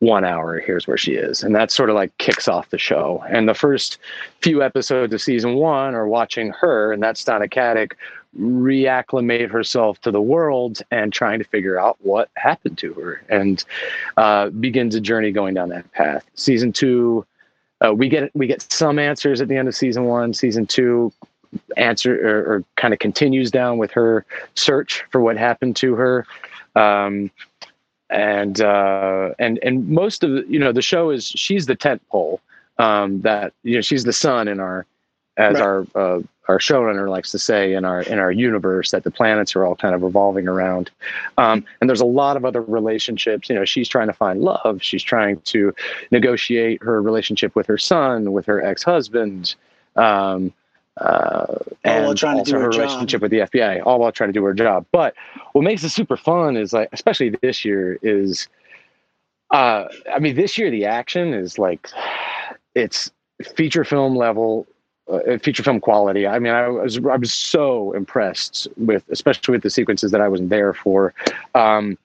one 0.00 0.24
hour. 0.24 0.58
Here's 0.58 0.86
where 0.86 0.96
she 0.96 1.12
is. 1.12 1.42
And 1.42 1.54
that 1.54 1.70
sort 1.70 1.90
of 1.90 1.94
like 1.94 2.16
kicks 2.18 2.48
off 2.48 2.70
the 2.70 2.78
show. 2.78 3.22
And 3.28 3.48
the 3.48 3.54
first 3.54 3.98
few 4.40 4.62
episodes 4.62 5.12
of 5.12 5.20
season 5.20 5.54
one 5.54 5.94
are 5.94 6.08
watching 6.08 6.50
her, 6.52 6.92
and 6.92 7.02
that's 7.02 7.22
Stana 7.22 7.52
Katic 7.52 7.92
reacclimate 8.38 9.50
herself 9.50 10.00
to 10.02 10.10
the 10.10 10.20
world 10.20 10.82
and 10.90 11.12
trying 11.12 11.38
to 11.38 11.44
figure 11.44 11.78
out 11.78 11.96
what 12.00 12.30
happened 12.36 12.78
to 12.78 12.92
her 12.94 13.22
and 13.28 13.64
uh, 14.16 14.48
begins 14.50 14.94
a 14.94 15.00
journey 15.00 15.32
going 15.32 15.54
down 15.54 15.68
that 15.70 15.90
path. 15.92 16.24
Season 16.34 16.72
two, 16.72 17.26
uh, 17.84 17.92
we 17.92 18.08
get 18.08 18.30
we 18.34 18.46
get 18.46 18.70
some 18.72 18.98
answers 18.98 19.40
at 19.40 19.48
the 19.48 19.56
end 19.56 19.68
of 19.68 19.74
season 19.74 20.04
one. 20.04 20.32
Season 20.32 20.66
two 20.66 21.12
answer 21.76 22.14
or, 22.14 22.54
or 22.54 22.64
kind 22.76 22.94
of 22.94 23.00
continues 23.00 23.50
down 23.50 23.78
with 23.78 23.90
her 23.90 24.24
search 24.54 25.04
for 25.10 25.20
what 25.20 25.36
happened 25.36 25.76
to 25.76 25.94
her. 25.94 26.26
Um, 26.76 27.30
and 28.10 28.60
uh, 28.60 29.30
and 29.38 29.58
and 29.62 29.88
most 29.88 30.22
of 30.24 30.30
the 30.32 30.44
you 30.48 30.58
know 30.58 30.72
the 30.72 30.82
show 30.82 31.10
is 31.10 31.26
she's 31.26 31.66
the 31.66 31.76
tent 31.76 32.02
pole 32.10 32.40
um, 32.78 33.20
that 33.22 33.52
you 33.62 33.76
know 33.76 33.80
she's 33.80 34.04
the 34.04 34.12
sun 34.12 34.48
in 34.48 34.60
our 34.60 34.86
as 35.36 35.54
right. 35.54 35.62
our 35.62 35.86
uh, 35.94 36.20
our 36.50 36.58
showrunner 36.58 37.08
likes 37.08 37.30
to 37.30 37.38
say 37.38 37.74
in 37.74 37.84
our 37.84 38.02
in 38.02 38.18
our 38.18 38.32
universe 38.32 38.90
that 38.90 39.04
the 39.04 39.10
planets 39.10 39.54
are 39.54 39.64
all 39.64 39.76
kind 39.76 39.94
of 39.94 40.02
revolving 40.02 40.48
around. 40.48 40.90
Um, 41.38 41.64
and 41.80 41.88
there's 41.88 42.00
a 42.00 42.06
lot 42.06 42.36
of 42.36 42.44
other 42.44 42.60
relationships. 42.60 43.48
You 43.48 43.54
know 43.54 43.64
she's 43.64 43.88
trying 43.88 44.08
to 44.08 44.12
find 44.12 44.40
love. 44.40 44.82
She's 44.82 45.02
trying 45.02 45.40
to 45.40 45.72
negotiate 46.10 46.82
her 46.82 47.00
relationship 47.00 47.54
with 47.54 47.66
her 47.68 47.78
son 47.78 48.32
with 48.32 48.46
her 48.46 48.60
ex-husband 48.62 49.54
um, 49.94 50.52
uh, 50.96 51.54
and 51.84 52.06
also 52.06 52.26
her, 52.26 52.60
her 52.62 52.68
relationship 52.68 53.22
with 53.22 53.30
the 53.30 53.38
FBI, 53.38 53.82
all 53.86 54.00
while 54.00 54.12
trying 54.12 54.28
to 54.28 54.32
do 54.32 54.44
her 54.44 54.54
job. 54.54 54.84
But 54.90 55.14
what 55.52 55.62
makes 55.62 55.84
it 55.84 55.90
super 55.90 56.16
fun 56.16 56.56
is 56.56 56.72
like, 56.72 56.88
especially 56.92 57.30
this 57.42 57.64
year, 57.64 57.98
is 58.02 58.48
uh, 59.50 59.84
I 60.12 60.18
mean, 60.18 60.34
this 60.34 60.58
year 60.58 60.70
the 60.70 60.84
action 60.84 61.32
is 61.32 61.58
like 61.58 61.88
it's 62.74 63.10
feature 63.56 63.84
film 63.84 64.16
level 64.16 64.66
uh, 65.10 65.38
feature 65.38 65.62
film 65.62 65.80
quality. 65.80 66.26
I 66.26 66.38
mean, 66.38 66.52
I 66.52 66.68
was 66.68 66.98
I 66.98 67.16
was 67.16 67.32
so 67.32 67.92
impressed 67.92 68.68
with, 68.76 69.04
especially 69.10 69.52
with 69.52 69.62
the 69.62 69.70
sequences 69.70 70.10
that 70.12 70.20
I 70.20 70.28
wasn't 70.28 70.50
there 70.50 70.72
for. 70.72 71.14
Um, 71.54 71.98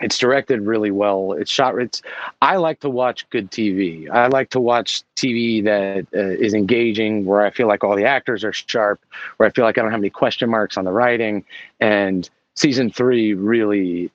it's 0.00 0.18
directed 0.18 0.60
really 0.62 0.90
well. 0.90 1.34
It's 1.34 1.50
shot. 1.50 1.78
It's. 1.78 2.02
I 2.42 2.56
like 2.56 2.80
to 2.80 2.90
watch 2.90 3.28
good 3.30 3.50
TV. 3.50 4.10
I 4.10 4.26
like 4.26 4.50
to 4.50 4.60
watch 4.60 5.02
TV 5.16 5.62
that 5.64 6.06
uh, 6.12 6.42
is 6.44 6.52
engaging, 6.52 7.24
where 7.24 7.42
I 7.42 7.50
feel 7.50 7.68
like 7.68 7.84
all 7.84 7.94
the 7.94 8.04
actors 8.04 8.42
are 8.42 8.52
sharp, 8.52 9.00
where 9.36 9.48
I 9.48 9.52
feel 9.52 9.64
like 9.64 9.78
I 9.78 9.82
don't 9.82 9.92
have 9.92 10.00
any 10.00 10.10
question 10.10 10.50
marks 10.50 10.76
on 10.76 10.84
the 10.84 10.90
writing. 10.90 11.44
And 11.78 12.28
season 12.56 12.90
three 12.90 13.34
really 13.34 14.10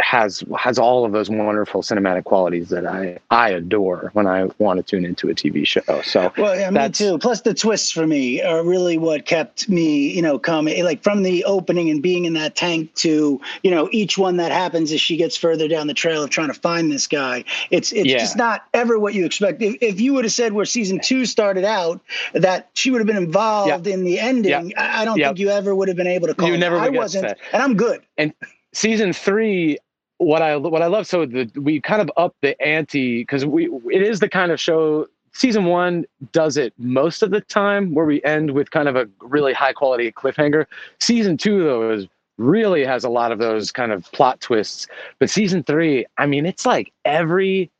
has 0.00 0.42
has 0.58 0.78
all 0.78 1.04
of 1.04 1.12
those 1.12 1.28
wonderful 1.28 1.82
cinematic 1.82 2.24
qualities 2.24 2.70
that 2.70 2.86
I 2.86 3.18
I 3.30 3.50
adore 3.50 4.10
when 4.14 4.26
I 4.26 4.48
want 4.58 4.78
to 4.78 4.82
tune 4.82 5.04
into 5.04 5.28
a 5.28 5.34
TV 5.34 5.66
show. 5.66 6.00
So 6.02 6.32
well, 6.38 6.58
yeah, 6.58 6.70
me 6.70 6.88
too. 6.88 7.18
Plus 7.18 7.42
the 7.42 7.52
twists 7.52 7.90
for 7.90 8.06
me 8.06 8.40
are 8.42 8.64
really 8.64 8.96
what 8.96 9.26
kept 9.26 9.68
me, 9.68 10.10
you 10.10 10.22
know, 10.22 10.38
coming 10.38 10.82
like 10.82 11.02
from 11.02 11.22
the 11.22 11.44
opening 11.44 11.90
and 11.90 12.02
being 12.02 12.24
in 12.24 12.32
that 12.34 12.56
tank 12.56 12.94
to 12.94 13.38
you 13.62 13.70
know 13.70 13.90
each 13.92 14.16
one 14.16 14.38
that 14.38 14.50
happens 14.50 14.92
as 14.92 15.00
she 15.00 15.16
gets 15.16 15.36
further 15.36 15.68
down 15.68 15.88
the 15.88 15.94
trail 15.94 16.22
of 16.22 16.30
trying 16.30 16.48
to 16.48 16.58
find 16.58 16.90
this 16.90 17.06
guy. 17.06 17.44
It's 17.70 17.92
it's 17.92 18.08
yeah. 18.08 18.18
just 18.18 18.36
not 18.36 18.64
ever 18.72 18.98
what 18.98 19.12
you 19.12 19.26
expect. 19.26 19.60
If, 19.60 19.76
if 19.82 20.00
you 20.00 20.14
would 20.14 20.24
have 20.24 20.32
said 20.32 20.54
where 20.54 20.64
season 20.64 21.00
two 21.00 21.26
started 21.26 21.64
out 21.64 22.00
that 22.32 22.70
she 22.72 22.90
would 22.90 22.98
have 22.98 23.06
been 23.06 23.16
involved 23.16 23.86
in 23.86 24.04
the 24.04 24.18
ending, 24.18 24.72
I, 24.76 25.02
I, 25.02 25.04
don't 25.04 25.18
think 25.18 25.38
you 25.38 25.50
ever 25.50 25.74
would 25.74 25.88
have 25.88 25.96
been 25.98 26.06
able 26.06 26.28
to 26.28 26.34
call. 26.34 26.48
You 26.48 26.56
never. 26.56 26.78
I 26.78 26.88
wasn't, 26.88 27.36
and 27.52 27.62
I'm 27.62 27.76
good. 27.76 28.02
And 28.16 28.32
season 28.76 29.12
three 29.12 29.78
what 30.18 30.42
I 30.42 30.56
what 30.56 30.82
I 30.82 30.86
love 30.86 31.06
so 31.06 31.24
the 31.24 31.50
we 31.56 31.80
kind 31.80 32.02
of 32.02 32.10
up 32.16 32.36
the 32.42 32.60
ante 32.60 33.22
because 33.22 33.44
we 33.44 33.70
it 33.90 34.02
is 34.02 34.20
the 34.20 34.28
kind 34.28 34.52
of 34.52 34.60
show 34.60 35.06
season 35.32 35.64
one 35.64 36.04
does 36.32 36.58
it 36.58 36.74
most 36.78 37.22
of 37.22 37.30
the 37.30 37.40
time 37.40 37.94
where 37.94 38.04
we 38.04 38.22
end 38.22 38.50
with 38.50 38.70
kind 38.70 38.86
of 38.86 38.94
a 38.94 39.08
really 39.20 39.54
high 39.54 39.72
quality 39.72 40.12
cliffhanger. 40.12 40.66
Season 41.00 41.38
two 41.38 41.64
though 41.64 41.90
is 41.90 42.06
really 42.36 42.84
has 42.84 43.02
a 43.02 43.08
lot 43.08 43.32
of 43.32 43.38
those 43.38 43.72
kind 43.72 43.92
of 43.92 44.04
plot 44.12 44.40
twists. 44.42 44.86
But 45.18 45.30
season 45.30 45.62
three, 45.62 46.04
I 46.18 46.26
mean, 46.26 46.44
it's 46.44 46.66
like 46.66 46.92
every 47.06 47.70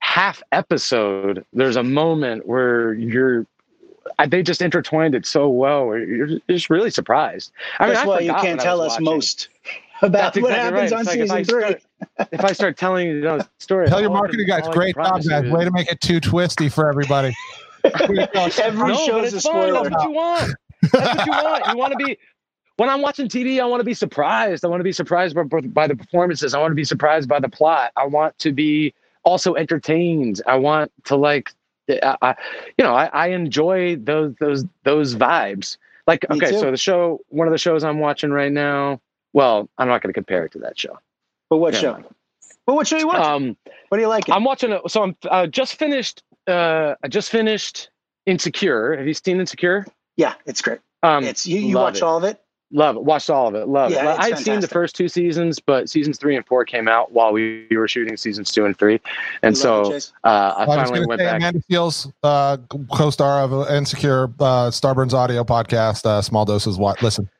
half 0.00 0.42
episode 0.52 1.44
there's 1.52 1.76
a 1.76 1.82
moment 1.82 2.46
where 2.46 2.94
you're 2.94 3.46
they 4.28 4.42
just 4.42 4.62
intertwined 4.62 5.14
it 5.14 5.26
so 5.26 5.48
well. 5.48 5.94
You're 5.96 6.38
just 6.48 6.70
really 6.70 6.90
surprised. 6.90 7.52
I 7.78 7.88
That's 7.88 8.00
mean, 8.00 8.08
why 8.08 8.20
you 8.20 8.32
can't 8.34 8.60
tell 8.60 8.80
us 8.80 8.92
watching. 8.92 9.04
most 9.04 9.48
about 10.02 10.36
what 10.36 10.52
happens 10.52 10.92
right. 10.92 10.98
on 10.98 11.04
season 11.04 11.28
like 11.28 11.46
three. 11.46 11.62
Start, 11.62 11.82
if 12.32 12.44
I 12.44 12.52
start 12.52 12.76
telling 12.76 13.08
you 13.08 13.20
the 13.20 13.48
story, 13.58 13.88
tell 13.88 14.00
your 14.00 14.10
marketing 14.10 14.46
guys, 14.46 14.66
great 14.68 14.94
job, 14.94 15.22
guys. 15.22 15.50
Way 15.50 15.64
to 15.64 15.70
make 15.70 15.90
it 15.90 16.00
too 16.00 16.20
twisty 16.20 16.68
for 16.68 16.88
everybody. 16.88 17.34
Every 17.84 18.26
no, 18.88 18.94
show 19.06 19.22
is 19.22 19.34
a 19.34 19.40
spoiler. 19.40 19.84
That's 19.84 19.94
what 19.94 20.02
you 20.02 20.10
want. 20.10 20.54
That's 20.92 21.18
what 21.18 21.26
you 21.26 21.32
want. 21.32 21.66
You 21.68 21.76
want 21.76 21.92
to 21.92 22.04
be. 22.04 22.18
When 22.76 22.88
I'm 22.88 23.02
watching 23.02 23.28
TV, 23.28 23.60
I 23.60 23.64
want 23.64 23.80
to 23.80 23.84
be 23.84 23.94
surprised. 23.94 24.64
I 24.64 24.68
want 24.68 24.80
to 24.80 24.84
be 24.84 24.92
surprised 24.92 25.34
by, 25.34 25.42
by 25.42 25.86
the 25.88 25.96
performances. 25.96 26.54
I 26.54 26.60
want 26.60 26.70
to 26.70 26.76
be 26.76 26.84
surprised 26.84 27.28
by 27.28 27.40
the 27.40 27.48
plot. 27.48 27.90
I 27.96 28.06
want 28.06 28.38
to 28.38 28.52
be 28.52 28.94
also 29.24 29.54
entertained. 29.54 30.40
I 30.46 30.56
want 30.56 30.92
to 31.04 31.16
like, 31.16 31.52
I, 31.90 32.16
I 32.22 32.34
you 32.76 32.84
know, 32.84 32.94
I, 32.94 33.06
I 33.06 33.26
enjoy 33.28 33.96
those 33.96 34.34
those 34.38 34.64
those 34.84 35.14
vibes. 35.16 35.76
Like, 36.06 36.24
okay, 36.30 36.52
so 36.52 36.70
the 36.70 36.76
show, 36.76 37.20
one 37.28 37.46
of 37.46 37.52
the 37.52 37.58
shows 37.58 37.84
I'm 37.84 37.98
watching 37.98 38.30
right 38.30 38.52
now, 38.52 39.00
well, 39.32 39.68
I'm 39.78 39.88
not 39.88 40.02
going 40.02 40.10
to 40.10 40.14
compare 40.14 40.44
it 40.44 40.52
to 40.52 40.58
that 40.60 40.78
show. 40.78 40.98
But 41.50 41.58
what 41.58 41.72
Never 41.74 41.80
show? 41.86 41.92
mind. 41.94 42.04
But 42.66 42.74
what 42.74 42.86
show 42.86 42.98
you 42.98 43.06
watching? 43.06 43.24
Um, 43.24 43.56
what 43.88 43.96
do 43.98 44.02
you 44.02 44.08
like? 44.08 44.28
I'm 44.28 44.44
watching 44.44 44.72
it. 44.72 44.82
So 44.88 45.02
I'm 45.02 45.16
uh, 45.30 45.46
just 45.46 45.76
finished. 45.76 46.22
Uh, 46.46 46.94
I 47.02 47.08
just 47.08 47.30
finished 47.30 47.90
Insecure. 48.26 48.96
Have 48.96 49.06
you 49.06 49.14
seen 49.14 49.40
Insecure? 49.40 49.86
yeah, 50.16 50.34
it's 50.46 50.60
great. 50.60 50.80
Um, 51.02 51.24
it's 51.24 51.46
you. 51.46 51.60
You 51.60 51.76
watch 51.76 51.98
it. 51.98 52.02
all 52.02 52.18
of 52.18 52.24
it. 52.24 52.42
Love 52.70 52.96
it. 52.96 53.04
Watched 53.04 53.30
all 53.30 53.48
of 53.48 53.54
it. 53.54 53.66
Love 53.66 53.90
Yeah, 53.90 54.10
it. 54.10 54.16
it's 54.16 54.18
I 54.18 54.28
had 54.28 54.38
seen 54.40 54.60
the 54.60 54.68
first 54.68 54.94
two 54.94 55.08
seasons, 55.08 55.58
but 55.58 55.88
seasons 55.88 56.18
three 56.18 56.36
and 56.36 56.44
four 56.46 56.66
came 56.66 56.86
out 56.86 57.12
while 57.12 57.32
we 57.32 57.66
were 57.70 57.88
shooting 57.88 58.18
seasons 58.18 58.50
two 58.50 58.66
and 58.66 58.78
three, 58.78 59.00
and 59.42 59.56
You 59.56 59.62
love 59.64 59.92
it, 59.94 60.02
so 60.02 60.12
uh, 60.24 60.28
I 60.28 60.64
I 60.64 60.66
was 60.66 60.76
finally 60.76 60.90
going 60.90 61.02
to 61.02 61.08
went 61.08 61.20
say 61.20 61.24
back. 61.24 61.36
Amanda 61.36 61.60
Seales, 61.70 62.12
uh, 62.22 62.58
co-star 62.94 63.40
of 63.40 63.70
Insecure, 63.70 64.24
uh, 64.24 64.68
Starburns 64.68 65.14
audio 65.14 65.44
podcast, 65.44 66.04
uh, 66.04 66.20
Small 66.20 66.44
Doses. 66.44 66.76
What? 66.76 67.00
Listen, 67.02 67.30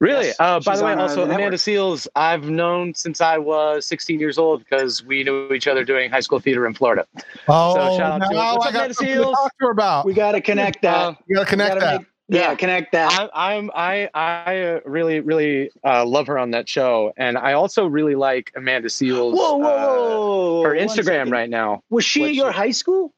Really? 0.00 0.26
Yes, 0.28 0.36
uh, 0.40 0.60
by 0.60 0.76
the 0.78 0.84
way, 0.84 0.92
uh, 0.94 1.02
also 1.02 1.16
the 1.16 1.22
Amanda 1.24 1.42
network. 1.42 1.60
Seales, 1.60 2.08
I've 2.16 2.48
known 2.48 2.94
since 2.94 3.20
I 3.20 3.36
was 3.36 3.84
16 3.84 4.18
years 4.18 4.38
old 4.38 4.60
because 4.64 5.04
we 5.04 5.22
knew 5.24 5.52
each 5.52 5.68
other 5.68 5.84
doing 5.84 6.10
high 6.10 6.20
school 6.20 6.40
theater 6.40 6.66
in 6.66 6.72
Florida. 6.72 7.06
oh, 7.48 7.96
shout 7.98 8.22
out 8.22 8.28
to- 8.28 8.34
now 8.34 8.54
what's 8.56 8.66
I 8.66 8.68
up, 8.68 8.72
got 8.72 8.74
Amanda 8.74 8.94
something 8.94 9.14
to 9.14 9.20
Seales? 9.22 9.32
talk 9.34 9.50
to 9.60 9.66
her 9.66 9.70
about. 9.72 10.06
We 10.06 10.14
got 10.14 10.32
to 10.32 10.40
connect 10.40 10.80
that. 10.82 10.94
Uh, 10.96 11.14
you 11.26 11.36
got 11.36 11.42
to 11.42 11.44
We 11.46 11.50
connect 11.50 11.68
gotta 11.74 11.80
that. 11.80 11.98
make- 12.00 12.06
yeah, 12.32 12.50
Yeah. 12.50 12.54
connect 12.54 12.92
that. 12.92 13.30
I, 13.34 13.56
I'm 13.56 13.70
I 13.74 14.08
I 14.14 14.58
uh, 14.62 14.80
really 14.86 15.18
really 15.20 15.70
uh, 15.84 16.06
love 16.06 16.28
her 16.28 16.38
on 16.38 16.52
that 16.52 16.66
show, 16.68 17.12
and 17.18 17.36
I 17.36 17.52
also 17.54 17.86
really 17.86 18.14
like 18.14 18.52
Amanda 18.56 18.88
Seales. 18.88 19.34
whoa, 19.34 19.56
whoa, 19.56 19.66
uh, 19.66 19.96
whoa! 19.98 20.62
her 20.62 20.74
Instagram 20.74 21.30
right 21.30 21.50
now. 21.50 21.82
Was 21.90 22.04
she 22.04 22.24
at 22.24 22.34
your 22.34 22.52
high 22.52 22.70
school? 22.70 23.12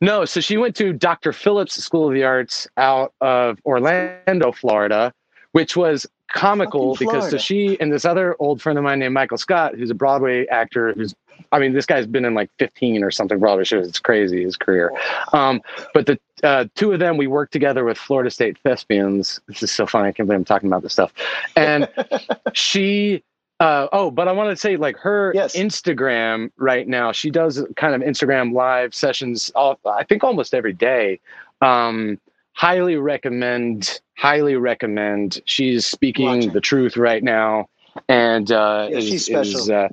No, 0.00 0.24
so 0.24 0.40
she 0.40 0.56
went 0.56 0.74
to 0.76 0.92
Dr. 0.92 1.32
Phillips 1.32 1.74
School 1.82 2.08
of 2.08 2.14
the 2.14 2.24
Arts 2.24 2.66
out 2.76 3.12
of 3.20 3.58
Orlando, 3.66 4.52
Florida, 4.52 5.12
which 5.52 5.76
was 5.76 6.06
comical 6.32 6.96
because 6.96 7.30
so 7.30 7.38
she 7.38 7.78
and 7.80 7.92
this 7.92 8.04
other 8.04 8.36
old 8.38 8.60
friend 8.60 8.78
of 8.78 8.84
mine 8.84 8.98
named 8.98 9.14
Michael 9.14 9.38
Scott, 9.38 9.74
who's 9.76 9.90
a 9.90 9.94
Broadway 9.94 10.46
actor, 10.46 10.92
who's 10.94 11.14
I 11.52 11.58
mean, 11.58 11.74
this 11.74 11.86
guy's 11.86 12.06
been 12.06 12.24
in 12.24 12.34
like 12.34 12.50
15 12.58 13.04
or 13.04 13.10
something 13.10 13.38
Broadway 13.38 13.64
shows. 13.64 13.86
It's 13.86 13.98
crazy 13.98 14.42
his 14.42 14.56
career. 14.56 14.90
Um, 15.32 15.60
but 15.92 16.06
the 16.06 16.18
uh, 16.42 16.66
two 16.74 16.92
of 16.92 16.98
them, 16.98 17.16
we 17.16 17.26
worked 17.26 17.52
together 17.52 17.84
with 17.84 17.98
Florida 17.98 18.30
State 18.30 18.58
Thespians. 18.64 19.40
This 19.48 19.62
is 19.62 19.70
so 19.70 19.86
funny. 19.86 20.08
I 20.08 20.12
can't 20.12 20.26
believe 20.26 20.40
I'm 20.40 20.44
talking 20.44 20.68
about 20.68 20.82
this 20.82 20.92
stuff. 20.94 21.12
And 21.56 21.88
she, 22.54 23.22
uh, 23.60 23.88
oh, 23.92 24.10
but 24.10 24.28
I 24.28 24.32
want 24.32 24.50
to 24.50 24.56
say 24.56 24.76
like 24.76 24.96
her 24.98 25.32
Yes. 25.34 25.54
Instagram 25.54 26.50
right 26.56 26.88
now, 26.88 27.12
she 27.12 27.30
does 27.30 27.64
kind 27.76 27.94
of 27.94 28.00
Instagram 28.00 28.54
live 28.54 28.94
sessions, 28.94 29.50
all, 29.54 29.78
I 29.84 30.04
think 30.04 30.24
almost 30.24 30.54
every 30.54 30.72
day. 30.72 31.20
Um, 31.60 32.18
highly 32.52 32.96
recommend, 32.96 34.00
highly 34.16 34.56
recommend. 34.56 35.40
She's 35.46 35.86
speaking 35.86 36.52
the 36.52 36.60
truth 36.60 36.96
right 36.96 37.22
now. 37.22 37.68
And 38.08 38.50
uh, 38.50 38.88
Yeah, 38.90 38.98
is, 38.98 39.26
special. 39.26 39.60
is, 39.60 39.70
uh, 39.70 39.88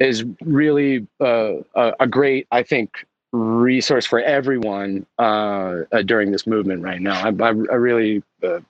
is 0.00 0.24
really 0.42 1.06
uh, 1.20 1.54
a, 1.74 1.92
a 2.00 2.06
great, 2.06 2.46
I 2.50 2.62
think, 2.62 3.04
resource 3.32 4.04
for 4.06 4.20
everyone 4.20 5.06
uh, 5.18 5.82
uh, 5.92 6.02
during 6.02 6.30
this 6.30 6.46
movement 6.46 6.82
right 6.82 7.00
now. 7.00 7.14
I, 7.26 7.28
I, 7.28 7.48
I 7.48 7.52
really 7.52 8.22
uh, 8.42 8.60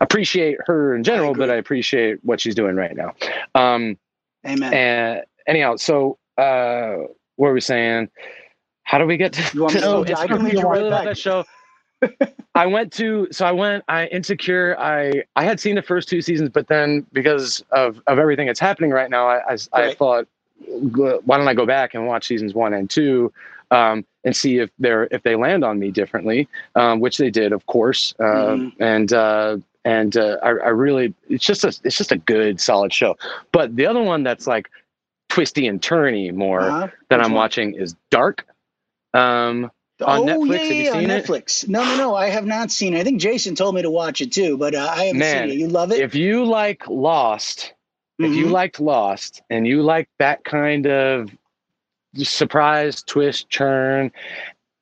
appreciate 0.00 0.58
her 0.66 0.94
in 0.94 1.04
general, 1.04 1.34
but. 1.34 1.50
I 1.50 1.56
appreciate 1.56 2.18
what 2.24 2.40
she's 2.40 2.54
doing 2.54 2.76
right 2.76 2.96
now. 2.96 3.14
Um, 3.54 3.98
Amen. 4.46 4.72
and 4.74 5.22
anyhow, 5.46 5.76
so 5.76 6.18
uh, 6.38 6.94
what 7.36 7.48
were 7.48 7.52
we 7.54 7.60
saying? 7.60 8.08
How 8.84 8.98
do 8.98 9.06
we 9.06 9.16
get 9.16 9.32
to? 9.34 9.56
You 9.56 9.62
want 9.62 9.74
me 9.74 9.80
to- 9.80 9.86
Oh, 9.94 10.04
I 10.04 10.08
Insecure. 10.10 10.36
can 10.36 10.44
lead 10.44 10.54
you 10.54 10.66
I 10.68 10.72
really 10.72 10.90
that 10.90 11.18
show. 11.18 11.44
I 12.54 12.66
went 12.66 12.92
to 12.94 13.28
so 13.30 13.46
I 13.46 13.52
went 13.52 13.84
I 13.88 14.06
insecure 14.06 14.76
I 14.78 15.24
I 15.36 15.44
had 15.44 15.60
seen 15.60 15.74
the 15.74 15.82
first 15.82 16.08
two 16.08 16.20
seasons 16.22 16.50
but 16.50 16.68
then 16.68 17.06
because 17.12 17.64
of 17.70 18.00
of 18.06 18.18
everything 18.18 18.46
that's 18.46 18.60
happening 18.60 18.90
right 18.90 19.10
now 19.10 19.26
I 19.28 19.54
I, 19.54 19.56
I 19.72 19.90
thought 19.90 20.26
why 21.24 21.36
don't 21.38 21.48
I 21.48 21.54
go 21.54 21.66
back 21.66 21.94
and 21.94 22.06
watch 22.06 22.26
seasons 22.26 22.54
one 22.54 22.74
and 22.74 22.88
two 22.88 23.32
um, 23.70 24.04
and 24.24 24.36
see 24.36 24.58
if 24.58 24.70
they're 24.78 25.08
if 25.10 25.22
they 25.22 25.34
land 25.36 25.64
on 25.64 25.78
me 25.78 25.90
differently 25.90 26.48
um, 26.74 27.00
which 27.00 27.18
they 27.18 27.30
did 27.30 27.52
of 27.52 27.66
course 27.66 28.14
uh, 28.20 28.56
Mhm. 28.56 28.72
and 28.78 29.12
uh, 29.12 29.56
and 29.84 30.16
uh, 30.16 30.38
I, 30.42 30.48
I 30.48 30.68
really 30.68 31.14
it's 31.28 31.44
just 31.44 31.64
a 31.64 31.68
it's 31.84 31.96
just 31.96 32.12
a 32.12 32.18
good 32.18 32.60
solid 32.60 32.92
show 32.92 33.16
but 33.52 33.74
the 33.76 33.86
other 33.86 34.02
one 34.02 34.22
that's 34.22 34.46
like 34.46 34.70
twisty 35.28 35.66
and 35.66 35.80
turny 35.80 36.32
more 36.32 36.68
Uh-huh. 36.68 36.88
that 37.08 37.18
Which 37.18 37.26
I'm 37.26 37.32
watching 37.34 37.74
is 37.74 37.94
Dark 38.10 38.46
um, 39.14 39.70
on 40.04 40.22
oh, 40.22 40.26
Netflix. 40.26 40.68
Yeah, 40.68 40.68
Have 40.68 40.78
you 40.78 40.84
seen 40.84 41.10
it? 41.10 41.24
Netflix. 41.24 41.68
No, 41.68 41.84
no, 41.84 41.96
no. 41.96 42.14
I 42.16 42.28
have 42.30 42.46
not 42.46 42.70
seen 42.70 42.94
it. 42.94 43.00
I 43.00 43.04
think 43.04 43.20
Jason 43.20 43.56
told 43.56 43.74
me 43.74 43.82
to 43.82 43.90
watch 43.90 44.20
it 44.22 44.32
too, 44.32 44.58
but 44.58 44.74
uh, 44.74 44.88
I 44.90 45.06
haven't 45.06 45.18
Man, 45.20 45.24
seen 45.24 45.50
it. 45.50 45.54
You 45.58 45.68
love 45.68 45.92
it? 45.92 45.98
if 46.00 46.14
you 46.14 46.44
like 46.46 46.88
Lost, 46.88 47.74
if 48.22 48.34
you 48.34 48.46
Mhm. 48.46 48.50
liked 48.50 48.80
Lost 48.80 49.42
and 49.50 49.66
you 49.66 49.82
like 49.82 50.08
that 50.18 50.44
kind 50.44 50.86
of 50.86 51.30
surprise 52.16 53.02
twist 53.02 53.48
churn, 53.50 54.12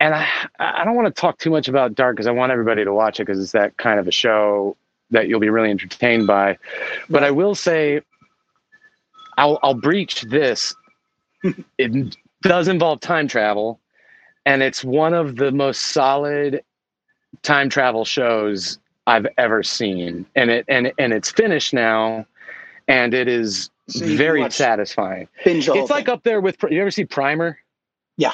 and 0.01 0.15
I 0.15 0.29
I 0.59 0.85
don't 0.85 0.97
want 0.97 1.15
to 1.15 1.21
talk 1.21 1.39
too 1.39 1.51
much 1.51 1.69
about 1.69 1.95
Dark 1.95 2.17
because 2.17 2.27
I 2.29 2.33
want 2.33 2.53
everybody 2.53 2.85
to 2.85 2.93
watch 2.95 3.21
it 3.21 3.27
because 3.27 3.41
it's 3.41 3.53
that 3.53 3.77
kind 3.79 4.01
of 4.01 4.09
a 4.09 4.13
show 4.13 4.77
that 5.11 5.29
you'll 5.29 5.41
be 5.41 5.51
really 5.51 5.71
entertained 5.71 6.27
by. 6.27 6.59
But 7.11 7.25
I 7.25 7.33
will 7.33 7.55
say, 7.55 8.03
I'll 9.39 9.59
I'll 9.63 9.75
breach 9.75 10.23
this. 10.23 10.75
it 11.79 12.17
does 12.43 12.69
involve 12.69 13.01
time 13.01 13.29
travel, 13.29 13.81
and 14.47 14.63
it's 14.63 14.85
one 14.85 15.15
of 15.15 15.37
the 15.37 15.53
most 15.53 15.83
solid 15.83 16.63
time 17.43 17.69
travel 17.69 18.05
shows 18.05 18.79
I've 19.07 19.27
ever 19.39 19.63
seen, 19.63 20.27
and 20.37 20.51
it 20.51 20.65
and 20.69 20.93
and 20.99 21.13
it's 21.13 21.31
finished 21.31 21.75
now, 21.75 22.27
and 22.89 23.15
it 23.15 23.29
is 23.29 23.71
So 23.89 24.05
very 24.07 24.49
satisfying. 24.51 25.29
Binge 25.45 25.69
It's 25.69 25.91
like 25.91 26.07
thing. 26.07 26.15
up 26.15 26.23
there 26.23 26.41
with 26.41 26.57
you 26.71 26.81
ever 26.81 26.91
see 26.91 27.05
Primer? 27.05 27.59
Yeah, 28.17 28.33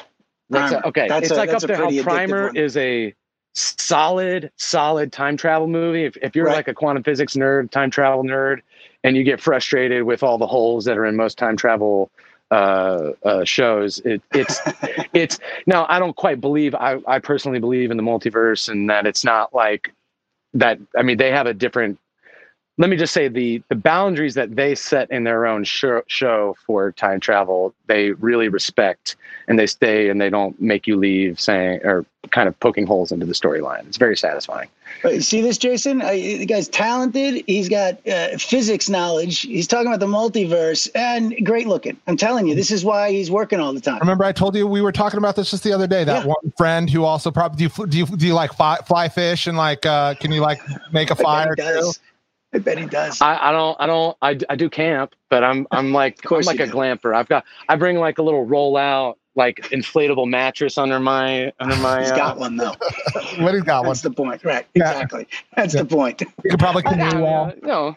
That's 0.51 0.73
Primer. 0.73 0.87
okay. 0.87 1.09
That's 1.09 1.27
it's 1.29 1.33
a- 1.33 1.37
like 1.37 1.51
up 1.51 1.63
a 1.63 1.67
there. 1.67 1.77
How 1.77 2.03
Primer 2.03 2.47
one. 2.49 2.57
is 2.57 2.77
a 2.77 3.15
solid, 3.55 4.51
solid 4.57 5.13
time 5.13 5.37
travel 5.37 5.69
movie. 5.69 6.05
If 6.05 6.17
if 6.19 6.37
you're 6.37 6.47
Right. 6.47 6.57
like 6.57 6.69
a 6.69 6.75
quantum 6.75 7.03
physics 7.03 7.35
nerd, 7.35 7.71
time 7.71 7.91
travel 7.91 8.23
nerd, 8.25 8.61
and 9.05 9.17
you 9.17 9.23
get 9.25 9.41
frustrated 9.41 10.03
with 10.05 10.23
all 10.23 10.39
the 10.39 10.47
holes 10.47 10.85
that 10.85 10.99
are 10.99 11.07
in 11.07 11.17
most 11.17 11.39
time 11.39 11.57
travel 11.57 12.11
uh, 12.51 13.13
uh, 13.25 13.45
shows, 13.45 13.99
it, 14.01 14.23
it's 14.33 14.61
it's 15.13 15.39
now 15.67 15.87
I 15.89 15.99
don't 15.99 16.17
quite 16.17 16.41
believe 16.41 16.75
I, 16.75 16.99
I 17.07 17.19
personally 17.19 17.61
believe 17.61 17.91
in 17.91 17.97
the 17.97 18.03
multiverse 18.03 18.69
and 18.69 18.89
that 18.91 19.07
it's 19.07 19.25
not 19.25 19.55
like 19.55 19.93
that 20.55 20.79
I 20.97 21.03
mean 21.03 21.19
they 21.19 21.31
have 21.31 21.47
a 21.47 21.55
different 21.55 21.99
let 22.79 22.89
me 22.89 22.97
just 22.97 23.13
say 23.13 23.29
the 23.29 23.63
the 23.69 23.75
boundaries 23.75 24.35
that 24.35 24.57
they 24.57 24.75
set 24.75 25.11
in 25.11 25.25
their 25.25 25.47
own 25.47 25.65
show, 25.65 26.03
show 26.07 26.57
for 26.65 26.93
time 26.93 27.21
travel 27.21 27.75
they 27.87 28.13
really 28.13 28.49
respect 28.49 29.17
and 29.47 29.59
they 29.59 29.67
stay 29.67 30.09
and 30.09 30.21
they 30.21 30.31
don't 30.31 30.61
make 30.61 30.87
you 30.87 30.97
leave 30.97 31.39
saying 31.39 31.81
or 31.85 32.07
kind 32.31 32.49
of 32.49 32.59
poking 32.61 32.87
holes 32.87 33.13
into 33.13 33.27
the 33.27 33.33
storyline. 33.35 33.87
It's 33.87 33.97
very 33.97 34.17
satisfying 34.17 34.69
see 35.21 35.41
this, 35.41 35.59
Jason? 35.59 36.03
Uh, 36.03 36.11
the 36.11 36.47
guy's 36.47 36.69
talented. 36.69 37.45
He's 37.47 37.69
got 37.69 38.07
uh, 38.07 38.37
physics 38.39 38.89
knowledge. 38.89 39.41
He's 39.43 39.67
talking 39.67 39.87
about 39.87 40.01
the 40.01 40.07
multiverse 40.07 40.89
and 40.95 41.35
great 41.45 41.67
looking. 41.67 41.97
I'm 42.07 42.17
telling 42.17 42.47
you, 42.47 42.55
this 42.55 42.71
is 42.71 42.85
why 42.85 43.11
he's 43.13 43.31
working 43.31 43.61
all 43.61 43.73
the 43.73 43.81
time. 43.81 43.99
Remember, 44.01 44.25
I 44.25 44.33
told 44.33 44.57
you 44.57 44.67
we 44.67 44.81
were 44.83 44.93
talking 44.93 45.19
about 45.19 45.37
this 45.37 45.51
just 45.51 45.65
the 45.65 45.73
other 45.73 45.87
day. 45.87 46.05
That 46.05 46.25
Yeah. 46.25 46.29
one 46.35 46.53
friend 46.57 46.91
who 46.91 47.05
also 47.05 47.31
probably 47.31 47.69
do 47.69 47.73
you 47.81 47.87
do 47.87 47.99
you, 47.99 48.07
do 48.07 48.27
you 48.27 48.35
like 48.35 48.53
fly, 48.53 48.77
fly 48.87 49.09
fish 49.09 49.47
and 49.47 49.57
like 49.57 49.87
uh, 49.87 50.15
can 50.15 50.33
you 50.33 50.41
like 50.41 50.61
make 50.93 51.11
a 51.11 51.15
I 51.19 51.23
fire 51.23 51.55
bet 51.57 51.81
too? 51.81 51.93
I 52.55 52.59
bet 52.59 52.79
he 52.79 52.87
does. 52.87 53.21
I, 53.21 53.49
I 53.49 53.53
don't 53.53 53.77
I 53.79 53.87
don't 53.87 54.17
I, 54.23 54.39
I 54.49 54.57
do 54.57 54.71
camp 54.71 55.15
but 55.29 55.45
I'm 55.45 55.67
I'm 55.71 55.93
like 55.93 56.19
I'm 56.31 56.41
like 56.41 56.61
a 56.61 56.67
do. 56.67 56.73
glamper 56.73 57.15
I've 57.15 57.29
got 57.29 57.45
I 57.69 57.77
bring 57.77 57.99
like 57.99 58.19
a 58.19 58.23
little 58.23 58.45
roll 58.47 58.77
out 58.77 59.19
like 59.39 59.57
inflatable 59.71 60.29
mattress 60.29 60.77
under 60.77 61.01
my 61.01 61.53
under 61.61 61.77
my 61.89 62.01
He's 62.03 62.11
uh, 62.11 62.17
got 62.17 62.39
one 62.39 62.57
though. 62.57 62.75
What 63.39 63.55
he's 63.55 63.63
got 63.63 63.83
one? 63.85 63.91
That's 63.91 64.03
the 64.03 64.11
point, 64.11 64.45
right? 64.45 64.67
Yeah. 64.75 64.91
Exactly. 64.91 65.27
That's 65.57 65.75
Yeah. 65.75 65.83
the 65.83 65.89
point. 65.89 66.21
You 66.21 66.51
could 66.51 66.59
probably 66.59 66.83
I, 66.87 66.91
canoe 66.93 67.23
well. 67.23 67.53
no 67.63 67.97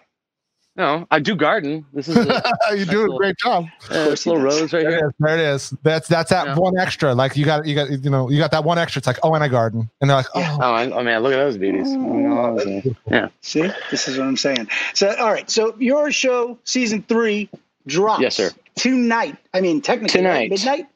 no 0.78 1.06
I 1.12 1.20
do 1.20 1.36
garden 1.36 1.86
this 1.94 2.08
is 2.08 2.16
a, 2.18 2.44
you 2.78 2.86
do 2.86 3.12
a 3.14 3.18
great 3.18 3.36
job. 3.38 3.66
uh, 3.90 4.06
course 4.06 4.24
he 4.24 4.30
little 4.30 4.46
does. 4.46 4.62
rose 4.62 4.74
right 4.74 4.84
There 4.84 4.92
here 4.92 5.08
is. 5.08 5.14
There 5.20 5.38
it 5.38 5.42
is. 5.56 5.74
That's 5.84 6.08
that's 6.08 6.30
that 6.30 6.46
Yeah. 6.48 6.56
one 6.56 6.78
extra. 6.78 7.14
Like 7.14 7.36
you 7.36 7.44
got 7.44 7.66
you 7.66 7.76
got 7.76 7.90
you 7.90 8.10
know 8.10 8.30
you 8.30 8.38
got 8.38 8.52
that 8.52 8.64
one 8.64 8.78
extra. 8.78 9.00
It's 9.00 9.08
like 9.08 9.20
oh 9.24 9.34
and 9.34 9.44
I 9.44 9.48
garden 9.50 9.90
and 10.00 10.10
they're 10.10 10.18
like 10.18 10.28
oh 10.36 10.40
Yeah. 10.40 10.58
oh, 10.62 10.72
I, 10.74 10.90
oh 10.92 11.04
man 11.04 11.22
look 11.24 11.34
at 11.34 11.38
those 11.38 11.58
beauties 11.58 11.88
Oh, 11.90 12.82
yeah 13.10 13.28
See, 13.42 13.70
this 13.90 14.08
is 14.08 14.18
what 14.18 14.28
I'm 14.28 14.38
saying. 14.38 14.68
So, 14.94 15.14
all 15.20 15.32
right. 15.32 15.50
So, 15.50 15.76
your 15.80 16.12
show, 16.12 16.58
season 16.64 17.04
three, 17.08 17.50
drops. 17.88 18.22
Yes, 18.22 18.36
sir. 18.36 18.52
Tonight. 18.76 19.36
I 19.54 19.60
mean, 19.62 19.82
technically. 19.82 20.20
Tonight. 20.22 20.50
midnight. 20.50 20.88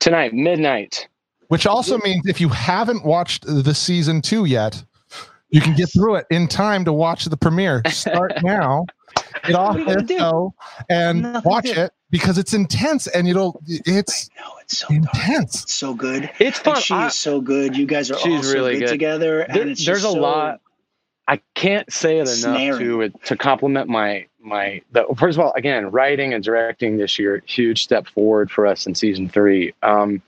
Tonight 0.00 0.32
midnight 0.34 1.08
Which 1.48 1.66
also 1.66 1.98
means 1.98 2.26
if 2.26 2.40
you 2.40 2.48
haven't 2.48 3.04
watched 3.04 3.44
the 3.46 3.74
season 3.74 4.20
two 4.22 4.44
yet, 4.44 4.82
you 5.50 5.60
can 5.60 5.74
get 5.74 5.90
through 5.92 6.16
it 6.16 6.26
in 6.30 6.46
time 6.46 6.84
to 6.84 6.92
watch 6.92 7.24
the 7.24 7.36
premiere. 7.36 7.82
Start 7.88 8.34
now, 8.42 8.84
get 9.44 9.54
off 9.56 9.76
What 9.78 9.88
are 9.96 10.02
this 10.02 10.18
show, 10.18 10.52
and 10.90 11.22
Nothing 11.22 11.50
watch 11.50 11.66
it 11.66 11.90
because 12.10 12.36
it's 12.38 12.52
intense 12.54 13.06
and 13.08 13.26
you 13.26 13.32
don't. 13.34 13.56
It's 13.66 14.28
No, 14.38 14.52
it's 14.60 14.78
so 14.78 14.86
intense. 14.90 15.62
It's 15.64 15.72
so 15.74 15.94
good. 15.94 16.30
it's 16.38 16.58
And 16.58 16.64
fun 16.74 16.80
she 16.82 16.94
I- 16.94 17.06
is 17.06 17.14
so 17.14 17.40
good. 17.40 17.76
You 17.76 17.86
guys 17.86 18.10
are 18.10 18.14
all 18.14 18.20
She's 18.20 18.46
so 18.46 18.52
really 18.54 18.74
good, 18.74 18.80
good. 18.80 18.88
together. 18.90 19.46
There- 19.48 19.60
and 19.62 19.70
it's 19.70 19.84
there's 19.86 20.02
just 20.02 20.12
a 20.12 20.16
so- 20.16 20.20
lot 20.20 20.60
I 21.26 21.40
can't 21.54 21.90
say 21.92 22.18
it 22.18 22.22
enough 22.22 22.36
Snaring. 22.38 22.78
to 22.78 23.08
to 23.24 23.36
compliment 23.36 23.88
my 23.88 24.26
my. 24.40 24.80
The, 24.92 25.04
first 25.18 25.38
of 25.38 25.44
all, 25.44 25.52
again, 25.54 25.90
writing 25.90 26.34
and 26.34 26.42
directing 26.42 26.96
this 26.98 27.18
year, 27.18 27.42
huge 27.46 27.82
step 27.82 28.06
forward 28.06 28.50
for 28.50 28.66
us 28.66 28.86
in 28.86 28.94
season 28.94 29.28
three. 29.28 29.74
Um, 29.82 30.22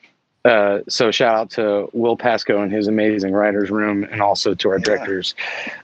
uh, 0.44 0.80
so 0.88 1.10
shout 1.10 1.34
out 1.34 1.50
to 1.50 1.88
Will 1.92 2.16
Pascoe 2.16 2.62
and 2.62 2.72
his 2.72 2.88
amazing 2.88 3.32
writers 3.32 3.70
room, 3.70 4.04
and 4.04 4.22
also 4.22 4.54
to 4.54 4.68
our 4.70 4.76
Yeah. 4.78 4.84
directors, 4.84 5.34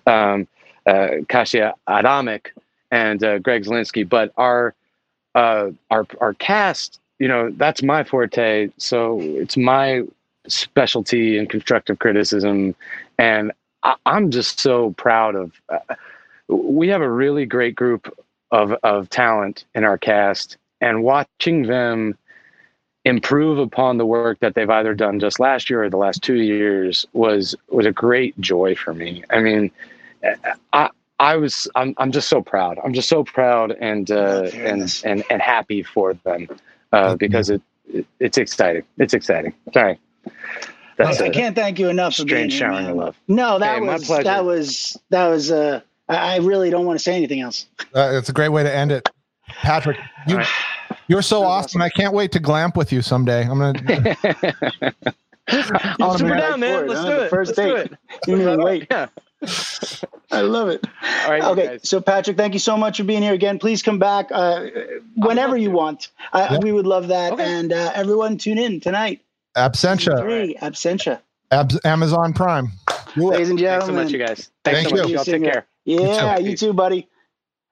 um, 0.06 0.48
uh, 0.86 1.08
Kasia 1.28 1.74
Adamik 1.88 2.48
and 2.90 3.22
uh, 3.22 3.38
Greg 3.38 3.64
Zglinski. 3.64 4.08
But 4.08 4.32
our 4.36 4.74
uh, 5.34 5.70
our 5.90 6.06
our 6.20 6.34
cast, 6.34 7.00
you 7.18 7.28
know, 7.28 7.50
that's 7.56 7.82
my 7.82 8.02
forte. 8.04 8.70
So 8.78 9.20
it's 9.20 9.56
my 9.56 10.02
specialty 10.48 11.36
in 11.38 11.46
constructive 11.46 11.98
criticism, 11.98 12.74
and 13.18 13.52
I, 13.82 13.96
I'm 14.06 14.30
just 14.30 14.60
so 14.60 14.92
proud 14.92 15.34
of. 15.34 15.52
Uh, 15.68 15.94
we 16.48 16.88
have 16.88 17.02
a 17.02 17.10
really 17.10 17.46
great 17.46 17.74
group 17.74 18.16
of 18.50 18.72
of 18.82 19.08
talent 19.10 19.64
in 19.74 19.84
our 19.84 19.98
cast, 19.98 20.56
and 20.80 21.02
watching 21.02 21.62
them 21.62 22.16
improve 23.04 23.58
upon 23.58 23.98
the 23.98 24.06
work 24.06 24.38
that 24.40 24.54
they've 24.54 24.70
either 24.70 24.92
done 24.94 25.20
just 25.20 25.38
last 25.38 25.70
year 25.70 25.84
or 25.84 25.90
the 25.90 25.96
last 25.96 26.22
two 26.22 26.42
years 26.42 27.06
was 27.12 27.54
was 27.68 27.86
a 27.86 27.92
great 27.92 28.38
joy 28.40 28.74
for 28.74 28.94
me. 28.94 29.22
I 29.30 29.40
mean, 29.40 29.70
I 30.72 30.90
I 31.18 31.36
was 31.36 31.68
I'm 31.74 31.94
I'm 31.98 32.12
just 32.12 32.28
so 32.28 32.42
proud. 32.42 32.78
I'm 32.84 32.92
just 32.92 33.08
so 33.08 33.24
proud 33.24 33.72
and 33.80 34.10
uh, 34.10 34.42
Love 34.42 34.54
and, 34.54 35.00
and 35.04 35.24
and 35.30 35.42
happy 35.42 35.82
for 35.82 36.14
them 36.14 36.48
uh, 36.92 37.16
because 37.16 37.50
it, 37.50 37.62
it 37.86 38.06
it's 38.20 38.38
exciting. 38.38 38.82
It's 38.98 39.14
exciting. 39.14 39.54
Sorry. 39.72 39.98
That's 40.96 41.20
I 41.20 41.26
a 41.26 41.30
can't 41.30 41.54
thank 41.54 41.78
you 41.78 41.88
enough 41.88 42.16
for 42.16 42.24
being 42.24 42.50
strange 42.50 42.84
here, 42.84 42.90
of 42.90 42.96
love. 42.96 43.16
No, 43.28 43.58
that 43.58 43.78
Hey, 43.78 43.80
was 43.80 44.08
that 44.08 44.44
was 44.44 44.96
that 45.10 45.28
was. 45.28 45.50
Uh, 45.50 45.80
I 46.08 46.34
I 46.34 46.36
really 46.38 46.70
don't 46.70 46.86
want 46.86 46.98
to 46.98 47.02
say 47.02 47.14
anything 47.16 47.40
else. 47.40 47.66
Uh, 47.94 48.10
it's 48.14 48.28
a 48.28 48.32
great 48.32 48.50
way 48.50 48.62
to 48.62 48.74
end 48.74 48.92
it. 48.92 49.08
Patrick, 49.48 49.96
you, 50.26 50.34
All 50.34 50.40
right. 50.40 50.48
you're 51.08 51.22
so 51.22 51.40
That 51.40 51.46
was 51.46 51.64
awesome. 51.66 51.82
I 51.82 51.88
can't 51.88 52.12
wait 52.14 52.32
to 52.32 52.40
glamp 52.40 52.76
with 52.76 52.92
you 52.92 53.00
someday. 53.02 53.42
I'm 53.48 53.58
gonna. 53.58 54.16
I'm 55.48 56.18
Super 56.18 56.28
gonna 56.30 56.36
down, 56.40 56.60
man. 56.60 56.84
it, 56.84 56.88
Let's 56.88 57.00
huh? 57.00 57.06
do 57.16 57.20
it. 57.22 57.30
first 57.30 57.56
Let's 57.56 57.68
do 57.68 57.76
date. 57.76 57.92
it. 57.92 57.98
You 58.26 58.36
didn't 58.36 58.40
even 58.52 58.62
wait. 58.64 58.86
Yeah. 59.42 60.06
I 60.32 60.40
love 60.40 60.68
it. 60.70 60.84
All 61.24 61.30
right, 61.30 61.42
Okay, 61.44 61.66
guys. 61.66 61.80
so 61.88 62.00
Patrick, 62.00 62.36
thank 62.38 62.54
you 62.54 62.58
so 62.58 62.76
much 62.76 62.96
for 62.96 63.04
being 63.04 63.22
here 63.22 63.34
again. 63.34 63.58
Please 63.58 63.82
come 63.82 63.98
back 63.98 64.28
uh, 64.32 64.66
whenever 65.14 65.56
you 65.58 65.68
to. 65.68 65.74
want. 65.76 66.08
I, 66.32 66.54
Yeah. 66.54 66.58
We 66.60 66.72
would 66.72 66.86
love 66.86 67.06
that. 67.08 67.34
Okay. 67.34 67.44
And 67.44 67.72
uh, 67.72 67.92
everyone, 67.94 68.38
tune 68.38 68.56
in 68.58 68.80
tonight. 68.80 69.20
Absentia, 69.56 70.20
Three, 70.22 70.56
Absentia. 70.62 71.20
Abs- 71.52 71.78
Amazon 71.84 72.32
Prime. 72.32 72.72
Ladies 73.14 73.50
and 73.50 73.58
Thanks 73.60 73.84
so 73.84 73.92
gentlemen. 73.92 74.04
much, 74.04 74.12
you 74.12 74.18
guys. 74.18 74.50
Thank 74.64 74.76
Thanks 74.78 74.90
so 74.90 74.96
much. 74.96 75.08
you. 75.10 75.14
Y'all 75.16 75.24
take 75.24 75.42
care. 75.44 75.66
Yeah, 75.86 76.38
you 76.38 76.56
too, 76.56 76.72
buddy. 76.72 77.08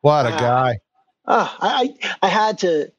What 0.00 0.26
a 0.26 0.30
Wow. 0.30 0.40
guy. 0.40 0.78
Oh, 1.26 1.56
I, 1.60 1.94
I 2.02 2.16
I 2.22 2.28
had 2.28 2.58
to 2.58 2.92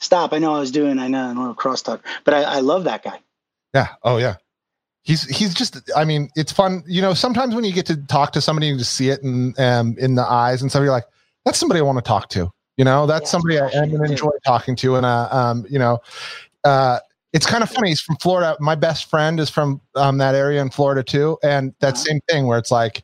stop. 0.00 0.32
I 0.32 0.38
know 0.38 0.54
I 0.54 0.60
was 0.60 0.70
doing, 0.70 0.98
I 0.98 1.08
know, 1.08 1.26
a 1.26 1.34
little 1.34 1.54
crosstalk, 1.54 2.00
but 2.24 2.34
I, 2.34 2.42
I 2.42 2.60
love 2.60 2.84
that 2.84 3.02
guy. 3.02 3.20
Yeah. 3.74 3.88
Oh 4.02 4.18
yeah. 4.18 4.36
He's 5.02 5.22
he's 5.24 5.54
just. 5.54 5.78
I 5.96 6.04
mean, 6.04 6.28
it's 6.36 6.52
fun. 6.52 6.82
You 6.86 7.00
know, 7.00 7.14
sometimes 7.14 7.54
when 7.54 7.64
you 7.64 7.72
get 7.72 7.86
to 7.86 7.96
talk 7.96 8.32
to 8.32 8.40
somebody 8.40 8.68
and 8.68 8.78
just 8.78 8.94
see 8.94 9.08
it 9.08 9.22
in 9.22 9.54
um, 9.58 9.96
in 9.98 10.14
the 10.16 10.22
eyes 10.24 10.60
and 10.60 10.70
stuff, 10.70 10.82
you're 10.82 10.90
like, 10.92 11.06
that's 11.44 11.58
somebody 11.58 11.80
I 11.80 11.82
want 11.84 11.98
to 11.98 12.02
talk 12.02 12.28
to. 12.30 12.50
You 12.76 12.84
know, 12.84 13.06
that's 13.06 13.28
Yeah, 13.28 13.30
somebody 13.30 13.58
I, 13.58 13.64
passionate, 13.64 13.92
gonna 13.92 14.10
enjoy 14.10 14.30
talking 14.44 14.76
to. 14.76 14.96
And 14.96 15.06
uh, 15.06 15.28
um, 15.30 15.66
you 15.70 15.78
know, 15.78 15.98
uh, 16.64 16.98
it's 17.32 17.46
kind 17.46 17.62
of 17.62 17.70
funny. 17.70 17.88
He's 17.88 18.00
from 18.02 18.16
Florida. 18.16 18.56
My 18.60 18.74
best 18.74 19.08
friend 19.08 19.40
is 19.40 19.48
from 19.48 19.80
um, 19.94 20.18
that 20.18 20.34
area 20.34 20.60
in 20.60 20.68
Florida 20.70 21.02
too, 21.02 21.38
and 21.42 21.74
that 21.80 21.94
Uh-huh. 21.94 22.04
same 22.06 22.20
thing 22.28 22.46
where 22.46 22.58
it's 22.58 22.70
like. 22.70 23.02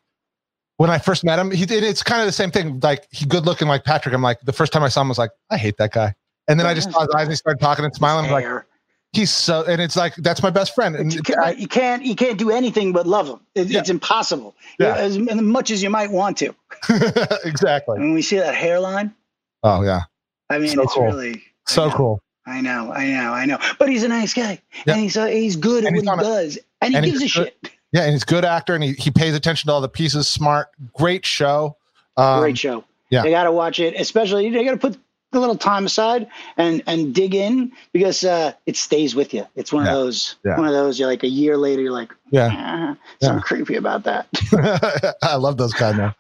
When 0.85 0.91
I 0.91 0.99
first 0.99 1.24
met 1.24 1.39
him, 1.39 1.51
he 1.51 1.64
did. 1.64 1.82
It's 1.82 2.03
kind 2.03 2.20
of 2.20 2.26
the 2.26 2.32
same 2.32 2.51
thing. 2.51 2.78
Like 2.80 3.07
he 3.11 3.24
good 3.24 3.47
looking 3.47 3.68
like 3.68 3.85
Patrick. 3.85 4.14
I'm 4.14 4.20
like 4.20 4.39
the 4.43 4.53
first 4.53 4.70
time 4.70 4.82
I 4.82 4.89
saw 4.89 5.01
him 5.01 5.07
I 5.07 5.09
was 5.12 5.16
like, 5.18 5.30
I 5.51 5.57
hate 5.57 5.78
that 5.78 5.93
guy. 5.93 6.14
And 6.47 6.61
then 6.61 6.66
I 6.66 6.74
just 6.74 6.93
saw 6.93 7.01
his 7.01 7.09
eyes 7.14 7.22
and 7.22 7.30
he 7.30 7.37
started 7.37 7.59
talking 7.59 7.87
and 7.87 7.95
smiling. 7.95 8.26
I'm 8.26 8.30
like, 8.32 8.45
he's 9.14 9.30
so 9.30 9.64
and 9.64 9.80
it's 9.80 9.97
like 9.97 10.14
that's 10.16 10.43
my 10.43 10.51
best 10.51 10.74
friend 10.74 10.95
and 10.95 11.14
you, 11.14 11.22
can't, 11.22 11.59
you 11.59 11.66
can't 11.68 12.05
you 12.05 12.14
can't 12.14 12.37
do 12.37 12.51
anything 12.51 12.93
but 12.93 13.07
love 13.07 13.28
him. 13.30 13.41
It, 13.55 13.68
Yeah. 13.68 13.80
It's 13.80 13.89
impossible. 13.89 14.55
Yeah. 14.78 14.95
As, 14.97 15.16
as 15.16 15.41
much 15.41 15.70
as 15.70 15.82
you 15.82 15.89
might 15.89 16.11
want 16.11 16.37
to. 16.39 16.55
Exactly 17.47 17.99
When 17.99 18.12
we 18.12 18.20
see 18.20 18.37
that 18.37 18.55
hairline, 18.55 19.14
oh 19.62 19.82
yeah 19.85 20.03
I 20.51 20.59
mean, 20.59 20.68
So 20.68 20.82
it's 20.82 20.93
cool. 20.93 21.05
really 21.05 21.43
so 21.66 21.89
know, 21.89 21.97
cool 21.97 22.20
I 22.47 22.61
know, 22.61 22.93
I 22.93 23.07
know, 23.09 23.32
I 23.32 23.47
know. 23.47 23.59
But 23.78 23.89
he's 23.89 24.03
a 24.03 24.09
nice 24.09 24.35
guy, 24.35 24.61
Yeah. 24.85 24.93
and 24.93 25.03
he's 25.03 25.16
uh, 25.16 25.26
he's 25.28 25.57
good 25.57 25.85
at 25.87 25.95
And 25.95 26.07
what 26.07 26.18
he 26.20 26.20
a- 26.20 26.28
does, 26.28 26.59
and 26.82 26.91
he 26.93 26.97
and 26.99 27.07
gives 27.07 27.22
a 27.22 27.28
shit. 27.28 27.57
Yeah 27.95 28.03
and 28.03 28.12
he's 28.12 28.22
a 28.22 28.26
good 28.26 28.45
actor 28.45 28.74
and 28.74 28.84
he, 28.84 28.92
he 28.92 29.11
pays 29.11 29.34
attention 29.34 29.68
to 29.68 29.72
all 29.72 29.80
the 29.80 29.88
pieces 29.88 30.28
smart 30.28 30.68
great 30.92 31.24
show 31.24 31.76
um, 32.18 32.40
Great 32.40 32.59
show. 32.59 32.84
yeah. 33.11 33.24
you 33.24 33.30
got 33.30 33.42
to 33.45 33.51
watch 33.53 33.80
it. 33.80 33.95
Especially 33.99 34.47
you 34.47 34.64
got 34.64 34.70
to 34.70 34.76
put 34.76 34.97
a 35.32 35.38
little 35.40 35.57
time 35.57 35.84
aside 35.86 36.28
and 36.59 36.80
and 36.86 37.12
dig 37.12 37.34
in 37.34 37.72
because 37.92 38.22
uh, 38.22 38.53
it 38.66 38.76
stays 38.76 39.16
with 39.16 39.34
you. 39.34 39.45
It's 39.57 39.72
one 39.72 39.84
Yeah. 39.84 39.90
of 39.95 39.97
those 39.99 40.36
Yeah. 40.45 40.57
one 40.57 40.66
of 40.68 40.72
those. 40.74 40.97
You're 41.01 41.09
like 41.09 41.24
a 41.24 41.28
year 41.28 41.57
later, 41.57 41.82
you're 41.82 41.90
like, 41.90 42.12
yeah 42.30 42.51
ah, 42.53 42.97
something 43.20 43.38
Yeah. 43.38 43.42
creepy 43.42 43.74
about 43.76 44.05
that. 44.05 44.28
i 45.22 45.34
love 45.36 45.57
those 45.57 45.72
guys 45.72 45.97
now 45.97 46.14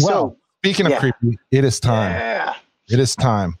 well 0.00 0.30
So, 0.30 0.36
speaking 0.58 0.86
of 0.92 0.98
creepy 0.98 1.38
it 1.50 1.64
is 1.64 1.80
time 1.80 2.12
Yeah. 2.12 2.54
it 2.90 2.98
is 2.98 3.14
time 3.16 3.54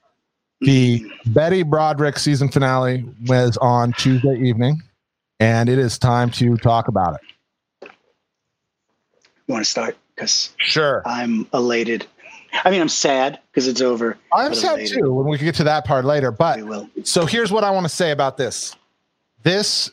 the 0.60 1.02
betty 1.26 1.62
broderick 1.62 2.18
season 2.18 2.48
finale 2.50 3.04
was 3.26 3.56
on 3.58 3.92
tuesday 3.94 4.36
evening 4.38 4.82
and 5.40 5.68
it 5.70 5.78
is 5.78 5.98
time 5.98 6.30
to 6.32 6.56
talk 6.58 6.88
about 6.88 7.14
it 7.14 7.20
You 9.50 9.54
want 9.54 9.64
to 9.64 9.70
start? 9.72 9.96
Because 10.14 10.54
sure 10.58 11.02
I'm 11.04 11.44
elated. 11.52 12.06
I 12.64 12.70
mean, 12.70 12.80
I'm 12.80 12.88
sad 12.88 13.40
because 13.50 13.66
it's 13.66 13.80
over. 13.80 14.16
i'm 14.32 14.54
sad 14.54 14.74
elated. 14.78 14.98
too 14.98 15.12
when 15.12 15.26
we 15.26 15.38
get 15.38 15.56
to 15.56 15.64
that 15.64 15.84
part 15.84 16.04
later 16.04 16.30
but 16.30 16.58
We 16.58 16.62
will. 16.62 16.88
so 17.02 17.26
here's 17.26 17.50
what 17.50 17.64
I 17.64 17.72
want 17.72 17.84
to 17.84 17.88
say 17.88 18.12
about 18.12 18.36
this. 18.36 18.76
This 19.42 19.90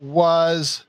was 0.00 0.84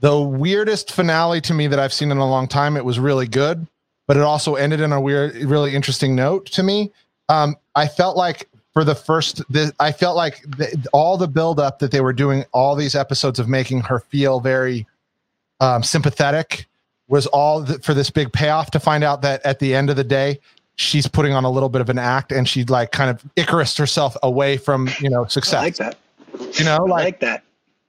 the 0.00 0.20
weirdest 0.20 0.90
finale 0.90 1.40
to 1.42 1.54
me 1.54 1.68
that 1.68 1.78
I've 1.78 1.92
seen 1.92 2.10
in 2.10 2.16
a 2.16 2.28
long 2.28 2.48
time. 2.48 2.76
It 2.76 2.84
was 2.84 2.98
really 2.98 3.28
good, 3.28 3.64
but 4.08 4.16
it 4.16 4.24
also 4.24 4.56
ended 4.56 4.80
in 4.80 4.90
a 4.90 5.00
weird, 5.00 5.36
really 5.36 5.76
interesting 5.76 6.16
note 6.16 6.46
to 6.46 6.64
me. 6.64 6.90
Um, 7.28 7.54
I 7.76 7.86
felt 7.86 8.16
like 8.16 8.48
for 8.72 8.82
the 8.82 8.96
first, 8.96 9.36
the, 9.52 9.72
I 9.78 9.92
felt 9.92 10.16
like 10.16 10.42
the, 10.42 10.84
all 10.92 11.16
the 11.16 11.28
buildup 11.28 11.78
that 11.78 11.92
they 11.92 12.00
were 12.00 12.12
doing, 12.12 12.44
all 12.50 12.74
these 12.74 12.96
episodes 12.96 13.38
of 13.38 13.48
making 13.48 13.82
her 13.82 14.00
feel 14.00 14.40
very 14.40 14.88
um, 15.60 15.84
sympathetic, 15.84 16.66
was 17.10 17.26
all 17.26 17.64
th- 17.64 17.82
for 17.82 17.92
this 17.92 18.08
big 18.08 18.32
payoff 18.32 18.70
to 18.70 18.80
find 18.80 19.04
out 19.04 19.20
that 19.22 19.44
at 19.44 19.58
the 19.58 19.74
end 19.74 19.90
of 19.90 19.96
the 19.96 20.04
day, 20.04 20.38
she's 20.76 21.06
putting 21.06 21.32
on 21.34 21.44
a 21.44 21.50
little 21.50 21.68
bit 21.68 21.82
of 21.82 21.90
an 21.90 21.98
act 21.98 22.32
and 22.32 22.48
she 22.48 22.64
like 22.64 22.92
kind 22.92 23.10
of 23.10 23.22
Icarus 23.36 23.76
herself 23.76 24.16
away 24.22 24.56
from 24.56 24.88
you 25.00 25.10
know 25.10 25.24
I 25.24 25.28
success. 25.28 25.62
like 25.62 25.76
that. 25.76 25.98
You 26.58 26.64
know, 26.64 26.76
I 26.76 26.78
like 26.82 26.90
like 27.04 27.20
that. 27.20 27.42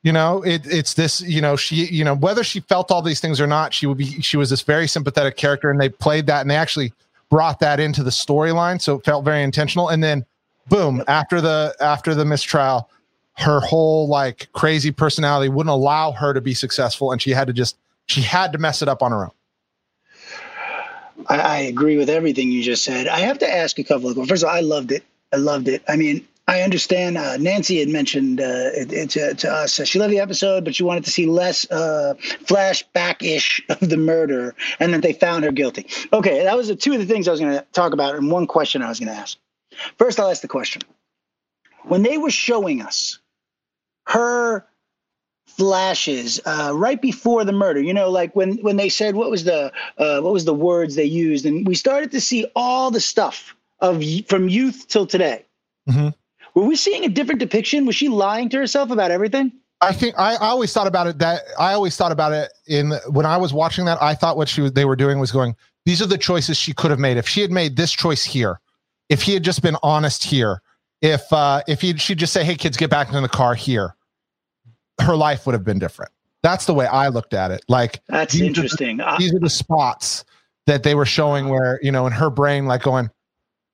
you 0.04 0.12
know 0.12 0.42
it, 0.44 0.64
it's 0.66 0.96
this 0.96 1.22
you 1.22 1.40
know 1.40 1.56
she 1.56 1.86
you 1.86 2.04
know 2.04 2.16
whether 2.16 2.44
she 2.44 2.60
felt 2.62 2.92
all 2.92 3.02
these 3.04 3.20
things 3.22 3.40
or 3.40 3.48
not 3.48 3.74
she 3.74 3.86
would 3.86 3.98
be 4.00 4.20
she 4.22 4.36
was 4.36 4.50
this 4.50 4.62
very 4.64 4.88
sympathetic 4.88 5.38
character 5.38 5.70
and 5.70 5.80
they 5.80 5.88
played 5.90 6.26
that 6.26 6.42
and 6.42 6.50
they 6.50 6.56
actually 6.56 6.92
brought 7.30 7.60
that 7.60 7.80
into 7.80 8.02
the 8.04 8.10
storyline 8.10 8.82
so 8.82 8.96
it 8.96 9.06
felt 9.06 9.24
very 9.24 9.44
intentional 9.44 9.90
and 9.90 10.04
then 10.04 10.26
boom 10.68 11.04
after 11.08 11.40
the 11.40 11.74
after 11.80 12.14
the 12.16 12.26
mistrial 12.26 12.90
her 13.38 13.60
whole 13.62 14.08
like 14.10 14.50
crazy 14.54 14.92
personality 14.92 15.48
wouldn't 15.48 15.72
allow 15.72 16.12
her 16.12 16.34
to 16.34 16.42
be 16.42 16.54
successful 16.54 17.12
and 17.12 17.22
she 17.22 17.30
had 17.32 17.46
to 17.48 17.54
just 17.54 17.78
she 18.08 18.22
had 18.22 18.54
to 18.54 18.58
mess 18.58 18.82
it 18.82 18.90
up 18.90 19.02
on 19.02 19.12
her 19.12 19.26
own 19.26 19.32
I, 21.28 21.40
I 21.40 21.58
agree 21.58 21.98
with 21.98 22.10
everything 22.10 22.52
you 22.52 22.64
just 22.64 22.84
said. 22.84 23.08
I 23.08 23.20
have 23.20 23.40
to 23.40 23.50
ask 23.50 23.78
a 23.80 23.84
couple 23.84 24.10
of 24.10 24.16
questions. 24.16 24.30
First 24.30 24.44
of 24.44 24.50
all, 24.50 24.56
I 24.56 24.62
loved 24.62 24.92
it. 24.92 25.04
I 25.34 25.38
loved 25.38 25.68
it. 25.68 25.84
I 25.88 25.96
mean, 25.96 26.28
I 26.48 26.62
understand. 26.62 27.18
Uh, 27.18 27.38
Nancy 27.38 27.80
had 27.80 27.90
mentioned 27.90 28.42
uh, 28.42 28.72
it, 28.74 28.92
it, 28.92 29.10
to, 29.12 29.34
to 29.36 29.52
us. 29.52 29.80
Uh, 29.80 29.86
she 29.86 30.00
loved 30.00 30.12
the 30.12 30.20
episode, 30.20 30.66
but 30.66 30.76
she 30.76 30.84
wanted 30.84 31.06
to 31.06 31.12
see 31.12 31.26
less 31.26 31.70
uh, 31.72 32.16
flashback 32.20 33.24
ish 33.24 33.62
of 33.70 33.80
the 33.80 33.98
murder, 33.98 34.56
and 34.80 34.94
that 34.94 35.02
they 35.02 35.14
found 35.14 35.44
her 35.46 35.52
guilty. 35.52 35.88
Okay, 36.12 36.44
that 36.44 36.58
was 36.58 36.68
the 36.68 36.76
two 36.76 36.94
of 36.94 37.00
the 37.00 37.06
things 37.06 37.28
I 37.28 37.32
was 37.32 37.40
going 37.40 37.54
to 37.54 37.66
talk 37.72 37.94
about, 37.94 38.16
and 38.16 38.30
one 38.32 38.48
question 38.48 38.82
I 38.82 38.90
was 38.90 39.00
going 39.00 39.10
to 39.10 39.16
ask. 39.16 39.38
First, 39.98 40.20
I'll 40.20 40.30
ask 40.30 40.42
the 40.42 40.48
question: 40.48 40.82
When 41.84 42.02
they 42.02 42.18
were 42.18 42.32
showing 42.32 42.82
us 42.82 43.20
her 44.08 44.66
flashes 45.62 46.42
uh, 46.46 46.72
right 46.74 47.00
before 47.00 47.46
the 47.46 47.52
murder. 47.52 47.80
You 47.80 47.94
know, 47.94 48.10
like 48.10 48.36
when 48.36 48.58
when 48.64 48.78
they 48.78 48.90
said 48.90 49.16
what 49.16 49.30
was 49.30 49.44
the 49.44 49.72
uh, 50.00 50.20
what 50.22 50.34
was 50.34 50.46
the 50.46 50.56
words 50.56 50.96
they 50.96 51.06
used, 51.06 51.46
and 51.46 51.68
we 51.68 51.76
started 51.76 52.10
to 52.14 52.20
see 52.20 52.48
all 52.56 52.90
the 52.90 53.00
stuff 53.00 53.56
of 53.80 54.04
from 54.28 54.50
youth 54.50 54.88
till 54.88 55.06
today. 55.06 55.46
Mhm. 55.88 56.16
Were 56.56 56.64
we 56.64 56.76
seeing 56.76 57.06
a 57.06 57.10
different 57.10 57.40
depiction? 57.40 57.86
Was 57.86 57.96
she 57.96 58.10
lying 58.10 58.50
to 58.50 58.58
herself 58.58 58.90
about 58.90 59.12
everything? 59.12 59.52
I 59.82 59.94
think 59.94 60.16
I, 60.18 60.34
I 60.34 60.48
always 60.50 60.74
thought 60.74 60.88
about 60.88 61.06
it 61.06 61.20
that 61.20 61.44
I 61.60 61.74
always 61.74 61.96
thought 61.96 62.12
about 62.12 62.34
it 62.34 62.52
in 62.68 62.94
when 63.10 63.28
I 63.28 63.38
was 63.38 63.54
watching 63.54 63.86
that 63.86 64.02
I 64.02 64.16
thought 64.16 64.38
what 64.38 64.50
she 64.50 64.68
they 64.68 64.86
were 64.86 64.96
doing 64.96 65.20
was 65.20 65.32
going 65.32 65.56
these 65.86 66.02
are 66.02 66.08
the 66.08 66.18
choices 66.18 66.58
she 66.58 66.74
could 66.74 66.90
have 66.90 67.00
made 67.00 67.18
if 67.18 67.28
she 67.28 67.42
had 67.42 67.52
made 67.52 67.76
this 67.76 67.92
choice 67.92 68.24
here 68.24 68.60
if 69.10 69.22
he 69.22 69.34
had 69.34 69.44
just 69.44 69.62
been 69.62 69.78
honest 69.84 70.24
here 70.24 70.62
if 71.02 71.22
uh 71.34 71.62
if 71.68 71.82
he 71.82 71.98
she'd 71.98 72.20
just 72.20 72.34
say 72.34 72.44
hey 72.44 72.56
kids 72.56 72.78
get 72.78 72.90
back 72.90 73.12
in 73.12 73.22
the 73.22 73.30
car 73.30 73.56
here 73.56 73.96
her 75.00 75.16
life 75.16 75.46
would 75.46 75.54
have 75.54 75.64
been 75.64 75.80
different. 75.80 76.12
That's 76.44 76.66
the 76.66 76.74
way 76.74 76.88
I 76.88 77.08
looked 77.10 77.34
at 77.34 77.52
it. 77.52 77.64
Like 77.68 78.02
That's 78.08 78.34
These 78.34 78.42
are 78.42 78.44
the- 78.44 78.48
interesting. 78.50 79.02
These 79.20 79.34
are 79.34 79.40
the 79.40 79.50
spots 79.50 80.26
that 80.68 80.84
they 80.84 80.96
were 80.96 81.06
showing 81.06 81.50
where 81.50 81.80
you 81.82 81.92
know 81.92 82.06
in 82.08 82.14
her 82.14 82.30
brain 82.30 82.66
like 82.66 82.84
going 82.84 83.10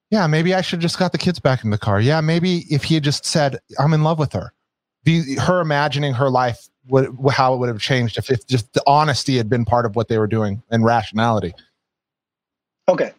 yeah 0.10 0.26
maybe 0.26 0.54
i 0.54 0.62
should 0.62 0.80
just 0.80 0.98
got 0.98 1.12
the 1.12 1.18
kids 1.18 1.38
back 1.38 1.66
in 1.66 1.70
the 1.70 1.78
car. 1.78 2.00
Yeah 2.00 2.22
maybe 2.22 2.60
if 2.70 2.86
he 2.86 2.94
had 2.96 3.04
just 3.04 3.26
said 3.26 3.60
i'm 3.78 3.94
in 3.94 4.04
love 4.04 4.20
with 4.20 4.32
her 4.32 4.54
the 5.04 5.36
her 5.36 5.60
imagining 5.60 6.14
her 6.14 6.30
life 6.30 6.70
what 6.86 7.10
how 7.30 7.54
it 7.54 7.58
would 7.58 7.68
have 7.68 7.82
changed 7.82 8.18
if, 8.18 8.32
if 8.32 8.48
just 8.48 8.72
the 8.74 8.82
honesty 8.88 9.36
had 9.36 9.50
been 9.50 9.66
part 9.66 9.86
of 9.86 9.98
what 9.98 10.08
they 10.08 10.18
were 10.18 10.28
doing 10.28 10.64
and 10.72 10.86
rationality. 10.86 11.54
Okay. 12.88 13.12